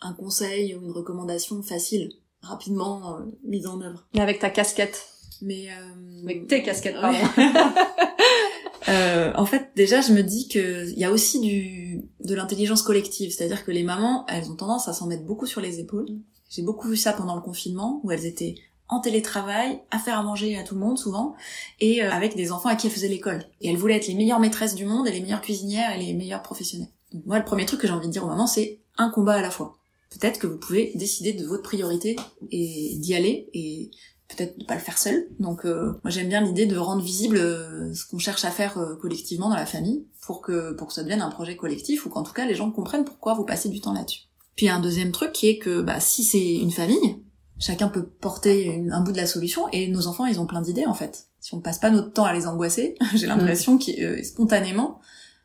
un 0.02 0.14
conseil 0.14 0.76
ou 0.76 0.84
une 0.86 0.92
recommandation 0.92 1.62
facile 1.64 2.12
rapidement 2.42 3.18
euh, 3.18 3.26
mise 3.44 3.68
en 3.68 3.82
œuvre. 3.82 4.08
Mais 4.14 4.22
avec 4.22 4.40
ta 4.40 4.50
casquette. 4.50 5.08
Mais 5.42 5.70
euh, 5.70 6.24
avec 6.24 6.48
tes 6.48 6.64
casquettes, 6.64 7.00
pardon. 7.00 7.18
euh, 8.90 9.32
en 9.36 9.46
fait, 9.46 9.72
déjà, 9.76 10.02
je 10.02 10.14
me 10.14 10.22
dis 10.22 10.48
que 10.48 10.90
il 10.90 11.00
y 11.00 11.06
a 11.06 11.12
aussi 11.12 11.40
du 11.40 12.04
de 12.20 12.36
l'intelligence 12.36 12.82
collective, 12.82 13.32
c'est-à-dire 13.32 13.64
que 13.64 13.72
les 13.72 13.84
mamans, 13.84 14.26
elles 14.28 14.50
ont 14.52 14.56
tendance 14.56 14.88
à 14.88 14.94
s'en 14.94 15.08
mettre 15.08 15.24
beaucoup 15.24 15.46
sur 15.46 15.62
les 15.62 15.80
épaules. 15.80 16.08
J'ai 16.50 16.64
beaucoup 16.64 16.90
vu 16.90 16.98
ça 16.98 17.14
pendant 17.14 17.36
le 17.36 17.42
confinement, 17.42 18.02
où 18.04 18.12
elles 18.12 18.26
étaient 18.26 18.56
en 18.90 19.00
télétravail, 19.00 19.82
à 19.92 20.00
faire 20.00 20.18
à 20.18 20.24
manger 20.24 20.58
à 20.58 20.64
tout 20.64 20.74
le 20.74 20.82
monde 20.82 20.98
souvent, 20.98 21.36
et 21.80 22.04
euh, 22.04 22.12
avec 22.12 22.36
des 22.36 22.52
enfants 22.52 22.70
à 22.70 22.76
qui 22.76 22.88
elles 22.88 22.94
faisaient 22.94 23.08
l'école. 23.08 23.46
Et 23.62 23.70
elles 23.70 23.78
voulaient 23.78 23.98
être 23.98 24.08
les 24.08 24.16
meilleures 24.16 24.40
maîtresses 24.40 24.76
du 24.76 24.86
monde 24.86 25.08
et 25.08 25.12
les 25.12 25.22
meilleures 25.22 25.42
cuisinières 25.42 25.96
et 25.96 26.04
les 26.04 26.14
meilleures 26.14 26.42
professionnelles. 26.42 26.90
Donc 27.14 27.26
moi, 27.26 27.38
le 27.38 27.46
premier 27.46 27.66
truc 27.66 27.80
que 27.80 27.88
j'ai 27.88 27.94
envie 27.94 28.08
de 28.08 28.12
dire 28.12 28.24
aux 28.24 28.30
mamans, 28.30 28.48
c'est 28.48 28.80
un 28.98 29.10
combat 29.10 29.36
à 29.36 29.42
la 29.42 29.52
fois 29.52 29.79
peut-être 30.10 30.40
que 30.40 30.48
vous 30.48 30.58
pouvez 30.58 30.92
décider 30.96 31.34
de 31.34 31.46
votre 31.46 31.64
priorité 31.64 32.16
et 32.52 32.96
d'y 32.98 33.14
aller 33.14 33.50
et 33.54 33.92
peut-être 34.30 34.58
ne 34.58 34.64
pas 34.64 34.76
le 34.76 34.80
faire 34.80 34.98
seul. 34.98 35.28
Donc 35.40 35.66
euh, 35.66 35.94
moi 36.04 36.12
j'aime 36.12 36.30
bien 36.30 36.42
l'idée 36.42 36.66
de 36.66 36.78
rendre 36.78 37.02
visible 37.02 37.38
euh, 37.38 37.94
ce 37.94 38.06
qu'on 38.06 38.20
cherche 38.20 38.46
à 38.46 38.52
faire 38.52 38.78
euh, 38.78 38.96
collectivement 38.96 39.50
dans 39.50 39.56
la 39.56 39.66
famille 39.66 40.06
pour 40.22 40.42
que 40.42 40.74
pour 40.74 40.88
que 40.88 40.94
ça 40.94 41.04
devienne 41.04 41.22
un 41.22 41.30
projet 41.30 41.56
collectif 41.56 42.06
ou 42.06 42.10
qu'en 42.10 42.24
tout 42.24 42.34
cas 42.34 42.46
les 42.46 42.56
gens 42.56 42.72
comprennent 42.72 43.06
pourquoi 43.06 43.34
vous 43.34 43.44
passez 43.44 43.70
du 43.70 43.82
temps 43.82 43.94
là-dessus. 43.94 44.22
Puis 44.56 44.70
un 44.70 44.80
deuxième 44.80 45.12
truc 45.12 45.32
qui 45.32 45.48
est 45.48 45.58
que 45.58 45.82
bah, 45.82 46.00
si 46.00 46.24
c'est 46.24 46.56
une 46.56 46.72
famille, 46.72 47.18
chacun 47.60 47.88
peut 47.88 48.06
porter 48.06 48.84
un 48.92 49.02
bout 49.02 49.12
de 49.12 49.18
la 49.18 49.28
solution 49.28 49.68
et 49.72 49.88
nos 49.88 50.08
enfants 50.08 50.26
ils 50.26 50.40
ont 50.40 50.46
plein 50.46 50.62
d'idées 50.62 50.86
en 50.86 50.94
fait. 50.94 51.28
Si 51.40 51.54
on 51.54 51.62
passe 51.62 51.80
pas 51.80 51.90
notre 51.90 52.12
temps 52.12 52.26
à 52.26 52.34
les 52.34 52.46
angoisser, 52.46 52.96
j'ai 53.16 53.28
l'impression 53.28 53.76
mmh. 53.76 53.80
qu'ils 53.80 54.26
spontanément 54.26 55.00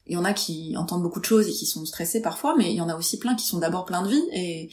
il 0.07 0.15
y 0.15 0.17
en 0.17 0.25
a 0.25 0.33
qui 0.33 0.77
entendent 0.77 1.03
beaucoup 1.03 1.21
de 1.21 1.25
choses 1.25 1.49
et 1.49 1.53
qui 1.53 1.67
sont 1.67 1.85
stressés 1.87 2.21
parfois, 2.21 2.55
mais 2.57 2.71
il 2.71 2.77
y 2.77 2.81
en 2.81 2.89
a 2.89 2.97
aussi 2.97 3.19
plein 3.19 3.35
qui 3.35 3.47
sont 3.47 3.59
d'abord 3.59 3.85
pleins 3.85 4.03
de 4.03 4.09
vie 4.09 4.29
et, 4.33 4.71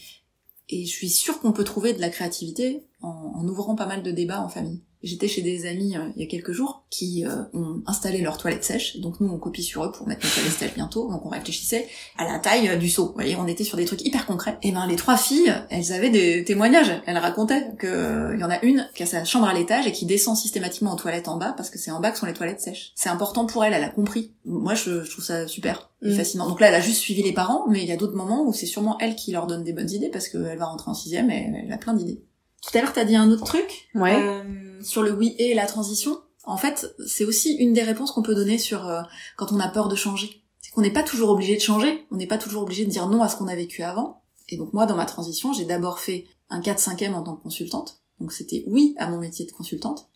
je 0.74 0.88
suis 0.88 1.10
sûre 1.10 1.42
qu'on 1.42 1.52
peut 1.52 1.66
trouver 1.66 1.92
de 1.92 2.00
la 2.00 2.10
créativité 2.10 2.88
en 3.02 3.46
ouvrant 3.46 3.76
pas 3.76 3.88
mal 3.88 4.04
de 4.04 4.12
débats 4.12 4.40
en 4.40 4.48
famille. 4.48 4.82
J'étais 5.04 5.28
chez 5.28 5.42
des 5.42 5.66
amis 5.66 5.98
euh, 5.98 6.10
il 6.16 6.22
y 6.22 6.26
a 6.26 6.28
quelques 6.28 6.52
jours 6.52 6.84
qui 6.92 7.26
euh, 7.26 7.44
ont 7.54 7.82
installé 7.88 8.22
leur 8.22 8.38
toilette 8.38 8.64
sèche. 8.64 8.98
Donc 8.98 9.20
nous, 9.20 9.30
on 9.30 9.40
copie 9.40 9.64
sur 9.64 9.84
eux 9.84 9.92
pour 9.92 10.08
mettre 10.08 10.24
notre 10.24 10.36
toilette 10.36 10.54
sèche 10.54 10.74
bientôt. 10.76 11.10
Donc 11.10 11.26
on 11.26 11.30
réfléchissait 11.30 11.88
à 12.18 12.26
la 12.26 12.38
taille 12.38 12.70
euh, 12.70 12.76
du 12.76 12.88
seau. 12.88 13.08
Vous 13.08 13.14
voyez, 13.14 13.36
on 13.36 13.48
était 13.48 13.64
sur 13.64 13.78
des 13.78 13.86
trucs 13.86 14.06
hyper 14.06 14.28
concrets. 14.28 14.60
Et 14.62 14.72
ben 14.72 14.86
les 14.86 14.96
trois 14.96 15.18
filles, 15.18 15.54
elles 15.72 15.92
avaient 15.92 16.12
des 16.12 16.44
témoignages. 16.44 17.02
Elles 17.08 17.18
racontaient 17.18 17.74
que 17.80 18.34
il 18.34 18.40
y 18.40 18.44
en 18.44 18.52
a 18.52 18.64
une 18.64 18.88
qui 18.94 19.02
a 19.02 19.08
sa 19.08 19.26
chambre 19.26 19.48
à 19.48 19.54
l'étage 19.54 19.88
et 19.88 19.92
qui 19.92 20.06
descend 20.06 20.38
systématiquement 20.38 20.94
aux 20.94 20.98
toilettes 20.98 21.28
en 21.28 21.38
bas 21.38 21.54
parce 21.58 21.72
que 21.72 21.80
c'est 21.80 21.92
en 21.92 22.00
bas 22.00 22.12
que 22.12 22.20
sont 22.20 22.28
les 22.28 22.34
toilettes 22.34 22.62
sèches. 22.62 22.92
C'est 22.96 23.10
important 23.10 23.48
pour 23.48 23.66
elle. 23.66 23.74
Elle 23.74 23.84
a 23.84 23.90
compris. 23.90 24.34
Moi, 24.46 24.76
je, 24.76 25.10
trouve 25.10 25.26
ça 25.26 25.48
super 25.48 25.90
et 26.04 26.12
mm. 26.12 26.16
fascinant. 26.16 26.48
Donc 26.48 26.60
là, 26.60 26.68
elle 26.68 26.76
a 26.76 26.82
juste 26.82 27.00
suivi 27.00 27.24
les 27.24 27.34
parents, 27.34 27.66
mais 27.70 27.82
il 27.82 27.88
y 27.88 27.92
a 27.92 27.98
d'autres 27.98 28.16
moments 28.16 28.46
où 28.46 28.54
c'est 28.54 28.68
sûrement 28.68 28.98
elle 29.00 29.16
qui 29.16 29.32
leur 29.32 29.48
donne 29.48 29.64
des 29.64 29.74
bonnes 29.74 29.92
idées 29.92 30.10
parce 30.10 30.30
qu'elle 30.30 30.58
va 30.58 30.66
rentrer 30.66 30.92
en 30.92 30.94
sixième 30.94 31.32
et 31.32 31.52
elle 31.66 31.74
a 31.74 31.78
plein 31.78 31.96
d'idées. 31.96 32.22
Tout 32.62 32.78
à 32.78 32.82
l'heure, 32.82 32.94
t'as 32.94 33.06
dit 33.06 33.16
un 33.16 33.32
autre 33.32 33.46
truc 33.46 33.90
ouais. 33.96 34.16
euh, 34.16 34.82
sur 34.82 35.02
le 35.02 35.12
oui 35.12 35.36
et 35.40 35.54
la 35.54 35.66
transition. 35.66 36.18
En 36.44 36.58
fait, 36.58 36.94
c'est 37.08 37.26
aussi 37.26 37.54
une 37.56 37.74
des 37.74 37.84
réponses 37.84 38.12
qu'on 38.12 38.24
peut 38.24 38.36
donner 38.36 38.58
sur 38.58 38.88
euh, 38.88 39.02
quand 39.38 39.52
on 39.52 39.60
a 39.60 39.68
peur 39.68 39.88
de 39.88 39.96
changer. 39.96 40.44
C'est 40.60 40.72
qu'on 40.72 40.82
n'est 40.82 40.92
pas 40.92 41.04
toujours 41.04 41.30
obligé 41.30 41.56
de 41.56 41.62
changer, 41.62 42.06
on 42.12 42.16
n'est 42.16 42.28
pas 42.28 42.38
toujours 42.38 42.64
obligé 42.64 42.86
de 42.86 42.90
dire 42.90 43.08
non 43.08 43.22
à 43.22 43.30
ce 43.30 43.36
qu'on 43.36 43.48
a 43.48 43.56
vécu 43.56 43.84
avant. 43.84 44.24
Et 44.50 44.58
donc 44.58 44.74
moi, 44.74 44.86
dans 44.86 44.96
ma 44.96 45.06
transition, 45.06 45.54
j'ai 45.54 45.66
d'abord 45.66 46.00
fait 46.00 46.26
un 46.50 46.62
4-5e 46.62 47.14
en 47.14 47.24
tant 47.24 47.36
que 47.36 47.44
consultante. 47.44 48.02
Donc 48.20 48.32
c'était 48.32 48.64
oui 48.68 48.96
à 48.98 49.10
mon 49.10 49.18
métier 49.18 49.46
de 49.46 49.52
consultante. 49.52 50.08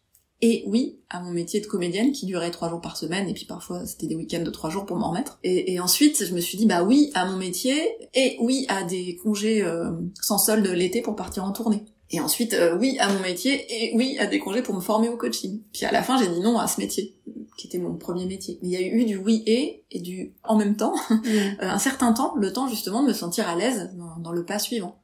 Et 0.42 0.64
oui, 0.68 1.00
à 1.10 1.22
mon 1.22 1.32
métier 1.32 1.62
de 1.62 1.66
comédienne 1.66 2.12
qui 2.12 2.26
durait 2.26 2.52
trois 2.52 2.70
jours 2.70 2.82
par 2.82 2.98
semaine, 2.98 3.30
et 3.30 3.34
puis 3.34 3.46
parfois 3.46 3.86
c'était 3.86 4.06
des 4.08 4.16
week-ends 4.16 4.44
de 4.44 4.50
trois 4.52 4.70
jours 4.70 4.86
pour 4.86 4.98
m'en 4.98 5.10
remettre. 5.10 5.40
Et, 5.44 5.80
ensuite, 5.80 6.26
je 6.26 6.36
me 6.36 6.42
suis 6.42 6.58
dit 6.58 6.66
bah 6.66 6.84
oui 6.84 7.10
à 7.16 7.26
mon 7.26 7.38
métier, 7.38 7.76
et 8.14 8.38
oui 8.42 8.66
à 8.68 8.84
des 8.84 9.16
congés 9.16 9.64
euh, 9.64 9.92
sans 10.22 10.38
solde 10.38 10.68
l'été 10.68 11.02
pour 11.02 11.16
partir 11.16 11.46
en 11.46 11.52
tournée. 11.52 11.86
Et 12.12 12.20
ensuite, 12.20 12.54
euh, 12.54 12.78
oui 12.78 12.98
à 13.00 13.12
mon 13.12 13.20
métier, 13.20 13.66
et 13.70 13.96
oui 13.96 14.18
à 14.20 14.28
des 14.28 14.40
congés 14.40 14.62
pour 14.62 14.76
me 14.76 14.82
former 14.82 15.10
au 15.10 15.18
coaching. 15.18 15.62
Puis 15.74 15.86
à 15.86 15.92
la 15.92 16.04
fin, 16.04 16.18
j'ai 16.18 16.28
dit 16.28 16.40
non 16.40 16.58
à 16.60 16.68
ce 16.68 16.80
métier, 16.80 17.16
qui 17.58 17.68
était 17.68 17.80
mon 17.80 17.96
premier 17.96 18.26
métier. 18.26 18.60
Mais 18.62 18.70
il 18.70 18.72
y 18.74 18.78
a 18.78 18.82
eu 18.82 19.06
du 19.06 19.18
oui 19.18 19.44
et, 19.48 19.84
et 19.92 20.00
du 20.00 20.34
en 20.44 20.56
même 20.56 20.76
temps, 20.76 20.94
euh, 21.12 21.52
un 21.60 21.80
certain 21.80 22.14
temps, 22.14 22.36
le 22.36 22.54
temps 22.54 22.68
justement 22.68 23.02
de 23.02 23.08
me 23.08 23.14
sentir 23.14 23.48
à 23.50 23.56
l'aise 23.56 23.92
dans 24.20 24.32
le 24.32 24.46
pas 24.46 24.60
suivant. 24.60 25.00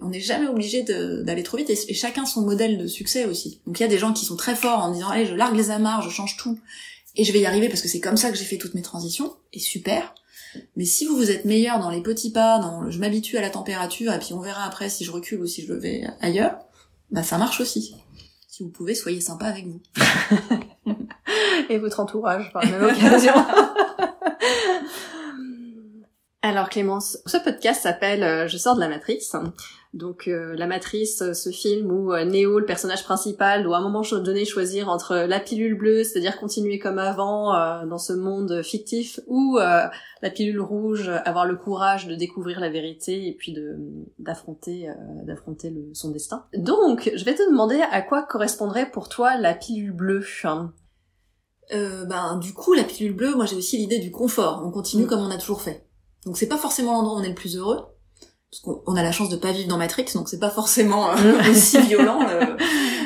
On 0.00 0.08
n'est 0.08 0.20
jamais 0.20 0.46
obligé 0.46 0.82
d'aller 0.82 1.42
trop 1.42 1.58
vite 1.58 1.68
et, 1.68 1.94
chacun 1.94 2.24
son 2.24 2.40
modèle 2.42 2.78
de 2.78 2.86
succès 2.86 3.26
aussi. 3.26 3.60
Donc 3.66 3.78
il 3.78 3.82
y 3.82 3.86
a 3.86 3.88
des 3.88 3.98
gens 3.98 4.14
qui 4.14 4.24
sont 4.24 4.36
très 4.36 4.54
forts 4.54 4.82
en 4.82 4.92
disant 4.92 5.08
allez 5.08 5.26
je 5.26 5.34
largue 5.34 5.56
les 5.56 5.70
amarres, 5.70 6.00
je 6.00 6.08
change 6.08 6.38
tout 6.38 6.58
et 7.16 7.24
je 7.24 7.32
vais 7.32 7.40
y 7.40 7.46
arriver 7.46 7.68
parce 7.68 7.82
que 7.82 7.88
c'est 7.88 8.00
comme 8.00 8.16
ça 8.16 8.30
que 8.30 8.38
j'ai 8.38 8.44
fait 8.44 8.56
toutes 8.56 8.74
mes 8.74 8.82
transitions 8.82 9.34
et 9.52 9.58
super. 9.58 10.14
Mais 10.76 10.84
si 10.84 11.06
vous 11.06 11.16
vous 11.16 11.30
êtes 11.30 11.44
meilleur 11.44 11.78
dans 11.78 11.90
les 11.90 12.02
petits 12.02 12.32
pas, 12.32 12.58
dans 12.58 12.90
je 12.90 12.98
m'habitue 12.98 13.36
à 13.36 13.40
la 13.40 13.50
température 13.50 14.12
et 14.12 14.18
puis 14.18 14.32
on 14.32 14.40
verra 14.40 14.64
après 14.64 14.88
si 14.88 15.04
je 15.04 15.10
recule 15.10 15.40
ou 15.40 15.46
si 15.46 15.62
je 15.62 15.72
vais 15.72 16.04
ailleurs, 16.20 16.58
bah 17.10 17.22
ça 17.22 17.38
marche 17.38 17.60
aussi. 17.60 17.94
Si 18.48 18.62
vous 18.62 18.70
pouvez, 18.70 18.94
soyez 18.94 19.20
sympa 19.20 19.46
avec 19.46 19.66
vous. 19.66 19.80
et 21.68 21.78
votre 21.78 22.00
entourage 22.00 22.52
par 22.52 22.64
la 22.64 22.70
même 22.70 22.84
occasion. 22.84 23.34
Alors 26.40 26.68
Clémence, 26.68 27.18
ce 27.26 27.36
podcast 27.36 27.82
s'appelle 27.82 28.22
euh, 28.22 28.46
Je 28.46 28.56
sors 28.58 28.76
de 28.76 28.80
la 28.80 28.88
matrice. 28.88 29.34
Donc 29.92 30.28
euh, 30.28 30.54
la 30.56 30.68
matrice, 30.68 31.20
euh, 31.20 31.32
ce 31.32 31.50
film 31.50 31.90
où 31.90 32.14
Néo, 32.14 32.60
le 32.60 32.64
personnage 32.64 33.02
principal, 33.02 33.64
doit 33.64 33.78
à 33.78 33.80
un 33.80 33.82
moment 33.82 34.02
donné 34.02 34.44
choisir 34.44 34.88
entre 34.88 35.16
la 35.16 35.40
pilule 35.40 35.76
bleue, 35.76 36.04
c'est-à-dire 36.04 36.38
continuer 36.38 36.78
comme 36.78 37.00
avant 37.00 37.84
dans 37.86 37.98
ce 37.98 38.12
monde 38.12 38.62
fictif, 38.62 39.18
ou 39.26 39.58
la 39.58 40.30
pilule 40.32 40.60
rouge, 40.60 41.10
avoir 41.24 41.44
le 41.44 41.56
courage 41.56 42.06
de 42.06 42.14
découvrir 42.14 42.60
la 42.60 42.70
vérité 42.70 43.26
et 43.26 43.32
puis 43.32 43.52
de 43.52 43.76
d'affronter 44.20 44.88
d'affronter 45.24 45.74
son 45.92 46.10
destin. 46.10 46.44
Donc 46.54 47.10
je 47.14 47.24
vais 47.24 47.34
te 47.34 47.48
demander 47.50 47.80
à 47.90 48.00
quoi 48.00 48.22
correspondrait 48.22 48.90
pour 48.90 49.08
toi 49.08 49.36
la 49.38 49.54
pilule 49.54 49.92
bleue. 49.92 50.24
ben 51.72 52.38
du 52.40 52.52
coup 52.54 52.74
la 52.74 52.84
pilule 52.84 53.16
bleue, 53.16 53.34
moi 53.34 53.46
j'ai 53.46 53.56
aussi 53.56 53.76
l'idée 53.78 53.98
du 53.98 54.12
confort. 54.12 54.62
On 54.64 54.70
continue 54.70 55.04
mm. 55.04 55.08
comme 55.08 55.20
on 55.20 55.30
a 55.30 55.38
toujours 55.38 55.62
fait. 55.62 55.87
Donc 56.24 56.36
c'est 56.36 56.48
pas 56.48 56.58
forcément 56.58 56.92
l'endroit 56.92 57.16
où 57.16 57.20
on 57.20 57.22
est 57.22 57.28
le 57.28 57.34
plus 57.34 57.56
heureux, 57.56 57.86
parce 58.50 58.62
qu'on 58.62 58.96
a 58.96 59.02
la 59.02 59.12
chance 59.12 59.28
de 59.28 59.36
pas 59.36 59.52
vivre 59.52 59.68
dans 59.68 59.76
Matrix, 59.76 60.06
donc 60.14 60.28
c'est 60.28 60.38
pas 60.38 60.50
forcément 60.50 61.10
euh, 61.10 61.40
aussi 61.50 61.80
violent. 61.82 62.26
Euh. 62.28 62.56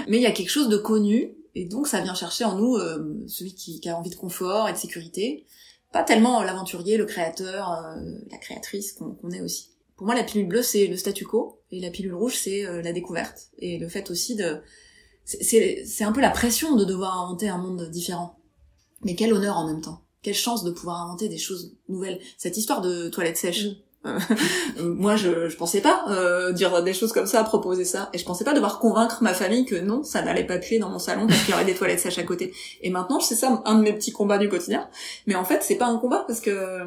Mais 0.09 0.19
il 0.19 0.23
y 0.23 0.27
a 0.27 0.33
quelque 0.33 0.51
chose 0.51 0.69
de 0.69 0.77
connu, 0.77 1.35
et 1.55 1.67
donc 1.67 1.87
ça 1.87 2.01
vient 2.01 2.15
chercher 2.15 2.45
en 2.45 2.57
nous 2.57 2.77
euh, 2.77 3.23
celui 3.27 3.55
qui, 3.55 3.81
a 3.89 3.97
envie 3.97 4.11
de 4.11 4.17
confort 4.17 4.69
et 4.69 4.73
de 4.73 4.79
sécurité. 4.79 5.47
Pas 5.93 6.05
tellement 6.05 6.43
l'aventurier, 6.43 6.97
le 6.97 7.05
créateur, 7.05 7.71
la 8.31 8.39
créatrice 8.39 8.95
qu'on 8.95 9.31
est 9.31 9.43
aussi. 9.43 9.73
Pour 9.97 10.07
moi, 10.07 10.15
la 10.15 10.25
pilule 10.25 10.49
bleue, 10.49 10.63
c'est 10.63 10.87
le 10.87 10.97
statu 10.97 11.27
quo, 11.27 11.61
et 11.71 11.81
la 11.81 11.91
pilule 11.91 12.15
rouge, 12.15 12.35
c'est 12.35 12.65
la 12.83 12.95
découverte. 12.95 13.51
Et 13.59 13.79
le 13.79 13.91
fait 13.91 14.11
aussi 14.11 14.35
de... 14.35 14.63
C'est 15.27 16.05
un 16.05 16.13
peu 16.13 16.23
la 16.23 16.31
pression 16.31 16.77
de 16.77 16.87
devoir 16.87 17.21
inventer 17.21 17.51
un 17.51 17.59
monde 17.59 17.91
différent. 17.91 18.39
Mais 19.03 19.15
quel 19.15 19.35
honneur 19.35 19.59
en 19.59 19.67
même 19.67 19.83
temps 19.83 20.01
quelle 20.23 20.35
chance 20.35 20.65
de 20.65 20.71
pouvoir 20.71 21.03
inventer 21.03 21.29
des 21.29 21.39
choses 21.39 21.75
nouvelles. 21.89 22.21
Cette 22.39 22.57
histoire 22.57 22.81
de 22.81 23.09
toilette 23.09 23.37
sèche. 23.37 23.67
Mm. 23.67 23.75
Euh, 24.05 24.19
moi, 24.95 25.17
je, 25.17 25.49
je 25.49 25.57
pensais 25.57 25.81
pas 25.81 26.05
euh, 26.09 26.53
dire 26.53 26.83
des 26.83 26.93
choses 26.93 27.13
comme 27.13 27.27
ça, 27.27 27.45
proposer 27.45 27.85
ça, 27.85 28.11
et 28.13 28.19
je 28.19 28.25
pensais 28.25 28.45
pas 28.45 28.55
devoir 28.55 28.79
convaincre 28.79 29.23
ma 29.23 29.35
famille 29.35 29.65
que 29.65 29.77
non, 29.77 30.03
ça 30.03 30.23
n'allait 30.23 30.47
pas 30.47 30.59
puer 30.59 30.79
dans 30.79 30.89
mon 30.89 30.99
salon 30.99 31.27
parce 31.27 31.41
qu'il 31.45 31.51
y 31.51 31.55
aurait 31.55 31.65
des 31.65 31.75
toilettes 31.75 32.01
sèches 32.01 32.19
à 32.19 32.25
côté. 32.25 32.53
Et 32.81 32.91
maintenant, 32.91 33.21
c'est 33.21 33.35
ça 33.35 33.63
un 33.65 33.77
de 33.77 33.83
mes 33.83 33.93
petits 33.93 34.13
combats 34.13 34.39
du 34.39 34.49
quotidien. 34.49 34.89
Mais 35.27 35.35
en 35.35 35.45
fait, 35.45 35.63
c'est 35.63 35.77
pas 35.77 35.87
un 35.87 35.99
combat 35.99 36.25
parce 36.27 36.41
que 36.41 36.51
euh, 36.51 36.85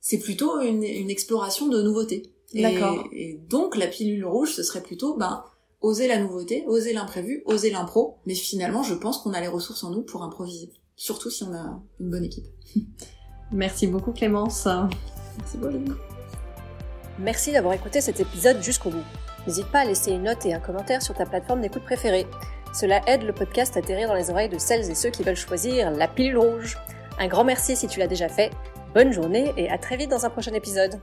c'est 0.00 0.18
plutôt 0.18 0.60
une, 0.60 0.84
une, 0.84 1.10
exploration 1.10 1.68
de 1.68 1.82
nouveautés. 1.82 2.32
D'accord. 2.54 3.04
Et, 3.12 3.40
donc, 3.48 3.76
la 3.76 3.86
pilule 3.86 4.24
rouge, 4.24 4.52
ce 4.52 4.62
serait 4.62 4.82
plutôt, 4.82 5.16
ben, 5.16 5.44
oser 5.80 6.06
la 6.06 6.18
nouveauté, 6.18 6.64
oser 6.66 6.92
l'imprévu, 6.92 7.42
oser 7.46 7.70
l'impro. 7.70 8.18
Mais 8.26 8.34
finalement, 8.34 8.82
je 8.82 8.94
pense 8.94 9.18
qu'on 9.18 9.32
a 9.32 9.40
les 9.40 9.48
ressources 9.48 9.82
en 9.84 9.90
nous 9.90 10.02
pour 10.02 10.22
improviser 10.22 10.70
surtout 10.96 11.30
si 11.30 11.44
on 11.44 11.52
a 11.52 11.80
une 12.00 12.10
bonne 12.10 12.24
équipe. 12.24 12.46
Merci 13.52 13.86
beaucoup 13.86 14.12
Clémence. 14.12 14.66
Merci 15.38 15.58
beaucoup. 15.58 15.94
Merci 17.18 17.52
d'avoir 17.52 17.74
écouté 17.74 18.00
cet 18.00 18.20
épisode 18.20 18.62
jusqu'au 18.62 18.90
bout. 18.90 19.04
N'hésite 19.46 19.66
pas 19.66 19.80
à 19.80 19.84
laisser 19.84 20.12
une 20.12 20.24
note 20.24 20.46
et 20.46 20.54
un 20.54 20.60
commentaire 20.60 21.02
sur 21.02 21.14
ta 21.14 21.26
plateforme 21.26 21.60
d'écoute 21.60 21.82
préférée. 21.82 22.26
Cela 22.72 23.02
aide 23.06 23.22
le 23.22 23.32
podcast 23.32 23.76
à 23.76 23.80
atterrir 23.80 24.08
dans 24.08 24.14
les 24.14 24.30
oreilles 24.30 24.48
de 24.48 24.58
celles 24.58 24.90
et 24.90 24.94
ceux 24.94 25.10
qui 25.10 25.22
veulent 25.22 25.36
choisir 25.36 25.90
la 25.90 26.08
pilule 26.08 26.38
rouge. 26.38 26.78
Un 27.18 27.28
grand 27.28 27.44
merci 27.44 27.76
si 27.76 27.86
tu 27.86 27.98
l'as 27.98 28.06
déjà 28.06 28.28
fait. 28.28 28.50
Bonne 28.94 29.12
journée 29.12 29.52
et 29.56 29.68
à 29.68 29.78
très 29.78 29.96
vite 29.96 30.10
dans 30.10 30.24
un 30.24 30.30
prochain 30.30 30.54
épisode. 30.54 31.00